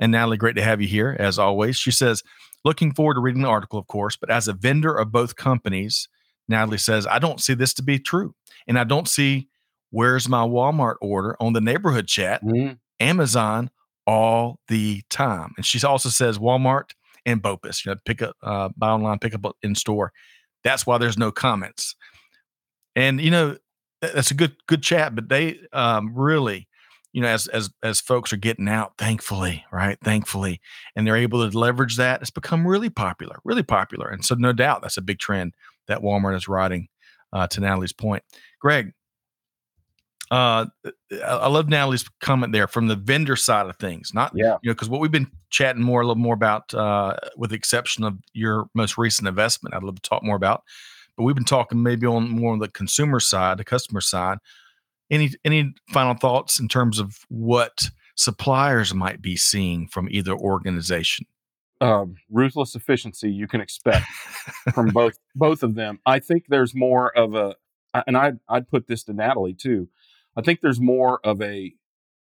And 0.00 0.12
Natalie, 0.12 0.36
great 0.36 0.56
to 0.56 0.62
have 0.62 0.80
you 0.80 0.88
here 0.88 1.16
as 1.18 1.38
always. 1.38 1.76
She 1.76 1.90
says, 1.90 2.22
looking 2.64 2.92
forward 2.92 3.14
to 3.14 3.20
reading 3.20 3.42
the 3.42 3.48
article, 3.48 3.78
of 3.78 3.86
course, 3.86 4.16
but 4.16 4.30
as 4.30 4.48
a 4.48 4.52
vendor 4.52 4.94
of 4.94 5.12
both 5.12 5.36
companies, 5.36 6.08
Natalie 6.48 6.78
says, 6.78 7.06
I 7.06 7.18
don't 7.18 7.40
see 7.40 7.54
this 7.54 7.74
to 7.74 7.82
be 7.82 7.98
true. 7.98 8.34
And 8.66 8.78
I 8.78 8.84
don't 8.84 9.08
see 9.08 9.48
where's 9.90 10.28
my 10.28 10.46
Walmart 10.46 10.96
order 11.00 11.36
on 11.40 11.52
the 11.52 11.60
neighborhood 11.60 12.06
chat, 12.08 12.42
Mhm. 12.42 12.78
Amazon 13.00 13.70
all 14.06 14.58
the 14.68 15.02
time. 15.10 15.52
And 15.56 15.66
she 15.66 15.84
also 15.84 16.08
says 16.08 16.38
Walmart 16.38 16.90
and 17.24 17.42
BOPIS, 17.42 17.84
you 17.84 17.92
know, 17.92 17.98
pick 18.04 18.22
up, 18.22 18.36
uh, 18.42 18.68
buy 18.76 18.90
online, 18.90 19.18
pick 19.18 19.34
up 19.34 19.56
in 19.62 19.74
store. 19.74 20.12
That's 20.64 20.86
why 20.86 20.98
there's 20.98 21.18
no 21.18 21.30
comments. 21.32 21.94
And 22.94 23.20
you 23.20 23.30
know, 23.30 23.56
that's 24.00 24.30
a 24.30 24.34
good 24.34 24.56
good 24.66 24.82
chat. 24.82 25.14
But 25.14 25.28
they 25.28 25.58
um, 25.72 26.14
really, 26.14 26.68
you 27.12 27.20
know, 27.22 27.28
as 27.28 27.46
as 27.48 27.70
as 27.82 28.00
folks 28.00 28.32
are 28.32 28.36
getting 28.38 28.68
out, 28.68 28.92
thankfully, 28.98 29.64
right? 29.72 29.98
Thankfully, 30.02 30.60
and 30.94 31.06
they're 31.06 31.16
able 31.16 31.48
to 31.48 31.56
leverage 31.58 31.96
that. 31.96 32.20
It's 32.20 32.30
become 32.30 32.66
really 32.66 32.90
popular, 32.90 33.38
really 33.44 33.62
popular. 33.62 34.08
And 34.08 34.24
so, 34.24 34.34
no 34.36 34.52
doubt, 34.52 34.82
that's 34.82 34.96
a 34.96 35.02
big 35.02 35.18
trend 35.18 35.54
that 35.88 36.00
Walmart 36.00 36.36
is 36.36 36.48
riding. 36.48 36.88
Uh, 37.32 37.46
to 37.48 37.60
Natalie's 37.60 37.92
point, 37.92 38.22
Greg. 38.60 38.92
Uh, 40.30 40.66
I 41.24 41.46
love 41.48 41.68
Natalie's 41.68 42.08
comment 42.20 42.52
there 42.52 42.66
from 42.66 42.88
the 42.88 42.96
vendor 42.96 43.36
side 43.36 43.66
of 43.66 43.76
things, 43.76 44.12
not 44.12 44.32
Yeah. 44.34 44.56
you 44.62 44.70
know, 44.70 44.74
because 44.74 44.88
what 44.88 45.00
we've 45.00 45.10
been 45.10 45.30
chatting 45.50 45.82
more, 45.82 46.00
a 46.00 46.06
little 46.06 46.20
more 46.20 46.34
about, 46.34 46.72
uh, 46.74 47.14
with 47.36 47.50
the 47.50 47.56
exception 47.56 48.02
of 48.04 48.14
your 48.32 48.66
most 48.74 48.98
recent 48.98 49.28
investment, 49.28 49.74
I'd 49.74 49.82
love 49.84 49.96
to 49.96 50.08
talk 50.08 50.22
more 50.24 50.34
about. 50.36 50.62
But 51.16 51.24
we've 51.24 51.34
been 51.36 51.44
talking 51.44 51.82
maybe 51.82 52.06
on 52.06 52.28
more 52.28 52.52
on 52.52 52.58
the 52.58 52.68
consumer 52.68 53.20
side, 53.20 53.58
the 53.58 53.64
customer 53.64 54.00
side. 54.00 54.38
Any 55.10 55.30
any 55.44 55.72
final 55.92 56.14
thoughts 56.14 56.58
in 56.58 56.66
terms 56.68 56.98
of 56.98 57.18
what 57.28 57.88
suppliers 58.16 58.92
might 58.94 59.22
be 59.22 59.36
seeing 59.36 59.86
from 59.86 60.08
either 60.10 60.32
organization? 60.32 61.26
Um, 61.80 62.16
ruthless 62.30 62.74
efficiency 62.74 63.30
you 63.30 63.46
can 63.46 63.60
expect 63.60 64.06
from 64.72 64.88
both 64.88 65.18
both 65.34 65.62
of 65.62 65.74
them. 65.74 66.00
I 66.06 66.18
think 66.18 66.46
there's 66.48 66.74
more 66.74 67.16
of 67.16 67.34
a, 67.34 67.54
and 68.06 68.16
I'd 68.16 68.38
I'd 68.48 68.68
put 68.68 68.86
this 68.86 69.04
to 69.04 69.12
Natalie 69.12 69.54
too. 69.54 69.88
I 70.36 70.42
think 70.42 70.60
there's 70.60 70.80
more 70.80 71.20
of 71.24 71.40
a 71.40 71.74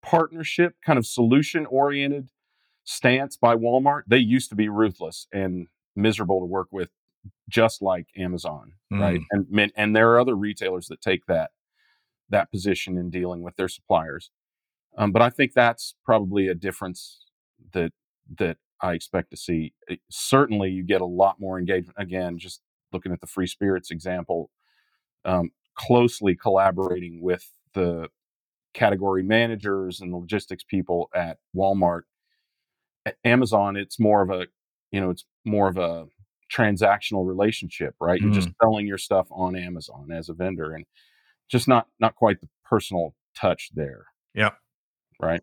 partnership, 0.02 0.76
kind 0.84 0.98
of 0.98 1.06
solution 1.06 1.66
oriented 1.66 2.30
stance 2.84 3.36
by 3.36 3.54
Walmart. 3.56 4.02
They 4.06 4.18
used 4.18 4.50
to 4.50 4.56
be 4.56 4.68
ruthless 4.68 5.26
and 5.32 5.66
miserable 5.94 6.40
to 6.40 6.46
work 6.46 6.68
with, 6.70 6.90
just 7.48 7.82
like 7.82 8.06
Amazon, 8.16 8.72
right? 8.90 9.20
And 9.30 9.72
and 9.76 9.96
there 9.96 10.12
are 10.12 10.20
other 10.20 10.36
retailers 10.36 10.86
that 10.88 11.00
take 11.00 11.26
that 11.26 11.50
that 12.30 12.50
position 12.50 12.98
in 12.98 13.10
dealing 13.10 13.42
with 13.42 13.56
their 13.56 13.68
suppliers. 13.68 14.30
Um, 14.96 15.12
but 15.12 15.22
I 15.22 15.30
think 15.30 15.52
that's 15.52 15.94
probably 16.04 16.48
a 16.48 16.54
difference 16.54 17.24
that 17.72 17.92
that 18.38 18.58
I 18.82 18.94
expect 18.94 19.30
to 19.30 19.36
see. 19.36 19.74
It- 19.88 20.00
certainly, 20.10 20.70
you 20.70 20.82
get 20.84 21.00
a 21.00 21.06
lot 21.06 21.40
more 21.40 21.58
engagement. 21.58 21.96
Again, 21.98 22.38
just 22.38 22.62
looking 22.92 23.12
at 23.12 23.20
the 23.20 23.26
free 23.26 23.46
spirits 23.46 23.90
example, 23.90 24.50
um, 25.24 25.50
closely 25.76 26.34
collaborating 26.36 27.20
with 27.22 27.50
the 27.74 28.08
category 28.74 29.22
managers 29.22 30.00
and 30.00 30.12
the 30.12 30.16
logistics 30.16 30.64
people 30.64 31.10
at 31.14 31.38
Walmart. 31.56 32.02
At 33.06 33.16
Amazon, 33.24 33.76
it's 33.76 33.98
more 33.98 34.22
of 34.22 34.30
a, 34.30 34.46
you 34.92 35.00
know, 35.00 35.10
it's 35.10 35.24
more 35.44 35.68
of 35.68 35.78
a 35.78 36.06
transactional 36.52 37.26
relationship, 37.26 37.94
right? 38.00 38.20
You're 38.20 38.32
just 38.32 38.50
selling 38.62 38.86
your 38.86 38.98
stuff 38.98 39.26
on 39.30 39.56
Amazon 39.56 40.10
as 40.12 40.28
a 40.28 40.34
vendor, 40.34 40.72
and 40.74 40.84
just 41.48 41.68
not 41.68 41.88
not 42.00 42.14
quite 42.16 42.40
the 42.40 42.48
personal 42.64 43.14
touch 43.36 43.70
there. 43.74 44.06
Yep. 44.34 44.56
Right. 45.20 45.42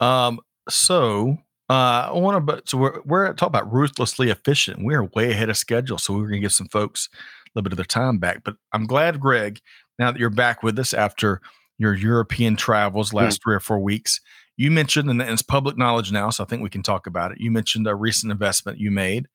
Um, 0.00 0.40
so 0.68 1.38
Uh, 1.70 2.08
I 2.08 2.12
want 2.12 2.36
to, 2.36 2.40
but 2.40 2.68
so 2.68 2.78
we're 2.78 3.00
we're 3.04 3.32
talking 3.34 3.48
about 3.48 3.70
ruthlessly 3.70 4.30
efficient. 4.30 4.82
We're 4.82 5.04
way 5.04 5.30
ahead 5.30 5.50
of 5.50 5.56
schedule, 5.56 5.98
so 5.98 6.14
we're 6.14 6.20
going 6.20 6.34
to 6.34 6.40
give 6.40 6.52
some 6.52 6.68
folks 6.68 7.08
a 7.12 7.18
little 7.54 7.64
bit 7.64 7.72
of 7.72 7.76
their 7.76 7.84
time 7.84 8.18
back. 8.18 8.42
But 8.42 8.56
I'm 8.72 8.86
glad, 8.86 9.20
Greg, 9.20 9.60
now 9.98 10.10
that 10.10 10.18
you're 10.18 10.30
back 10.30 10.62
with 10.62 10.78
us 10.78 10.94
after 10.94 11.42
your 11.78 11.94
European 11.94 12.56
travels 12.56 13.12
last 13.12 13.40
mm. 13.40 13.44
three 13.44 13.54
or 13.54 13.60
four 13.60 13.78
weeks. 13.78 14.20
You 14.56 14.70
mentioned, 14.70 15.08
and 15.08 15.22
it's 15.22 15.42
public 15.42 15.76
knowledge 15.76 16.10
now, 16.10 16.30
so 16.30 16.42
I 16.42 16.46
think 16.46 16.62
we 16.62 16.70
can 16.70 16.82
talk 16.82 17.06
about 17.06 17.32
it. 17.32 17.38
You 17.40 17.50
mentioned 17.50 17.86
a 17.86 17.94
recent 17.94 18.32
investment 18.32 18.78
you 18.78 18.90
made. 18.90 19.28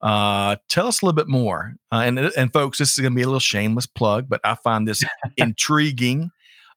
Uh, 0.00 0.56
tell 0.68 0.86
us 0.86 1.02
a 1.02 1.04
little 1.04 1.16
bit 1.16 1.28
more. 1.28 1.74
Uh, 1.92 2.02
and 2.06 2.18
and 2.18 2.52
folks, 2.52 2.78
this 2.78 2.90
is 2.92 2.98
going 2.98 3.12
to 3.12 3.16
be 3.16 3.22
a 3.22 3.26
little 3.26 3.40
shameless 3.40 3.86
plug, 3.86 4.28
but 4.28 4.40
I 4.44 4.54
find 4.54 4.88
this 4.88 5.02
intriguing. 5.36 6.30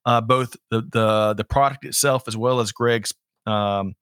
Uh, 0.06 0.20
both 0.20 0.58
the 0.70 0.82
the 0.82 1.34
the 1.34 1.46
product 1.46 1.86
itself 1.86 2.24
as 2.28 2.36
well 2.36 2.60
as 2.60 2.74
Greg's 2.74 3.14
um, 3.46 3.96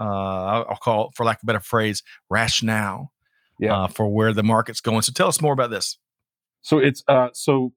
uh, 0.00 0.64
I'll 0.68 0.78
call 0.82 1.08
it, 1.08 1.10
for 1.14 1.24
lack 1.24 1.36
of 1.36 1.40
a 1.44 1.46
better 1.46 1.60
phrase, 1.60 2.02
rationale 2.30 3.12
yeah. 3.58 3.76
uh, 3.76 3.86
for 3.88 4.08
where 4.08 4.32
the 4.32 4.42
market's 4.42 4.80
going. 4.80 5.02
So 5.02 5.12
tell 5.12 5.28
us 5.28 5.40
more 5.40 5.52
about 5.52 5.70
this. 5.70 5.98
So 6.62 6.78
it's 6.78 7.04
uh, 7.06 7.28
so 7.32 7.72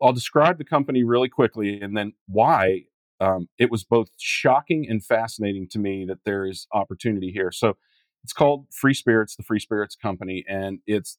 I'll 0.00 0.12
describe 0.12 0.58
the 0.58 0.64
company 0.64 1.02
really 1.02 1.28
quickly 1.28 1.80
and 1.80 1.96
then 1.96 2.12
why 2.26 2.84
um, 3.20 3.48
it 3.58 3.70
was 3.70 3.84
both 3.84 4.10
shocking 4.18 4.86
and 4.88 5.04
fascinating 5.04 5.68
to 5.70 5.78
me 5.78 6.04
that 6.06 6.18
there 6.24 6.46
is 6.46 6.66
opportunity 6.72 7.30
here. 7.30 7.52
So 7.52 7.76
it's 8.24 8.32
called 8.32 8.66
Free 8.72 8.94
Spirits, 8.94 9.36
the 9.36 9.42
Free 9.42 9.60
Spirits 9.60 9.96
Company, 9.96 10.44
and 10.48 10.80
it's 10.86 11.18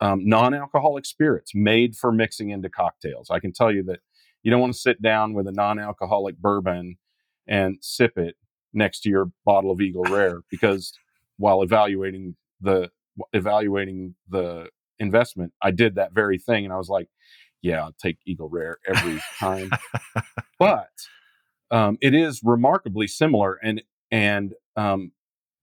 um, 0.00 0.26
non-alcoholic 0.26 1.06
spirits 1.06 1.52
made 1.54 1.94
for 1.94 2.10
mixing 2.10 2.50
into 2.50 2.68
cocktails. 2.68 3.30
I 3.30 3.38
can 3.38 3.52
tell 3.52 3.70
you 3.70 3.82
that 3.84 4.00
you 4.42 4.50
don't 4.50 4.60
want 4.60 4.72
to 4.72 4.78
sit 4.78 5.00
down 5.00 5.34
with 5.34 5.46
a 5.46 5.52
non-alcoholic 5.52 6.38
bourbon 6.38 6.96
and 7.46 7.76
sip 7.80 8.18
it 8.18 8.36
next 8.72 9.00
to 9.00 9.08
your 9.08 9.30
bottle 9.44 9.70
of 9.70 9.80
Eagle 9.80 10.04
Rare 10.04 10.40
because 10.50 10.92
while 11.36 11.62
evaluating 11.62 12.36
the 12.60 12.90
evaluating 13.32 14.14
the 14.28 14.68
investment, 14.98 15.52
I 15.62 15.70
did 15.70 15.96
that 15.96 16.12
very 16.12 16.38
thing, 16.38 16.64
and 16.64 16.72
I 16.72 16.76
was 16.76 16.88
like, 16.88 17.08
"Yeah, 17.60 17.82
I'll 17.82 17.94
take 18.00 18.18
Eagle 18.26 18.48
Rare 18.48 18.78
every 18.86 19.20
time." 19.38 19.70
but 20.58 20.90
um, 21.70 21.98
it 22.00 22.14
is 22.14 22.40
remarkably 22.42 23.06
similar, 23.06 23.58
and 23.62 23.82
and 24.10 24.54
um, 24.76 25.12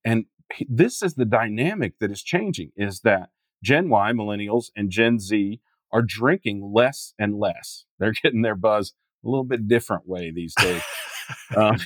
and 0.04 0.26
this 0.68 1.02
is 1.02 1.14
the 1.14 1.24
dynamic 1.24 1.94
that 2.00 2.10
is 2.10 2.22
changing: 2.22 2.72
is 2.76 3.00
that 3.00 3.30
Gen 3.62 3.88
Y, 3.88 4.12
millennials, 4.12 4.66
and 4.76 4.90
Gen 4.90 5.18
Z 5.18 5.60
are 5.92 6.02
drinking 6.02 6.72
less 6.72 7.14
and 7.18 7.38
less. 7.38 7.84
They're 7.98 8.12
getting 8.22 8.42
their 8.42 8.54
buzz 8.54 8.94
a 9.24 9.28
little 9.28 9.44
bit 9.44 9.68
different 9.68 10.08
way 10.08 10.30
these 10.30 10.54
days. 10.54 10.82
Um, 11.56 11.76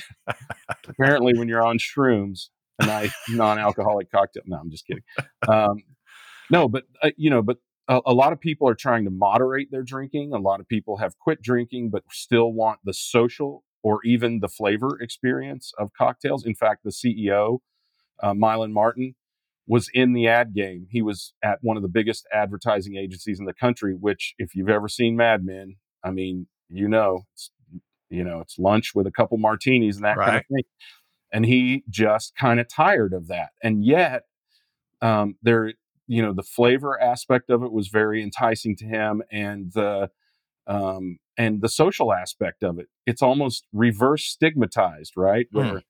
apparently, 0.87 1.33
when 1.37 1.47
you're 1.47 1.65
on 1.65 1.77
shrooms, 1.77 2.49
a 2.79 2.85
nice 2.85 3.13
non-alcoholic 3.29 4.11
cocktail. 4.11 4.43
No, 4.45 4.57
I'm 4.57 4.69
just 4.69 4.85
kidding. 4.85 5.03
Um, 5.47 5.83
no, 6.49 6.67
but 6.67 6.83
uh, 7.01 7.11
you 7.17 7.29
know, 7.29 7.41
but 7.41 7.57
a, 7.87 8.01
a, 8.05 8.13
lot 8.13 8.33
of 8.33 8.39
people 8.39 8.67
are 8.67 8.75
trying 8.75 9.05
to 9.05 9.11
moderate 9.11 9.69
their 9.71 9.83
drinking. 9.83 10.33
A 10.33 10.37
lot 10.37 10.59
of 10.59 10.67
people 10.67 10.97
have 10.97 11.17
quit 11.19 11.41
drinking, 11.41 11.89
but 11.89 12.03
still 12.11 12.51
want 12.51 12.79
the 12.83 12.93
social 12.93 13.63
or 13.83 13.99
even 14.03 14.39
the 14.39 14.47
flavor 14.47 14.97
experience 14.99 15.71
of 15.77 15.91
cocktails. 15.97 16.45
In 16.45 16.55
fact, 16.55 16.81
the 16.83 16.91
CEO, 16.91 17.59
uh, 18.21 18.33
Milan 18.33 18.73
Martin, 18.73 19.15
was 19.67 19.89
in 19.93 20.13
the 20.13 20.27
ad 20.27 20.53
game. 20.53 20.87
He 20.89 21.01
was 21.01 21.33
at 21.43 21.59
one 21.61 21.77
of 21.77 21.83
the 21.83 21.89
biggest 21.89 22.27
advertising 22.33 22.95
agencies 22.95 23.39
in 23.39 23.45
the 23.45 23.53
country. 23.53 23.95
Which, 23.99 24.33
if 24.37 24.55
you've 24.55 24.69
ever 24.69 24.87
seen 24.87 25.15
Mad 25.15 25.43
Men, 25.43 25.75
I 26.03 26.11
mean, 26.11 26.47
you 26.69 26.87
know, 26.87 27.25
it's 27.33 27.51
you 28.09 28.23
know, 28.23 28.39
it's 28.39 28.57
lunch 28.59 28.93
with 28.95 29.07
a 29.07 29.11
couple 29.11 29.37
martinis 29.37 29.95
and 29.95 30.05
that 30.05 30.17
right. 30.17 30.25
kind 30.25 30.37
of 30.37 30.45
thing. 30.47 30.63
And 31.33 31.45
he 31.45 31.83
just 31.89 32.35
kind 32.35 32.59
of 32.59 32.67
tired 32.67 33.13
of 33.13 33.27
that. 33.27 33.49
And 33.63 33.83
yet, 33.83 34.23
um, 35.01 35.35
there, 35.41 35.73
you 36.07 36.21
know, 36.21 36.33
the 36.33 36.43
flavor 36.43 37.01
aspect 37.01 37.49
of 37.49 37.63
it 37.63 37.71
was 37.71 37.87
very 37.87 38.21
enticing 38.21 38.75
to 38.77 38.85
him, 38.85 39.21
and 39.31 39.71
the 39.73 40.09
um, 40.67 41.17
and 41.37 41.61
the 41.61 41.69
social 41.69 42.13
aspect 42.13 42.63
of 42.63 42.79
it. 42.79 42.87
It's 43.05 43.21
almost 43.21 43.65
reverse 43.73 44.25
stigmatized, 44.25 45.13
right? 45.15 45.47
Hmm. 45.51 45.57
Where 45.57 45.73
mm. 45.73 45.83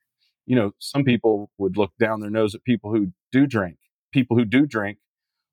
you 0.46 0.56
know 0.56 0.72
some 0.80 1.04
people 1.04 1.52
would 1.58 1.78
look 1.78 1.92
down 2.00 2.22
their 2.22 2.30
nose 2.30 2.56
at 2.56 2.64
people 2.64 2.92
who 2.92 3.12
do 3.32 3.46
drink. 3.46 3.78
People 4.12 4.38
who 4.38 4.46
do 4.46 4.66
drink 4.66 4.98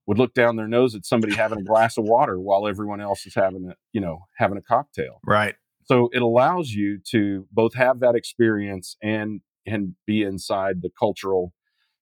would 0.07 0.19
look 0.19 0.35
down 0.35 0.57
their 0.57 0.69
nose 0.69 0.95
at 0.95 1.05
somebody 1.05 1.35
having 1.35 1.61
a 1.61 1.65
glass 1.65 1.97
of 1.97 2.05
water 2.05 2.39
while 2.39 2.67
everyone 2.67 3.01
else 3.01 3.27
is 3.27 3.35
having 3.35 3.69
a 3.71 3.77
you 3.93 4.01
know 4.01 4.27
having 4.37 4.59
a 4.59 4.63
cocktail. 4.63 5.21
Right. 5.27 5.55
So 5.85 6.09
it 6.13 6.23
allows 6.23 6.71
you 6.71 6.99
to 7.11 7.47
both 7.53 7.75
have 7.75 8.01
that 8.01 8.15
experience 8.15 8.97
and 9.03 9.41
and 9.67 9.95
be 10.07 10.23
inside 10.23 10.83
the 10.83 10.91
cultural 10.99 11.53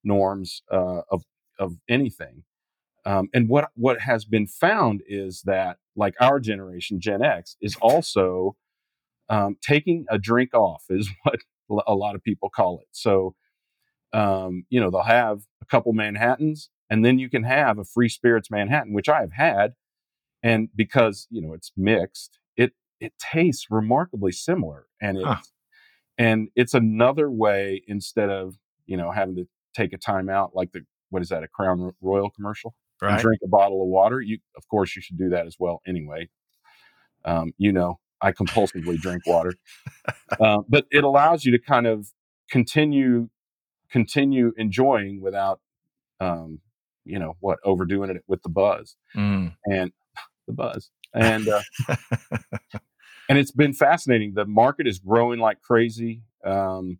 norms 0.05 0.62
uh, 0.72 1.03
of 1.11 1.24
of 1.59 1.76
anything. 1.89 2.45
Um, 3.05 3.28
and 3.33 3.49
what 3.49 3.70
what 3.74 4.01
has 4.01 4.24
been 4.24 4.47
found 4.47 5.03
is 5.07 5.43
that 5.43 5.78
like 5.97 6.14
our 6.20 6.41
generation, 6.41 7.01
Gen 7.01 7.22
X, 7.22 7.57
is 7.61 7.76
also 7.81 8.57
um, 9.28 9.57
taking 9.62 10.07
a 10.11 10.18
drink 10.18 10.55
off, 10.55 10.85
is 10.91 11.09
what 11.22 11.85
a 11.87 11.95
lot 11.95 12.14
of 12.14 12.22
people 12.22 12.51
call 12.51 12.81
it. 12.81 12.89
So, 12.91 13.35
um, 14.12 14.64
you 14.70 14.81
know, 14.81 14.91
they'll 14.91 15.03
have 15.03 15.43
a 15.62 15.66
couple 15.66 15.93
Manhattans, 15.93 16.68
and 16.91 17.05
then 17.05 17.18
you 17.18 17.31
can 17.31 17.45
have 17.45 17.78
a 17.78 17.85
free 17.85 18.09
spirits 18.09 18.51
Manhattan, 18.51 18.93
which 18.93 19.09
I 19.09 19.20
have 19.20 19.33
had, 19.33 19.74
and 20.43 20.68
because 20.74 21.26
you 21.31 21.41
know 21.41 21.55
it's 21.55 21.72
mixed, 21.76 22.39
it 23.01 23.12
tastes 23.18 23.66
remarkably 23.70 24.32
similar 24.32 24.86
and 25.01 25.18
it's 25.18 25.26
huh. 25.26 25.36
and 26.18 26.48
it's 26.55 26.74
another 26.74 27.30
way 27.30 27.82
instead 27.88 28.30
of 28.30 28.57
you 28.86 28.96
know 28.96 29.11
having 29.11 29.36
to 29.36 29.46
take 29.74 29.92
a 29.92 29.98
time 29.98 30.28
out 30.28 30.51
like 30.55 30.72
the 30.72 30.80
what 31.11 31.22
is 31.22 31.28
that 31.28 31.42
a 31.42 31.48
crown 31.48 31.92
royal 32.01 32.30
commercial 32.30 32.74
right. 33.01 33.12
and 33.12 33.20
drink 33.20 33.40
a 33.44 33.48
bottle 33.48 33.82
of 33.82 33.88
water 33.88 34.20
you 34.20 34.38
of 34.57 34.66
course 34.68 34.94
you 34.94 35.03
should 35.03 35.18
do 35.18 35.30
that 35.30 35.46
as 35.46 35.57
well 35.59 35.80
anyway 35.86 36.28
um, 37.24 37.53
you 37.59 37.72
know 37.72 37.98
i 38.20 38.32
compulsively 38.32 38.96
drink 38.98 39.22
water 39.26 39.55
uh, 40.40 40.59
but 40.68 40.86
it 40.90 41.05
allows 41.05 41.44
you 41.44 41.53
to 41.53 41.59
kind 41.59 41.86
of 41.86 42.09
continue 42.51 43.28
continue 43.90 44.53
enjoying 44.57 45.20
without 45.20 45.61
um, 46.20 46.61
you 47.05 47.18
know 47.18 47.34
what 47.40 47.59
overdoing 47.64 48.11
it 48.11 48.22
with 48.26 48.42
the 48.42 48.48
buzz 48.48 48.96
mm. 49.16 49.53
and 49.64 49.92
the 50.46 50.53
buzz 50.53 50.90
and 51.14 51.48
uh, 51.48 51.62
and 53.31 53.39
it's 53.39 53.53
been 53.53 53.72
fascinating. 53.72 54.35
The 54.35 54.45
market 54.45 54.89
is 54.89 54.99
growing 54.99 55.39
like 55.39 55.62
crazy. 55.62 56.22
Um, 56.45 56.99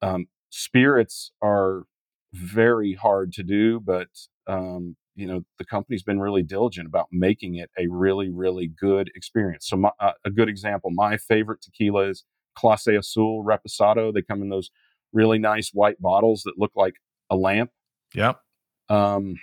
um, 0.00 0.26
spirits 0.48 1.32
are 1.42 1.84
very 2.32 2.94
hard 2.94 3.34
to 3.34 3.42
do, 3.42 3.78
but 3.78 4.08
um, 4.46 4.96
you 5.14 5.26
know 5.26 5.44
the 5.58 5.66
company's 5.66 6.02
been 6.02 6.18
really 6.18 6.42
diligent 6.42 6.86
about 6.86 7.08
making 7.12 7.56
it 7.56 7.70
a 7.78 7.88
really, 7.88 8.30
really 8.30 8.68
good 8.68 9.10
experience. 9.14 9.68
So, 9.68 9.76
my, 9.76 9.90
uh, 10.00 10.12
a 10.24 10.30
good 10.30 10.48
example, 10.48 10.92
my 10.92 11.18
favorite 11.18 11.60
tequila 11.60 12.08
is 12.08 12.24
Clase 12.56 12.98
Azul 12.98 13.44
Reposado. 13.44 14.14
They 14.14 14.22
come 14.22 14.40
in 14.40 14.48
those 14.48 14.70
really 15.12 15.38
nice 15.38 15.72
white 15.74 16.00
bottles 16.00 16.40
that 16.44 16.54
look 16.56 16.72
like 16.74 16.94
a 17.28 17.36
lamp. 17.36 17.70
Yep. 18.14 18.40
Um, 18.88 19.36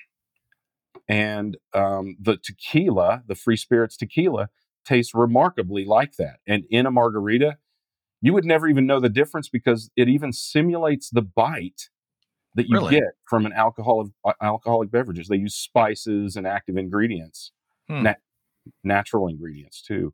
and 1.08 1.58
um, 1.76 2.18
the 2.20 2.38
tequila, 2.38 3.22
the 3.28 3.36
Free 3.36 3.56
Spirits 3.56 3.98
tequila, 3.98 4.50
tastes 4.88 5.14
remarkably 5.14 5.86
like 5.86 6.16
that. 6.18 6.38
And 6.48 6.64
in 6.70 6.86
a 6.86 6.92
margarita, 6.92 7.58
you 8.22 8.34
would 8.34 8.46
never 8.46 8.68
even 8.68 8.88
know 8.88 9.00
the 9.00 9.10
difference 9.10 9.50
because 9.50 9.90
it 9.96 10.08
even 10.10 10.34
simulates 10.34 11.10
the 11.10 11.22
bite 11.22 11.90
that 12.56 12.68
you 12.68 12.78
really? 12.78 12.96
get 12.96 13.14
from 13.26 13.46
an 13.46 13.54
alcoholic 13.54 14.12
uh, 14.26 14.34
alcoholic 14.42 14.90
beverages. 14.90 15.28
They 15.28 15.38
use 15.38 15.56
spices 15.56 16.36
and 16.36 16.48
active 16.48 16.78
ingredients, 16.78 17.52
hmm. 17.88 18.04
nat- 18.04 18.22
natural 18.84 19.28
ingredients 19.28 19.82
too, 19.82 20.14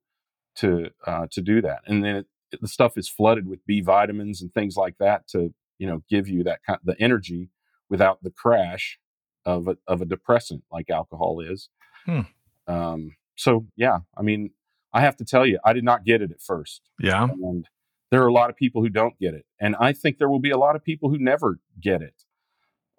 to 0.55 0.89
uh, 1.07 1.28
to 1.32 1.41
do 1.41 1.61
that. 1.61 1.80
And 1.88 2.03
then 2.03 2.15
it, 2.17 2.28
the 2.61 2.67
stuff 2.67 2.97
is 2.97 3.07
flooded 3.07 3.47
with 3.47 3.65
B 3.65 3.82
vitamins 3.82 4.41
and 4.41 4.53
things 4.53 4.76
like 4.76 4.97
that 4.99 5.28
to 5.30 5.53
you 5.78 5.88
know 5.88 6.03
give 6.09 6.28
you 6.28 6.43
that 6.43 6.59
kind 6.65 6.80
the 6.84 6.99
energy 6.99 7.49
without 7.89 8.21
the 8.24 8.32
crash 8.32 8.99
of 9.45 9.67
a, 9.67 9.78
of 9.88 10.01
a 10.01 10.05
depressant 10.05 10.63
like 10.71 10.89
alcohol 10.89 11.39
is. 11.39 11.69
Hmm. 12.05 12.21
Um, 12.67 13.15
so 13.36 13.65
yeah, 13.76 13.99
I 14.17 14.21
mean, 14.21 14.51
I 14.94 15.02
have 15.02 15.16
to 15.18 15.26
tell 15.26 15.46
you, 15.46 15.60
I 15.66 15.74
did 15.74 15.84
not 15.84 16.06
get 16.06 16.22
it 16.22 16.32
at 16.32 16.41
first. 16.41 16.82
Yeah. 17.00 17.24
And 17.24 17.68
there 18.12 18.22
are 18.22 18.28
a 18.28 18.34
lot 18.34 18.50
of 18.50 18.56
people 18.56 18.82
who 18.82 18.89
don't 18.89 19.18
get 19.20 19.34
it. 19.34 19.46
And 19.60 19.76
I 19.80 19.91
think 19.91 20.20
there 20.20 20.30
will 20.30 20.39
be 20.39 20.52
a 20.52 20.58
lot 20.58 20.76
of 20.76 20.84
people 20.84 21.10
who 21.10 21.18
never 21.18 21.60
get 21.82 22.02
it. 22.02 22.14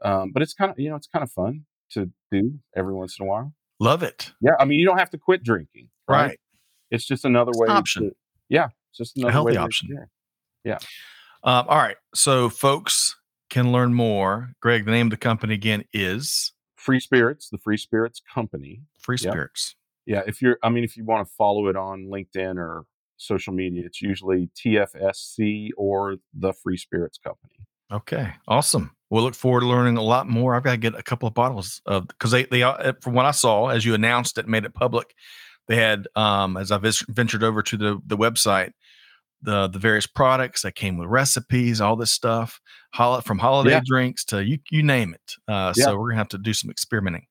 Um, 0.03 0.33
but 0.33 0.43
it's 0.43 0.55
kind 0.55 0.71
of, 0.71 0.79
you 0.79 0.91
know, 0.91 0.97
it's 0.97 1.07
kind 1.07 1.23
of 1.23 1.31
fun 1.31 1.67
to 1.91 2.11
do 2.33 2.59
every 2.77 2.93
once 2.93 3.19
in 3.19 3.27
a 3.27 3.29
while. 3.29 3.55
Love 3.79 4.03
it. 4.03 4.33
Yeah. 4.41 4.53
I 4.59 4.65
mean, 4.65 4.81
you 4.81 4.87
don't 4.87 4.99
have 4.99 5.11
to 5.11 5.19
quit 5.19 5.45
drinking. 5.45 5.89
Right. 6.09 6.27
right. 6.27 6.41
It's 6.91 7.05
just 7.05 7.25
another 7.25 7.51
it's 7.51 7.61
way. 7.61 7.69
option. 7.69 8.11
To, 8.11 8.17
yeah. 8.49 8.69
It's 8.91 8.99
just 8.99 9.17
another 9.17 9.31
a 9.31 9.33
healthy 9.33 9.57
option. 9.57 10.07
Yeah. 10.65 10.79
Um, 11.45 11.67
all 11.69 11.79
right. 11.79 11.97
So 12.15 12.49
folks 12.49 13.17
can 13.51 13.71
learn 13.71 13.95
more. 13.95 14.51
Greg, 14.61 14.85
the 14.85 14.91
name 14.91 15.07
of 15.07 15.11
the 15.11 15.17
company 15.17 15.55
again 15.55 15.85
is 15.93 16.53
Free 16.77 17.01
Spirits, 17.01 17.49
the 17.51 17.59
Free 17.59 17.77
Spirits 17.77 18.21
Company. 18.35 18.83
Free 18.99 19.19
Spirits. 19.19 19.75
Yep 19.77 19.84
yeah, 20.07 20.23
if 20.27 20.41
you're, 20.43 20.59
I 20.63 20.69
mean, 20.69 20.85
if 20.85 20.97
you 20.97 21.05
want 21.05 21.27
to 21.27 21.35
follow 21.35 21.69
it 21.69 21.77
on 21.77 22.07
LinkedIn 22.07 22.57
or 22.57 22.85
social 23.17 23.53
media, 23.53 23.83
it's 23.87 24.03
usually 24.03 24.51
TFSC 24.57 25.71
or 25.77 26.17
the 26.33 26.53
Free 26.53 26.77
Spirits 26.77 27.19
Company. 27.19 27.55
Okay, 27.93 28.33
awesome. 28.49 28.91
We'll 29.11 29.23
look 29.23 29.35
forward 29.35 29.61
to 29.61 29.67
learning 29.67 29.97
a 29.97 30.03
lot 30.03 30.29
more. 30.29 30.55
I've 30.55 30.65
got 30.65 30.73
to 30.73 30.77
get 30.77 30.95
a 30.99 31.03
couple 31.03 31.29
of 31.29 31.35
bottles 31.35 31.81
of 31.87 32.09
because 32.09 32.31
they 32.33 32.45
they 32.45 32.63
uh, 32.63 32.95
from 33.01 33.15
what 33.15 33.27
I 33.27 33.31
saw 33.31 33.69
as 33.69 33.85
you 33.85 33.95
announced 33.95 34.39
it, 34.39 34.49
made 34.49 34.65
it 34.65 34.75
public. 34.75 35.15
They 35.69 35.77
had 35.77 36.09
um, 36.17 36.57
as 36.57 36.73
I 36.73 36.79
vis- 36.79 37.05
ventured 37.09 37.45
over 37.45 37.63
to 37.63 37.77
the 37.77 38.01
the 38.07 38.17
website, 38.17 38.73
the 39.43 39.69
the 39.69 39.79
various 39.79 40.07
products 40.07 40.63
that 40.63 40.75
came 40.75 40.97
with 40.97 41.09
recipes, 41.09 41.81
all 41.81 41.95
this 41.95 42.11
stuff, 42.11 42.59
hol- 42.95 43.21
from 43.21 43.39
holiday 43.39 43.73
Yeah. 43.73 43.83
drinks 43.85 44.25
to 44.27 44.45
you 44.45 44.59
you 44.71 44.83
name 44.83 45.15
it. 45.15 45.35
Uh, 45.47 45.73
Yeah. 45.77 45.85
So 45.85 45.97
we're 45.99 46.09
gonna 46.11 46.19
have 46.19 46.29
to 46.29 46.39
do 46.39 46.55
some 46.55 46.71
experimenting. 46.71 47.27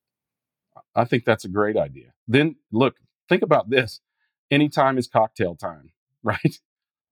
I 0.96 1.06
think 1.06 1.26
that's 1.26 1.46
a 1.46 1.50
great 1.50 1.78
idea. 1.78 2.14
Then 2.28 2.56
look, 2.72 2.96
think 3.30 3.42
about 3.42 3.70
this. 3.70 4.00
Anytime 4.52 4.98
is 4.98 5.08
cocktail 5.08 5.56
time, 5.56 5.92
right? 6.24 6.60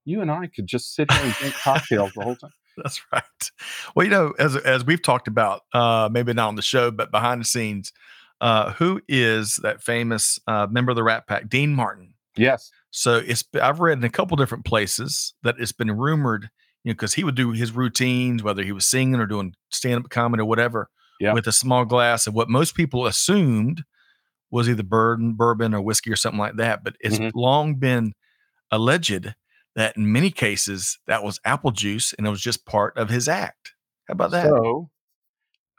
You 0.05 0.21
and 0.21 0.31
I 0.31 0.47
could 0.47 0.67
just 0.67 0.95
sit 0.95 1.11
here 1.11 1.23
and 1.23 1.33
drink 1.33 1.53
cocktails 1.55 2.11
the 2.13 2.23
whole 2.23 2.35
time. 2.35 2.51
That's 2.77 3.01
right. 3.11 3.23
Well, 3.95 4.05
you 4.05 4.09
know, 4.09 4.33
as 4.39 4.55
as 4.55 4.85
we've 4.85 5.01
talked 5.01 5.27
about, 5.27 5.61
uh, 5.73 6.09
maybe 6.11 6.33
not 6.33 6.47
on 6.47 6.55
the 6.55 6.61
show, 6.61 6.89
but 6.89 7.11
behind 7.11 7.41
the 7.41 7.45
scenes, 7.45 7.91
uh, 8.39 8.71
who 8.73 9.01
is 9.07 9.59
that 9.61 9.83
famous 9.83 10.39
uh, 10.47 10.67
member 10.71 10.91
of 10.91 10.95
the 10.95 11.03
Rat 11.03 11.27
Pack, 11.27 11.49
Dean 11.49 11.73
Martin? 11.73 12.13
Yes. 12.35 12.71
So 12.89 13.17
it's 13.17 13.43
I've 13.61 13.79
read 13.79 13.97
in 13.97 14.03
a 14.03 14.09
couple 14.09 14.37
different 14.37 14.65
places 14.65 15.33
that 15.43 15.55
it's 15.59 15.71
been 15.71 15.91
rumored, 15.91 16.49
you 16.83 16.91
know, 16.91 16.93
because 16.93 17.13
he 17.13 17.23
would 17.23 17.35
do 17.35 17.51
his 17.51 17.73
routines, 17.73 18.41
whether 18.41 18.63
he 18.63 18.71
was 18.71 18.85
singing 18.85 19.19
or 19.19 19.25
doing 19.25 19.53
stand 19.69 20.03
up 20.03 20.09
comedy 20.09 20.41
or 20.41 20.45
whatever, 20.45 20.89
Yeah. 21.21 21.33
with 21.33 21.47
a 21.47 21.51
small 21.51 21.85
glass 21.85 22.27
of 22.27 22.33
what 22.33 22.49
most 22.49 22.75
people 22.75 23.05
assumed 23.05 23.83
was 24.49 24.67
either 24.67 24.83
bourbon, 24.83 25.33
bourbon 25.33 25.73
or 25.73 25.81
whiskey 25.81 26.11
or 26.11 26.15
something 26.15 26.39
like 26.39 26.55
that. 26.57 26.83
But 26.83 26.95
it's 26.99 27.17
Mhm. 27.19 27.31
long 27.35 27.75
been 27.75 28.13
alleged 28.71 29.33
that 29.75 29.95
in 29.95 30.11
many 30.11 30.31
cases 30.31 30.99
that 31.07 31.23
was 31.23 31.39
apple 31.45 31.71
juice 31.71 32.11
and 32.13 32.27
it 32.27 32.29
was 32.29 32.41
just 32.41 32.65
part 32.65 32.97
of 32.97 33.09
his 33.09 33.27
act. 33.29 33.73
How 34.07 34.13
about 34.13 34.31
that? 34.31 34.47
So, 34.47 34.89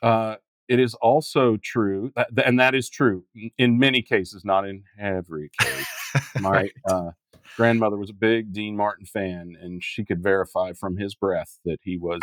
uh, 0.03 0.37
it 0.69 0.79
is 0.81 0.95
also 0.95 1.59
true, 1.59 2.13
that, 2.17 2.29
and 2.47 2.59
that 2.61 2.75
is 2.75 2.89
true 2.89 3.25
in- 3.59 3.79
many 3.79 4.01
cases, 4.01 4.45
not 4.45 4.67
in 4.67 4.85
every 4.99 5.51
case. 5.61 5.87
My 6.41 6.71
uh, 6.89 7.11
grandmother 7.57 7.97
was 7.99 8.09
a 8.11 8.15
big 8.15 8.53
Dean 8.53 8.77
Martin 8.77 9.05
fan, 9.05 9.57
and 9.61 9.83
she 9.85 10.05
could 10.05 10.23
verify 10.23 10.73
from 10.73 10.97
his 10.97 11.15
breath 11.15 11.59
that 11.67 11.81
he 11.83 11.99
was, 11.99 12.21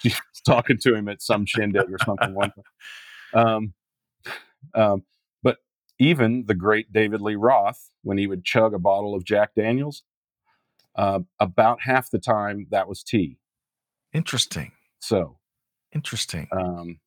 she 0.00 0.08
was 0.08 0.40
talking 0.46 0.78
to 0.82 0.94
him 0.94 1.08
at 1.08 1.22
some 1.22 1.46
shindig 1.46 1.90
or 1.90 1.98
something 2.04 2.34
one 2.34 2.52
time. 2.52 2.64
Um, 3.46 3.74
um, 4.74 5.02
but 5.42 5.58
even 5.98 6.46
the 6.46 6.54
great 6.54 6.92
David 6.92 7.20
Lee 7.20 7.36
Roth, 7.36 7.90
when 8.02 8.18
he 8.18 8.26
would 8.26 8.44
chug 8.44 8.74
a 8.74 8.78
bottle 8.78 9.14
of 9.14 9.24
Jack 9.24 9.54
Daniels, 9.54 10.02
uh, 10.96 11.20
about 11.38 11.82
half 11.82 12.10
the 12.10 12.18
time 12.18 12.66
that 12.70 12.88
was 12.88 13.02
tea. 13.02 13.38
Interesting. 14.12 14.72
So, 15.00 15.38
Interesting. 15.94 16.48
um, 16.52 16.98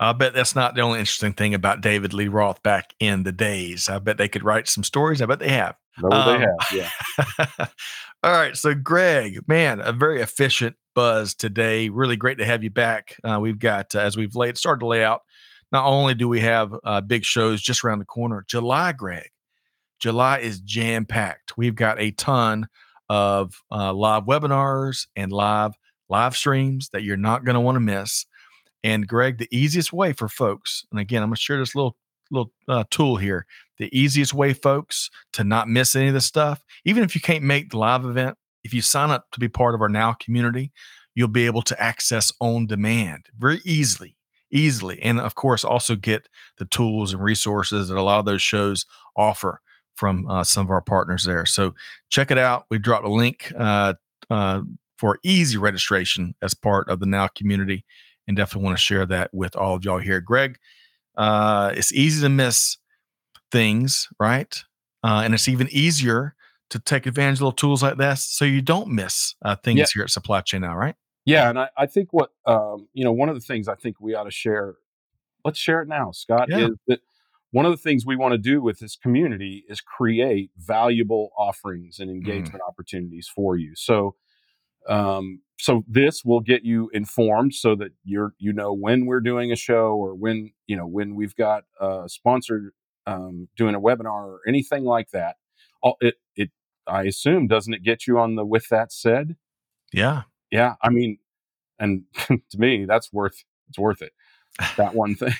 I 0.00 0.12
bet 0.12 0.32
that's 0.34 0.54
not 0.54 0.74
the 0.74 0.80
only 0.82 1.00
interesting 1.00 1.32
thing 1.32 1.54
about 1.54 1.80
David 1.80 2.12
Lee 2.14 2.28
Roth 2.28 2.62
back 2.62 2.94
in 3.00 3.24
the 3.24 3.32
days. 3.32 3.88
I 3.88 3.98
bet 3.98 4.16
they 4.16 4.28
could 4.28 4.44
write 4.44 4.68
some 4.68 4.84
stories. 4.84 5.20
I 5.20 5.26
bet 5.26 5.40
they 5.40 5.48
have. 5.50 5.74
no, 6.00 6.08
they 6.10 6.34
Um, 6.36 6.40
have, 6.42 6.90
yeah. 7.48 7.66
All 8.22 8.32
right. 8.32 8.56
So, 8.56 8.74
Greg, 8.74 9.40
man, 9.48 9.80
a 9.80 9.92
very 9.92 10.20
efficient 10.20 10.76
buzz 10.94 11.34
today. 11.34 11.88
Really 11.88 12.16
great 12.16 12.38
to 12.38 12.44
have 12.44 12.62
you 12.62 12.70
back. 12.70 13.16
Uh, 13.24 13.38
we've 13.40 13.58
got, 13.58 13.94
uh, 13.94 14.00
as 14.00 14.16
we've 14.16 14.36
laid, 14.36 14.56
started 14.56 14.80
to 14.80 14.86
lay 14.86 15.02
out, 15.04 15.22
not 15.72 15.84
only 15.84 16.14
do 16.14 16.28
we 16.28 16.40
have 16.40 16.72
uh, 16.84 17.00
big 17.00 17.24
shows 17.24 17.60
just 17.60 17.82
around 17.84 17.98
the 17.98 18.04
corner, 18.04 18.44
July, 18.48 18.92
Greg, 18.92 19.30
July 20.00 20.38
is 20.38 20.60
jam 20.60 21.04
packed. 21.06 21.56
We've 21.56 21.74
got 21.74 22.00
a 22.00 22.12
ton 22.12 22.68
of 23.08 23.60
uh, 23.70 23.92
live 23.92 24.24
webinars 24.24 25.06
and 25.16 25.32
live 25.32 25.72
live 26.08 26.36
streams 26.36 26.88
that 26.90 27.02
you're 27.02 27.16
not 27.16 27.44
going 27.44 27.54
to 27.54 27.60
want 27.60 27.76
to 27.76 27.80
miss. 27.80 28.24
And 28.84 29.06
Greg, 29.06 29.38
the 29.38 29.48
easiest 29.50 29.92
way 29.92 30.12
for 30.12 30.28
folks, 30.28 30.84
and 30.90 31.00
again, 31.00 31.22
I'm 31.22 31.30
going 31.30 31.36
to 31.36 31.40
share 31.40 31.58
this 31.58 31.74
little 31.74 31.96
little 32.30 32.52
uh, 32.68 32.84
tool 32.90 33.16
here. 33.16 33.46
The 33.78 33.96
easiest 33.98 34.34
way, 34.34 34.52
folks, 34.52 35.10
to 35.32 35.44
not 35.44 35.68
miss 35.68 35.96
any 35.96 36.08
of 36.08 36.14
this 36.14 36.26
stuff, 36.26 36.62
even 36.84 37.02
if 37.02 37.14
you 37.14 37.20
can't 37.20 37.44
make 37.44 37.70
the 37.70 37.78
live 37.78 38.04
event, 38.04 38.36
if 38.64 38.74
you 38.74 38.82
sign 38.82 39.10
up 39.10 39.26
to 39.32 39.40
be 39.40 39.48
part 39.48 39.74
of 39.74 39.80
our 39.80 39.88
Now 39.88 40.12
community, 40.12 40.72
you'll 41.14 41.28
be 41.28 41.46
able 41.46 41.62
to 41.62 41.82
access 41.82 42.32
on 42.40 42.66
demand 42.66 43.26
very 43.38 43.60
easily, 43.64 44.16
easily, 44.50 45.00
and 45.02 45.18
of 45.20 45.34
course, 45.34 45.64
also 45.64 45.96
get 45.96 46.28
the 46.58 46.64
tools 46.66 47.12
and 47.12 47.22
resources 47.22 47.88
that 47.88 47.96
a 47.96 48.02
lot 48.02 48.18
of 48.18 48.24
those 48.24 48.42
shows 48.42 48.84
offer 49.16 49.60
from 49.96 50.28
uh, 50.28 50.44
some 50.44 50.66
of 50.66 50.70
our 50.70 50.80
partners 50.80 51.24
there. 51.24 51.44
So 51.44 51.74
check 52.08 52.30
it 52.30 52.38
out. 52.38 52.66
We 52.70 52.78
dropped 52.78 53.04
a 53.06 53.10
link 53.10 53.52
uh, 53.58 53.94
uh, 54.30 54.62
for 54.96 55.18
easy 55.24 55.58
registration 55.58 56.34
as 56.42 56.54
part 56.54 56.88
of 56.88 57.00
the 57.00 57.06
Now 57.06 57.28
community, 57.28 57.84
and 58.28 58.36
definitely 58.36 58.66
want 58.66 58.76
to 58.76 58.82
share 58.82 59.06
that 59.06 59.30
with 59.32 59.56
all 59.56 59.74
of 59.74 59.84
y'all 59.84 59.98
here. 59.98 60.20
Greg, 60.20 60.58
uh, 61.16 61.72
it's 61.74 61.92
easy 61.92 62.20
to 62.22 62.28
miss 62.28 62.76
things, 63.50 64.06
right? 64.20 64.62
Uh, 65.02 65.22
and 65.24 65.34
it's 65.34 65.48
even 65.48 65.66
easier 65.72 66.34
to 66.70 66.78
take 66.78 67.06
advantage 67.06 67.38
of 67.38 67.40
little 67.40 67.52
tools 67.52 67.82
like 67.82 67.96
this 67.96 68.24
so 68.24 68.44
you 68.44 68.60
don't 68.60 68.88
miss 68.90 69.34
uh, 69.42 69.56
things 69.56 69.78
Yeah. 69.78 69.86
here 69.94 70.02
at 70.04 70.10
Supply 70.10 70.42
Chain 70.42 70.60
Now, 70.60 70.76
right? 70.76 70.94
Yeah, 71.24 71.48
and 71.48 71.58
I, 71.58 71.68
I 71.76 71.86
think 71.86 72.12
what 72.12 72.30
um, 72.46 72.88
you 72.92 73.04
know, 73.04 73.12
one 73.12 73.28
of 73.28 73.34
the 73.34 73.40
things 73.40 73.66
I 73.68 73.74
think 73.74 73.96
we 74.00 74.14
ought 74.14 74.24
to 74.24 74.30
share, 74.30 74.76
let's 75.44 75.58
share 75.58 75.82
it 75.82 75.88
now, 75.88 76.10
Scott, 76.12 76.48
Yeah. 76.50 76.68
is 76.68 76.76
that 76.86 77.00
one 77.50 77.64
of 77.64 77.70
the 77.72 77.78
things 77.78 78.04
we 78.04 78.16
want 78.16 78.32
to 78.32 78.38
do 78.38 78.60
with 78.60 78.78
this 78.78 78.96
community 78.96 79.64
is 79.68 79.80
create 79.80 80.50
valuable 80.58 81.30
offerings 81.36 81.96
Mm. 81.96 82.02
and 82.02 82.10
engagement 82.10 82.62
opportunities 82.66 83.28
for 83.34 83.56
you. 83.56 83.74
So 83.74 84.14
um, 84.88 85.40
so 85.58 85.84
this 85.88 86.24
will 86.24 86.40
get 86.40 86.64
you 86.64 86.90
informed 86.92 87.54
so 87.54 87.74
that 87.76 87.92
you're 88.04 88.34
you 88.38 88.52
know 88.52 88.72
when 88.72 89.06
we're 89.06 89.20
doing 89.20 89.52
a 89.52 89.56
show 89.56 89.94
or 89.94 90.14
when 90.14 90.52
you 90.66 90.76
know 90.76 90.86
when 90.86 91.14
we've 91.14 91.34
got 91.36 91.64
a 91.80 92.04
sponsored 92.06 92.72
um, 93.06 93.48
doing 93.56 93.74
a 93.74 93.80
webinar 93.80 94.26
or 94.26 94.40
anything 94.46 94.84
like 94.84 95.10
that. 95.10 95.36
All, 95.82 95.96
it 96.00 96.16
it 96.36 96.50
I 96.86 97.04
assume 97.04 97.46
doesn't 97.46 97.74
it 97.74 97.82
get 97.82 98.06
you 98.06 98.18
on 98.18 98.36
the 98.36 98.44
with 98.44 98.68
that 98.68 98.92
said? 98.92 99.36
Yeah. 99.92 100.22
Yeah, 100.50 100.74
I 100.82 100.90
mean, 100.90 101.18
and 101.78 102.04
to 102.26 102.58
me, 102.58 102.84
that's 102.84 103.12
worth 103.12 103.44
it's 103.68 103.78
worth 103.78 104.02
it. 104.02 104.12
That 104.76 104.94
one 104.94 105.14
thing. 105.16 105.34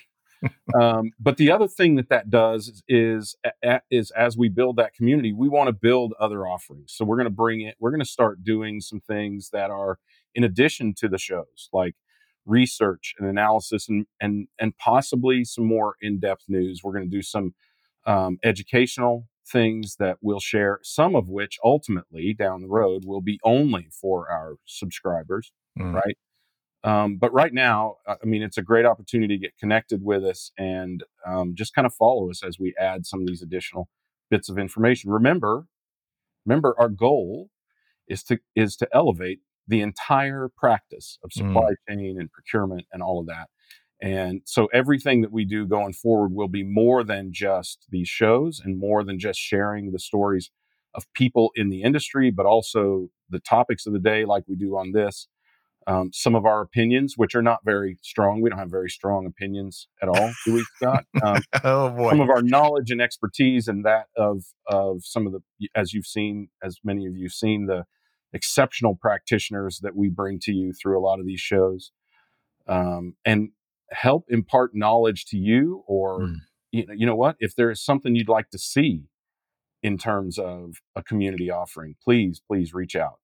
Um, 0.81 1.11
but 1.19 1.37
the 1.37 1.51
other 1.51 1.69
thing 1.69 1.97
that 1.97 2.09
that 2.09 2.31
does 2.31 2.83
is 2.89 3.37
is, 3.63 3.81
is 3.91 4.11
as 4.13 4.37
we 4.37 4.49
build 4.49 4.77
that 4.77 4.95
community, 4.95 5.33
we 5.33 5.49
want 5.49 5.69
to 5.69 5.73
build 5.73 6.15
other 6.21 6.47
offerings. 6.47 6.93
So 6.95 7.05
we're 7.05 7.17
going 7.17 7.27
to 7.27 7.31
bring 7.31 7.61
it. 7.63 7.77
We're 7.81 7.91
going 7.91 8.01
to 8.01 8.07
start 8.07 8.45
doing 8.45 8.81
some 8.81 9.01
things 9.01 9.51
that 9.53 9.71
are 9.71 9.99
in 10.35 10.45
addition 10.45 10.95
to 10.99 11.09
the 11.09 11.19
shows, 11.19 11.69
like 11.73 11.95
research 12.47 13.15
and 13.19 13.29
analysis, 13.29 13.89
and 13.89 14.07
and 14.21 14.49
and 14.59 14.77
possibly 14.79 15.45
some 15.45 15.65
more 15.65 15.97
in 16.01 16.21
depth 16.21 16.45
news. 16.49 16.81
We're 16.83 16.93
going 16.93 17.11
to 17.11 17.17
do 17.17 17.23
some 17.23 17.55
um, 18.07 18.39
educational 18.45 19.27
things 19.51 19.97
that 19.99 20.19
we'll 20.21 20.41
share. 20.41 20.81
Some 20.83 21.17
of 21.17 21.29
which 21.29 21.59
ultimately 21.65 22.35
down 22.35 22.63
the 22.63 22.69
road 22.69 23.05
will 23.05 23.23
be 23.23 23.41
only 23.45 23.89
for 23.91 24.31
our 24.31 24.57
subscribers 24.67 25.53
Mm. 25.79 25.95
right? 25.95 26.19
Um, 26.85 27.17
but 27.19 27.33
right 27.33 27.53
now, 27.53 27.97
I 28.07 28.15
I 28.23 28.27
mean, 28.27 28.43
it's 28.43 28.59
a 28.59 28.63
great 28.63 28.87
opportunity 28.87 29.37
to 29.37 29.41
get 29.41 29.57
connected 29.59 30.03
with 30.05 30.25
us 30.25 30.53
and 30.59 31.03
um, 31.27 31.55
just 31.57 31.75
kind 31.75 31.87
of 31.87 31.95
follow 31.95 32.31
us 32.31 32.43
as 32.45 32.59
we 32.59 32.75
add 32.81 33.07
some 33.07 33.21
of 33.21 33.27
these 33.27 33.43
additional 33.43 33.89
bits 34.31 34.49
of 34.49 34.59
information. 34.59 35.11
Remember, 35.11 35.67
remember, 36.47 36.75
our 36.79 36.89
goal 36.89 37.51
is 38.09 38.23
to 38.25 38.39
is 38.57 38.77
to 38.77 38.89
elevate 38.95 39.41
the 39.69 39.81
entire 39.83 40.51
practice 40.57 41.19
of 41.25 41.31
Mm. 41.31 41.35
supply 41.49 41.71
chain 41.89 42.19
and 42.21 42.33
procurement 42.33 42.87
and 42.93 43.03
all 43.03 43.21
of 43.21 43.27
that. 43.27 43.49
And 44.03 44.43
so 44.47 44.67
everything 44.75 45.23
that 45.23 45.33
we 45.33 45.45
do 45.45 45.67
going 45.67 45.93
forward 45.95 46.33
will 46.33 46.49
be 46.49 46.65
more 46.65 47.05
than 47.05 47.33
just 47.33 47.87
these 47.91 48.09
shows 48.09 48.61
and 48.65 48.79
more 48.79 49.05
than 49.05 49.19
just 49.19 49.41
sharing 49.41 49.93
the 49.93 49.99
stories 50.01 50.51
of 50.95 51.13
people 51.15 51.53
in 51.57 51.71
the 51.71 51.83
industry, 51.83 52.31
but 52.31 52.47
also 52.47 53.09
the 53.31 53.41
topics 53.41 53.87
of 53.87 53.93
the 53.95 53.99
day, 54.01 54.25
like 54.25 54.45
we 54.49 54.57
do 54.57 54.77
on 54.77 54.93
this 54.93 55.29
um, 55.89 56.11
some 56.13 56.35
of 56.37 56.45
our 56.45 56.61
opinions, 56.61 57.15
which 57.17 57.35
are 57.35 57.43
not 57.43 57.61
very 57.65 57.97
strong. 58.03 58.41
We 58.43 58.51
don't 58.51 58.59
have 58.59 58.71
very 58.71 58.91
strong 58.91 59.27
opinions 59.27 59.89
at 60.03 60.09
all, 60.09 60.33
do 60.45 60.53
we, 60.55 60.65
Scott? 60.77 61.05
Um, 61.25 61.43
Oh 61.65 61.91
boy. 61.91 62.11
some 62.11 62.21
of 62.21 62.31
our 62.31 62.43
knowledge 62.43 62.91
and 62.91 63.01
expertise, 63.01 63.67
and 63.67 63.85
that 63.85 64.07
of 64.17 64.45
of 64.67 65.05
some 65.05 65.27
of 65.27 65.33
the, 65.33 65.41
as 65.75 65.93
you've 65.95 66.07
seen, 66.07 66.49
as 66.63 66.79
many 66.85 67.07
of 67.07 67.17
you've 67.17 67.33
seen, 67.33 67.67
the 67.67 67.85
exceptional 68.33 68.95
practitioners 68.95 69.81
that 69.83 69.97
we 69.97 70.09
bring 70.11 70.39
to 70.43 70.53
you 70.53 70.73
through 70.73 70.99
a 70.99 71.03
lot 71.03 71.19
of 71.19 71.27
these 71.27 71.41
shows, 71.41 71.91
um, 72.67 73.15
and 73.25 73.49
help 73.91 74.27
impart 74.29 74.73
knowledge 74.75 75.25
to 75.27 75.39
you, 75.39 75.83
or 75.87 76.21
Mm. 76.21 76.37
you 76.71 76.87
know, 76.87 76.93
you 76.95 77.07
know 77.07 77.17
what? 77.17 77.37
If 77.41 77.57
there 77.57 77.71
is 77.71 77.83
something 77.83 78.15
you'd 78.15 78.29
like 78.29 78.51
to 78.51 78.59
see 78.59 79.05
in 79.83 79.97
terms 79.97 80.39
of 80.39 80.75
a 80.95 81.03
community 81.03 81.51
offering, 81.51 81.95
please, 82.05 82.43
please 82.47 82.75
reach 82.75 82.95
out. 82.95 83.21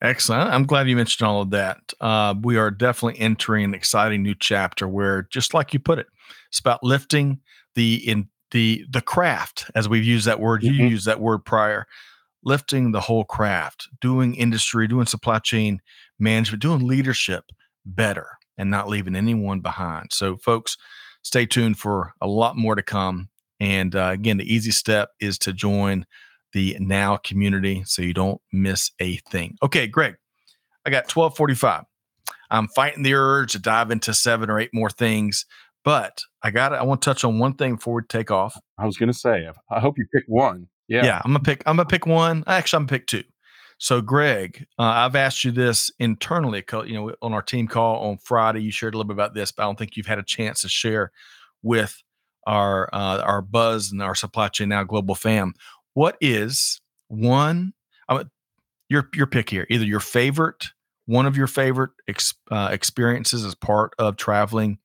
Excellent. 0.00 0.50
I'm 0.52 0.64
glad 0.64 0.88
you 0.88 0.94
mentioned 0.96 1.26
all 1.26 1.42
of 1.42 1.50
that. 1.50 1.92
Uh, 2.00 2.34
we 2.40 2.56
are 2.56 2.70
definitely 2.70 3.20
entering 3.20 3.64
an 3.64 3.74
exciting 3.74 4.22
new 4.22 4.34
chapter 4.38 4.86
where, 4.86 5.22
just 5.30 5.54
like 5.54 5.72
you 5.72 5.80
put 5.80 5.98
it, 5.98 6.06
it's 6.48 6.60
about 6.60 6.84
lifting 6.84 7.40
the 7.74 7.96
in 8.08 8.28
the 8.52 8.84
the 8.88 9.00
craft, 9.00 9.70
as 9.74 9.88
we've 9.88 10.04
used 10.04 10.26
that 10.26 10.40
word. 10.40 10.62
You 10.62 10.72
Mhm. 10.72 10.90
used 10.90 11.06
that 11.06 11.20
word 11.20 11.44
prior. 11.44 11.86
Lifting 12.44 12.92
the 12.92 13.00
whole 13.00 13.24
craft, 13.24 13.88
doing 14.00 14.34
industry, 14.36 14.86
doing 14.86 15.06
supply 15.06 15.40
chain 15.40 15.80
management, 16.18 16.62
doing 16.62 16.86
leadership 16.86 17.44
better. 17.84 18.26
and 18.60 18.72
not 18.72 18.88
leaving 18.88 19.14
anyone 19.14 19.60
behind. 19.60 20.08
So, 20.12 20.36
folks, 20.38 20.76
stay 21.22 21.46
tuned 21.46 21.78
for 21.78 22.12
a 22.20 22.26
lot 22.26 22.56
more 22.56 22.74
to 22.74 22.82
come. 22.82 23.28
And 23.60 23.94
uh, 23.94 24.08
again, 24.12 24.36
the 24.36 24.52
easy 24.52 24.72
step 24.72 25.10
is 25.20 25.38
to 25.38 25.52
join 25.52 26.06
the 26.58 26.76
Now 26.80 27.16
community 27.18 27.84
so 27.86 28.02
you 28.02 28.12
don't 28.12 28.40
miss 28.52 28.90
a 28.98 29.18
thing. 29.30 29.56
Okay, 29.62 29.86
Greg, 29.86 30.16
I 30.84 30.90
got 30.90 31.04
1245. 31.04 31.84
I'm 32.50 32.66
fighting 32.66 33.04
the 33.04 33.14
urge 33.14 33.52
to 33.52 33.60
dive 33.60 33.92
into 33.92 34.12
seven 34.12 34.50
or 34.50 34.58
eight 34.58 34.74
more 34.74 34.90
things, 34.90 35.46
but 35.84 36.20
I 36.42 36.50
got 36.50 36.72
it. 36.72 36.80
I 36.80 36.82
want 36.82 37.00
to 37.00 37.04
touch 37.04 37.22
on 37.22 37.38
one 37.38 37.54
thing 37.54 37.76
before 37.76 37.94
we 37.94 38.02
take 38.08 38.32
off. 38.32 38.58
I 38.76 38.86
was 38.86 38.96
going 38.96 39.06
to 39.06 39.16
say, 39.16 39.48
I 39.70 39.78
hope 39.78 39.98
you 39.98 40.06
pick 40.12 40.24
one. 40.26 40.66
Yeah. 40.88 41.04
Yeah. 41.04 41.22
I'm 41.24 41.30
going 41.30 41.44
to 41.44 41.48
pick, 41.48 41.62
I'm 41.64 41.76
going 41.76 41.86
to 41.86 41.92
pick 41.92 42.06
one. 42.06 42.42
Actually, 42.48 42.78
I'm 42.78 42.86
going 42.86 42.88
to 42.88 42.94
pick 42.94 43.06
two. 43.06 43.24
So, 43.78 44.00
Greg, 44.00 44.66
uh, 44.80 44.82
I've 44.82 45.14
asked 45.14 45.44
you 45.44 45.52
this 45.52 45.92
internally, 46.00 46.64
you 46.86 46.94
know, 46.94 47.14
on 47.22 47.34
our 47.34 47.42
team 47.42 47.68
call 47.68 48.08
on 48.08 48.18
Friday. 48.18 48.62
You 48.62 48.72
shared 48.72 48.94
a 48.94 48.96
little 48.96 49.06
bit 49.06 49.14
about 49.14 49.34
this, 49.34 49.52
but 49.52 49.62
I 49.62 49.66
don't 49.66 49.78
think 49.78 49.96
you've 49.96 50.06
had 50.06 50.18
a 50.18 50.24
chance 50.24 50.62
to 50.62 50.68
share 50.68 51.12
with 51.62 52.02
our 52.48 52.88
uh, 52.92 53.20
our 53.20 53.42
buzz 53.42 53.92
and 53.92 54.02
our 54.02 54.14
supply 54.14 54.48
chain 54.48 54.70
now 54.70 54.82
global 54.82 55.14
fam. 55.14 55.54
What 55.98 56.16
is 56.20 56.80
one? 57.08 57.72
Your 58.88 59.08
your 59.12 59.26
pick 59.26 59.50
here. 59.50 59.66
Either 59.68 59.84
your 59.84 59.98
favorite, 59.98 60.66
one 61.06 61.26
of 61.26 61.36
your 61.36 61.48
favorite 61.48 61.90
ex, 62.06 62.34
uh, 62.52 62.68
experiences 62.70 63.44
as 63.44 63.56
part 63.56 63.94
of 63.98 64.16
traveling 64.16 64.78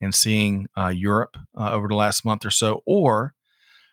and 0.00 0.12
seeing 0.12 0.66
uh, 0.76 0.88
Europe 0.88 1.36
uh, 1.56 1.70
over 1.70 1.86
the 1.86 1.94
last 1.94 2.24
month 2.24 2.44
or 2.44 2.50
so, 2.50 2.82
or 2.84 3.32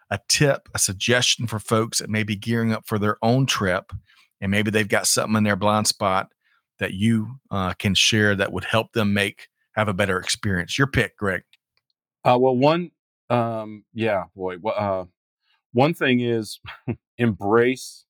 a 0.09 0.19
tip, 0.28 0.67
a 0.74 0.80
suggestion 0.80 1.45
for 1.45 1.59
folks 1.59 1.99
that 1.99 2.09
may 2.09 2.24
be 2.24 2.36
gearing 2.36 2.74
up 2.74 2.88
for 2.88 2.97
their 2.97 3.17
own 3.21 3.45
trip, 3.45 3.91
and 4.41 4.49
maybe 4.49 4.71
they've 4.71 4.89
got 4.89 5.05
something 5.05 5.38
in 5.38 5.43
their 5.43 5.55
blind 5.55 5.86
spot 5.86 6.30
that 6.80 6.95
you 6.95 7.36
uh, 7.51 7.74
can 7.74 7.93
share 7.93 8.34
that 8.34 8.51
would 8.51 8.65
help 8.65 8.93
them 8.93 9.13
make 9.13 9.47
have 9.74 9.89
a 9.89 9.93
better 9.93 10.17
experience. 10.17 10.76
Your 10.80 10.88
pick, 10.88 11.17
Greg. 11.17 11.43
Uh, 12.26 12.39
well, 12.41 12.57
one, 12.57 12.89
um, 13.30 13.84
yeah, 13.93 14.24
boy. 14.36 14.55
Uh, 14.55 15.05
one 15.74 15.93
thing 15.93 16.21
is 16.21 16.59
embrace 17.17 18.05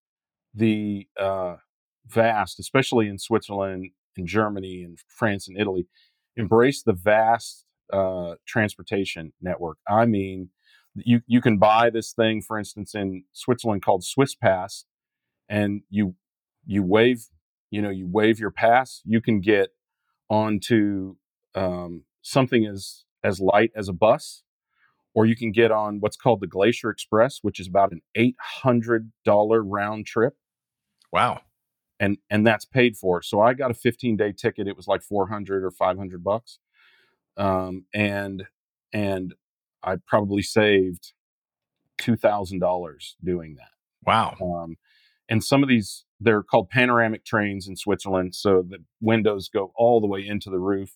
the 0.53 1.07
uh, 1.19 1.55
vast, 2.05 2.59
especially 2.59 3.07
in 3.07 3.17
Switzerland, 3.17 3.91
in 4.15 4.27
Germany, 4.27 4.83
and 4.83 4.99
France 5.07 5.47
and 5.47 5.59
Italy. 5.59 5.87
Embrace 6.35 6.83
the 6.83 6.93
vast 6.93 7.65
uh, 7.91 8.35
transportation 8.45 9.33
network. 9.41 9.77
I 9.87 10.05
mean, 10.05 10.49
you 10.95 11.21
you 11.25 11.41
can 11.41 11.57
buy 11.57 11.89
this 11.89 12.13
thing, 12.13 12.41
for 12.41 12.57
instance, 12.57 12.93
in 12.93 13.23
Switzerland 13.31 13.81
called 13.81 14.03
Swiss 14.03 14.35
Pass, 14.35 14.85
and 15.49 15.81
you 15.89 16.15
you 16.65 16.83
wave 16.83 17.27
you 17.71 17.81
know 17.81 17.89
you 17.89 18.07
wave 18.07 18.39
your 18.39 18.51
pass. 18.51 19.01
You 19.05 19.21
can 19.21 19.39
get 19.39 19.69
onto 20.29 21.15
um, 21.55 22.03
something 22.21 22.65
as 22.65 23.05
as 23.23 23.39
light 23.39 23.71
as 23.75 23.87
a 23.87 23.93
bus, 23.93 24.43
or 25.13 25.25
you 25.25 25.35
can 25.35 25.51
get 25.51 25.71
on 25.71 25.99
what's 25.99 26.17
called 26.17 26.41
the 26.41 26.47
Glacier 26.47 26.89
Express, 26.89 27.39
which 27.41 27.59
is 27.59 27.67
about 27.67 27.91
an 27.91 28.01
eight 28.15 28.35
hundred 28.39 29.11
dollar 29.23 29.63
round 29.63 30.05
trip. 30.05 30.35
Wow. 31.11 31.41
And 31.99 32.17
and 32.29 32.45
that's 32.45 32.65
paid 32.65 32.97
for. 32.97 33.21
So 33.21 33.39
I 33.39 33.53
got 33.53 33.71
a 33.71 33.75
15 33.75 34.17
day 34.17 34.31
ticket. 34.31 34.67
It 34.67 34.75
was 34.75 34.87
like 34.87 35.01
400 35.01 35.63
or 35.63 35.71
500 35.71 36.23
bucks. 36.23 36.59
Um, 37.37 37.85
and 37.93 38.45
and 38.91 39.33
I 39.83 39.97
probably 40.07 40.41
saved 40.41 41.13
two 41.97 42.15
thousand 42.15 42.59
dollars 42.59 43.15
doing 43.23 43.55
that. 43.55 43.71
Wow. 44.05 44.35
Um, 44.41 44.77
and 45.29 45.43
some 45.43 45.63
of 45.63 45.69
these 45.69 46.05
they're 46.19 46.43
called 46.43 46.69
panoramic 46.69 47.25
trains 47.25 47.67
in 47.67 47.75
Switzerland, 47.75 48.33
so 48.33 48.63
the 48.67 48.79
windows 49.01 49.49
go 49.49 49.71
all 49.75 49.99
the 49.99 50.07
way 50.07 50.25
into 50.25 50.49
the 50.49 50.59
roof, 50.59 50.95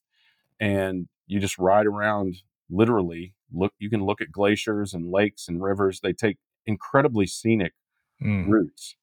and 0.59 1.07
you 1.25 1.39
just 1.39 1.57
ride 1.57 1.85
around 1.85 2.37
literally 2.69 3.33
look 3.53 3.73
you 3.79 3.89
can 3.89 4.03
look 4.03 4.21
at 4.21 4.31
glaciers 4.31 4.93
and 4.93 5.11
lakes 5.11 5.47
and 5.47 5.61
rivers 5.61 5.99
they 6.01 6.13
take 6.13 6.37
incredibly 6.65 7.25
scenic 7.25 7.73
mm. 8.21 8.47
routes. 8.47 8.95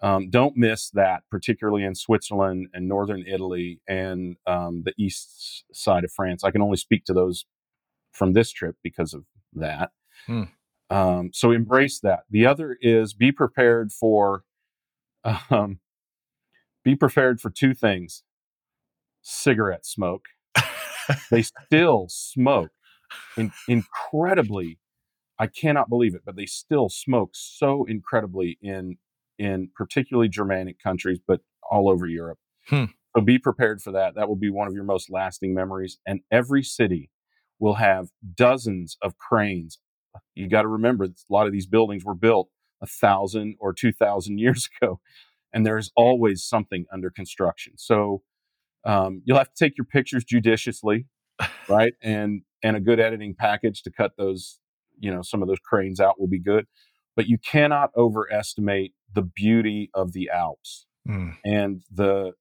Um, 0.00 0.28
don't 0.28 0.56
miss 0.56 0.90
that 0.90 1.22
particularly 1.30 1.84
in 1.84 1.94
switzerland 1.94 2.68
and 2.72 2.88
northern 2.88 3.24
italy 3.26 3.80
and 3.86 4.36
um, 4.46 4.82
the 4.84 4.94
east 4.98 5.64
side 5.72 6.04
of 6.04 6.12
france. 6.12 6.44
I 6.44 6.50
can 6.50 6.62
only 6.62 6.76
speak 6.76 7.04
to 7.06 7.12
those 7.12 7.46
from 8.12 8.32
this 8.32 8.50
trip 8.50 8.76
because 8.82 9.12
of 9.14 9.24
that. 9.54 9.90
Mm. 10.28 10.48
um, 10.90 11.30
so 11.32 11.50
embrace 11.50 12.00
that. 12.00 12.20
The 12.30 12.46
other 12.46 12.76
is 12.80 13.12
be 13.14 13.32
prepared 13.32 13.92
for 13.92 14.44
um, 15.50 15.80
be 16.84 16.94
prepared 16.94 17.40
for 17.40 17.50
two 17.50 17.74
things. 17.74 18.22
Cigarette 19.22 19.86
smoke. 19.86 20.26
They 21.30 21.42
still 21.42 22.06
smoke 22.08 22.70
in, 23.36 23.52
incredibly 23.68 24.78
i 25.38 25.46
cannot 25.46 25.88
believe 25.88 26.14
it 26.14 26.22
but 26.24 26.36
they 26.36 26.46
still 26.46 26.88
smoke 26.88 27.30
so 27.32 27.84
incredibly 27.84 28.58
in 28.62 28.96
in 29.38 29.68
particularly 29.74 30.28
germanic 30.28 30.78
countries 30.82 31.18
but 31.26 31.40
all 31.70 31.88
over 31.88 32.06
europe. 32.06 32.38
Hmm. 32.68 32.84
so 33.14 33.22
be 33.22 33.38
prepared 33.38 33.82
for 33.82 33.92
that. 33.92 34.14
That 34.14 34.28
will 34.28 34.36
be 34.36 34.50
one 34.50 34.68
of 34.68 34.74
your 34.74 34.84
most 34.84 35.10
lasting 35.10 35.54
memories 35.54 35.98
and 36.06 36.20
every 36.30 36.62
city 36.62 37.10
will 37.58 37.74
have 37.74 38.08
dozens 38.34 38.96
of 39.02 39.18
cranes. 39.18 39.78
You 40.34 40.48
got 40.48 40.62
to 40.62 40.68
remember 40.68 41.04
a 41.04 41.10
lot 41.28 41.46
of 41.46 41.52
these 41.52 41.66
buildings 41.66 42.04
were 42.04 42.14
built 42.14 42.48
a 42.82 42.86
thousand 42.86 43.56
or 43.60 43.72
two 43.72 43.92
thousand 43.92 44.38
years 44.44 44.68
ago 44.80 45.00
and 45.52 45.64
there's 45.64 45.90
always 45.96 46.44
something 46.44 46.86
under 46.92 47.10
construction. 47.10 47.74
So 47.76 48.22
um, 48.84 49.22
you'll 49.24 49.38
have 49.38 49.52
to 49.52 49.64
take 49.64 49.76
your 49.78 49.86
pictures 49.86 50.24
judiciously 50.24 51.06
right? 51.68 51.94
And 52.02 52.42
and 52.64 52.76
a 52.76 52.80
good 52.80 52.98
editing 52.98 53.34
package 53.38 53.82
to 53.82 53.90
cut 53.90 54.12
those 54.18 54.58
you 54.98 55.12
know 55.12 55.22
some 55.22 55.42
of 55.42 55.48
those 55.48 55.60
cranes 55.64 56.00
out 56.00 56.18
will 56.18 56.28
be 56.28 56.40
good 56.40 56.66
but 57.14 57.28
you 57.28 57.38
cannot 57.38 57.90
overestimate 57.96 58.92
the 59.12 59.22
beauty 59.22 59.90
of 59.94 60.12
the 60.12 60.28
alps 60.30 60.86
mm. 61.08 61.36
and 61.44 61.84
the 61.92 62.32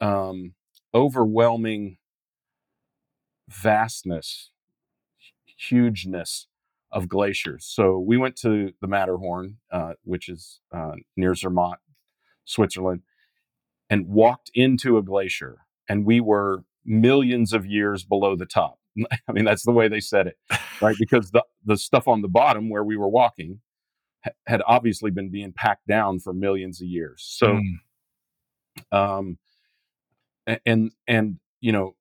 um, 0.00 0.52
overwhelming 0.94 1.96
vastness 3.48 4.50
hugeness 5.56 6.48
of 6.90 7.08
glaciers 7.08 7.64
so 7.66 7.98
we 7.98 8.16
went 8.16 8.36
to 8.36 8.72
the 8.80 8.88
matterhorn 8.88 9.56
uh, 9.72 9.92
which 10.02 10.28
is 10.28 10.60
uh, 10.74 10.92
near 11.16 11.34
zermatt 11.34 11.78
switzerland 12.44 13.02
and 13.88 14.08
walked 14.08 14.50
into 14.54 14.98
a 14.98 15.02
glacier 15.02 15.64
and 15.88 16.04
we 16.04 16.20
were 16.20 16.64
millions 16.84 17.52
of 17.52 17.66
years 17.66 18.04
below 18.04 18.36
the 18.36 18.46
top. 18.46 18.78
I 19.28 19.32
mean, 19.32 19.44
that's 19.44 19.64
the 19.64 19.72
way 19.72 19.88
they 19.88 20.00
said 20.00 20.26
it, 20.26 20.36
right? 20.80 20.96
Because 20.98 21.30
the, 21.30 21.44
the 21.64 21.76
stuff 21.76 22.08
on 22.08 22.22
the 22.22 22.28
bottom 22.28 22.68
where 22.68 22.84
we 22.84 22.96
were 22.96 23.08
walking 23.08 23.60
ha- 24.24 24.32
had 24.46 24.62
obviously 24.66 25.10
been 25.10 25.30
being 25.30 25.52
packed 25.52 25.86
down 25.86 26.20
for 26.20 26.32
millions 26.32 26.80
of 26.80 26.86
years. 26.86 27.24
So, 27.26 27.60
mm. 28.92 28.96
um, 28.96 29.38
and, 30.66 30.92
and, 31.06 31.38
you 31.60 31.72
know, 31.72 31.96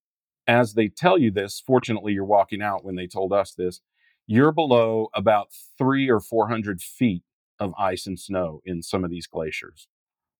as 0.48 0.74
they 0.74 0.89
tell 0.89 1.18
you 1.18 1.32
this, 1.32 1.62
fortunately, 1.66 2.14
you're 2.14 2.26
walking 2.26 2.62
out 2.62 2.84
when 2.84 2.96
they 2.96 3.08
told 3.08 3.32
us 3.32 3.54
this, 3.54 3.82
you're 4.28 4.52
below 4.52 5.10
about 5.14 5.48
three 5.78 6.10
or 6.10 6.20
400 6.20 6.82
feet 6.82 7.24
of 7.60 7.74
ice 7.78 8.06
and 8.06 8.20
snow 8.20 8.62
in 8.66 8.82
some 8.82 9.04
of 9.04 9.10
these 9.10 9.28
glaciers. 9.28 9.88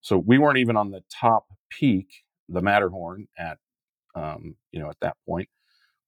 So 0.00 0.18
we 0.18 0.36
weren't 0.36 0.58
even 0.58 0.76
on 0.76 0.90
the 0.90 1.02
top 1.10 1.46
peak, 1.70 2.24
the 2.48 2.60
Matterhorn, 2.60 3.28
at 3.38 3.58
um, 4.14 4.56
you 4.70 4.80
know, 4.80 4.90
at 4.90 5.00
that 5.00 5.16
point, 5.26 5.48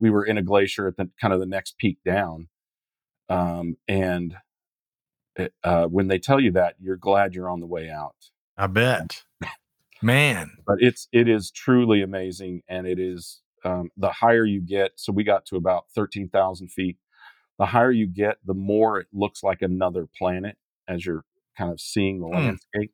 we 0.00 0.10
were 0.10 0.24
in 0.24 0.38
a 0.38 0.42
glacier 0.42 0.86
at 0.86 0.96
the 0.96 1.10
kind 1.20 1.32
of 1.32 1.40
the 1.40 1.46
next 1.46 1.78
peak 1.78 1.98
down. 2.04 2.48
Um, 3.28 3.76
and 3.88 4.36
it, 5.36 5.52
uh, 5.64 5.86
when 5.86 6.08
they 6.08 6.18
tell 6.18 6.40
you 6.40 6.52
that, 6.52 6.76
you're 6.80 6.96
glad 6.96 7.34
you're 7.34 7.50
on 7.50 7.60
the 7.60 7.66
way 7.66 7.90
out. 7.90 8.16
I 8.56 8.66
bet, 8.68 9.24
man. 10.02 10.52
But 10.66 10.78
it's 10.80 11.08
it 11.12 11.28
is 11.28 11.50
truly 11.50 12.02
amazing, 12.02 12.62
and 12.68 12.86
it 12.86 12.98
is 12.98 13.42
um, 13.64 13.90
the 13.96 14.12
higher 14.12 14.44
you 14.44 14.60
get. 14.60 14.92
So 14.96 15.12
we 15.12 15.24
got 15.24 15.44
to 15.46 15.56
about 15.56 15.86
thirteen 15.94 16.28
thousand 16.28 16.68
feet. 16.68 16.96
The 17.58 17.66
higher 17.66 17.90
you 17.90 18.06
get, 18.06 18.36
the 18.44 18.54
more 18.54 18.98
it 19.00 19.08
looks 19.12 19.42
like 19.42 19.62
another 19.62 20.06
planet 20.06 20.56
as 20.86 21.06
you're 21.06 21.24
kind 21.56 21.72
of 21.72 21.80
seeing 21.80 22.20
the 22.20 22.26
mm. 22.26 22.34
landscape. 22.34 22.92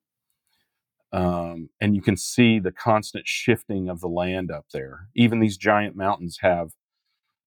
Um, 1.12 1.68
and 1.80 1.94
you 1.94 2.00
can 2.00 2.16
see 2.16 2.58
the 2.58 2.72
constant 2.72 3.28
shifting 3.28 3.88
of 3.88 4.00
the 4.00 4.08
land 4.08 4.50
up 4.50 4.66
there. 4.72 5.08
Even 5.14 5.40
these 5.40 5.58
giant 5.58 5.94
mountains 5.94 6.38
have 6.40 6.70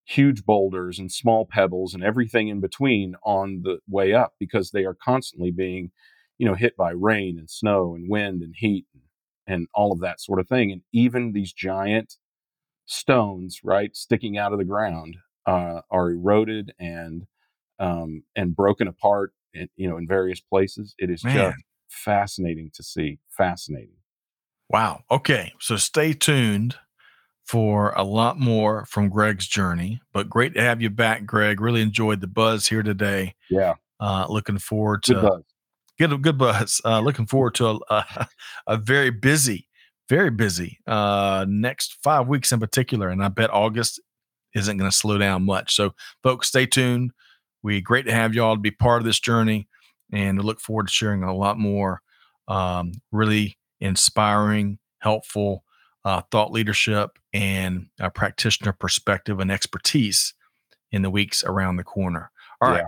huge 0.06 0.45
boulders 0.45 0.99
and 0.99 1.12
small 1.12 1.45
pebbles 1.45 1.93
and 1.93 2.03
everything 2.03 2.47
in 2.47 2.62
between 2.62 3.16
on 3.24 3.62
the 3.64 3.80
way 3.89 4.14
up 4.14 4.34
because 4.39 4.72
they 4.72 4.86
are 4.86 4.93
constantly 4.93 5.51
being, 5.51 5.91
you 6.38 6.47
know, 6.47 6.53
hit 6.53 6.78
by 6.78 6.91
rain 6.91 7.38
and 7.39 7.49
snow 7.49 7.95
and 7.95 8.10
wind 8.10 8.41
and 8.41 8.53
heat 8.56 8.86
and, 8.93 9.03
and 9.47 9.68
all 9.74 9.91
of 9.91 9.99
that 9.99 10.22
sort 10.22 10.39
of 10.39 10.47
thing. 10.47 10.72
And 10.72 10.82
even 10.93 11.34
these 11.34 11.51
giant 11.51 12.16
stones, 12.86 13.62
right, 13.64 13.95
sticking 13.95 14.38
out 14.38 14.53
of 14.53 14.60
the 14.60 14.66
ground, 14.66 15.18
uh, 15.47 15.82
are 15.89 16.12
eroded 16.12 16.74
and 16.80 17.26
um, 17.78 18.24
and 18.36 18.56
broken 18.56 18.88
apart, 18.88 19.34
in, 19.53 19.68
you 19.76 19.89
know, 19.89 19.97
in 19.97 20.08
various 20.08 20.39
places. 20.39 20.95
It 20.97 21.10
is 21.10 21.24
Man. 21.24 21.36
just 21.36 21.58
fascinating 21.89 22.72
to 22.76 22.84
see. 22.84 23.20
Fascinating. 23.30 23.97
Wow. 24.70 25.03
Okay. 25.12 25.53
So 25.60 25.76
stay 25.76 26.14
tuned 26.14 26.78
for 27.46 27.93
a 27.96 28.04
lot 28.04 28.39
more 28.39 28.86
from 28.86 29.10
Greg's 29.10 29.48
journey. 29.48 30.02
But 30.14 30.30
great 30.30 30.54
to 30.56 30.62
have 30.62 30.82
you 30.82 30.89
back, 30.89 31.26
Greg. 31.26 31.62
Really 31.62 31.82
enjoyed 31.82 32.22
the 32.22 32.28
buzz 32.28 32.68
here 32.68 32.84
today. 32.84 33.36
Yeah. 33.50 33.76
Uh, 34.00 34.26
looking 34.28 34.58
forward 34.58 35.04
to 35.04 35.14
Good 35.14 35.43
get 35.98 36.12
a 36.12 36.18
good 36.18 36.38
buzz. 36.38 36.82
Uh, 36.84 37.00
looking 37.00 37.26
forward 37.26 37.56
to 37.56 37.68
a, 37.68 37.80
a, 37.89 38.28
a 38.68 38.78
very 38.78 39.10
busy, 39.10 39.68
very 40.10 40.30
busy 40.30 40.80
uh, 40.88 41.46
next 41.48 41.98
five 42.04 42.28
weeks 42.28 42.52
in 42.52 42.60
particular, 42.60 43.10
and 43.10 43.24
I 43.24 43.30
bet 43.30 43.50
August 43.52 44.02
isn't 44.54 44.78
going 44.78 44.89
to 44.89 44.96
slow 44.96 45.18
down 45.18 45.46
much. 45.46 45.76
So, 45.76 45.93
folks, 46.24 46.48
stay 46.48 46.66
tuned. 46.66 47.12
We 47.64 47.82
great 47.82 48.06
to 48.06 48.14
have 48.14 48.34
y'all 48.34 48.56
to 48.56 48.62
be 48.62 48.72
part 48.72 49.02
of 49.02 49.06
this 49.06 49.20
journey, 49.20 49.68
and 50.12 50.43
look 50.43 50.60
forward 50.60 50.88
to 50.88 50.93
sharing 50.93 51.24
a 51.24 51.36
lot 51.36 51.58
more 51.58 52.02
um, 52.48 52.93
really 53.12 53.58
inspiring, 53.80 54.80
helpful 55.00 55.64
uh, 56.06 56.22
thought 56.32 56.51
leadership 56.51 57.18
and 57.34 57.88
a 57.99 58.10
practitioner 58.10 58.72
perspective 58.72 59.39
and 59.39 59.51
expertise 59.51 60.34
in 60.91 61.01
the 61.01 61.10
weeks 61.10 61.43
around 61.43 61.76
the 61.76 61.84
corner. 61.84 62.32
All 62.62 62.70
right. 62.70 62.78
Yeah. 62.78 62.86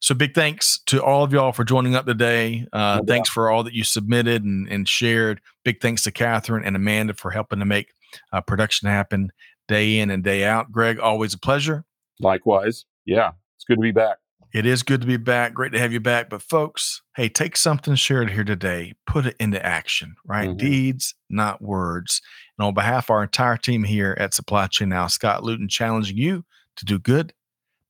So 0.00 0.14
big 0.14 0.32
thanks 0.34 0.78
to 0.86 1.02
all 1.02 1.24
of 1.24 1.32
y'all 1.32 1.50
for 1.50 1.64
joining 1.64 1.96
up 1.96 2.06
today. 2.06 2.68
Uh, 2.72 2.98
No 3.00 3.04
thanks 3.04 3.28
for 3.28 3.50
all 3.50 3.64
that 3.64 3.72
you 3.74 3.82
submitted 3.82 4.44
and, 4.44 4.68
and 4.68 4.88
shared. 4.88 5.40
Big 5.64 5.80
thanks 5.80 6.04
to 6.04 6.12
Catherine 6.12 6.64
and 6.64 6.76
Amanda 6.76 7.14
for 7.14 7.32
helping 7.32 7.58
to 7.58 7.64
make 7.64 7.92
uh, 8.32 8.40
production 8.40 8.88
happen 8.88 9.32
day 9.66 9.98
in 9.98 10.10
and 10.10 10.22
day 10.22 10.44
out. 10.44 10.70
Greg, 10.70 11.00
always 11.00 11.34
a 11.34 11.38
pleasure. 11.38 11.84
Likewise. 12.20 12.84
Yeah. 13.06 13.32
It's 13.56 13.64
good 13.64 13.76
to 13.76 13.82
be 13.82 13.90
back. 13.90 14.18
It 14.54 14.64
is 14.66 14.82
good 14.82 15.00
to 15.00 15.06
be 15.06 15.16
back. 15.16 15.52
Great 15.52 15.72
to 15.72 15.78
have 15.78 15.92
you 15.92 16.00
back. 16.00 16.30
But 16.30 16.42
folks, 16.42 17.02
hey, 17.16 17.28
take 17.28 17.56
something 17.56 17.96
shared 17.96 18.30
here 18.30 18.44
today, 18.44 18.94
put 19.06 19.26
it 19.26 19.36
into 19.40 19.64
action, 19.64 20.14
right? 20.24 20.48
Mhm. 20.50 20.56
Deeds, 20.58 21.14
not 21.28 21.60
words. 21.60 22.22
And 22.58 22.66
on 22.66 22.74
behalf 22.74 23.06
of 23.06 23.10
our 23.10 23.22
entire 23.22 23.56
team 23.56 23.84
here 23.84 24.16
at 24.18 24.34
Supply 24.34 24.66
Chain 24.66 24.88
Now, 24.88 25.06
Scott 25.06 25.44
Luton 25.44 25.68
challenging 25.68 26.16
you 26.16 26.44
to 26.76 26.84
do 26.84 26.98
good, 26.98 27.32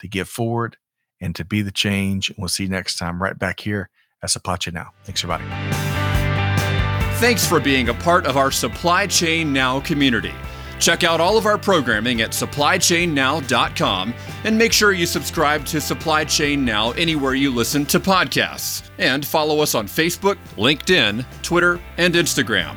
to 0.00 0.08
give 0.08 0.28
forward, 0.28 0.76
and 1.20 1.34
to 1.36 1.44
be 1.44 1.62
the 1.62 1.72
change. 1.72 2.28
And 2.28 2.38
we'll 2.38 2.48
see 2.48 2.64
you 2.64 2.68
next 2.68 2.96
time 2.96 3.22
right 3.22 3.38
back 3.38 3.60
here 3.60 3.90
at 4.22 4.30
Supply 4.30 4.56
Chain 4.56 4.74
Now. 4.74 4.90
Thanks, 5.04 5.24
everybody. 5.24 5.44
Thanks 7.18 7.46
for 7.46 7.58
being 7.58 7.88
a 7.88 7.94
part 7.94 8.26
of 8.26 8.36
our 8.36 8.50
Supply 8.50 9.06
Chain 9.06 9.52
Now 9.52 9.80
community. 9.80 10.34
Check 10.78 11.02
out 11.02 11.20
all 11.20 11.36
of 11.36 11.46
our 11.46 11.58
programming 11.58 12.20
at 12.20 12.30
supplychainnow.com 12.30 14.14
and 14.44 14.56
make 14.56 14.72
sure 14.72 14.92
you 14.92 15.06
subscribe 15.06 15.64
to 15.66 15.80
Supply 15.80 16.24
Chain 16.24 16.64
Now 16.64 16.92
anywhere 16.92 17.34
you 17.34 17.52
listen 17.52 17.84
to 17.86 17.98
podcasts. 17.98 18.88
And 18.98 19.26
follow 19.26 19.60
us 19.60 19.74
on 19.74 19.88
Facebook, 19.88 20.38
LinkedIn, 20.56 21.24
Twitter, 21.42 21.80
and 21.96 22.14
Instagram. 22.14 22.76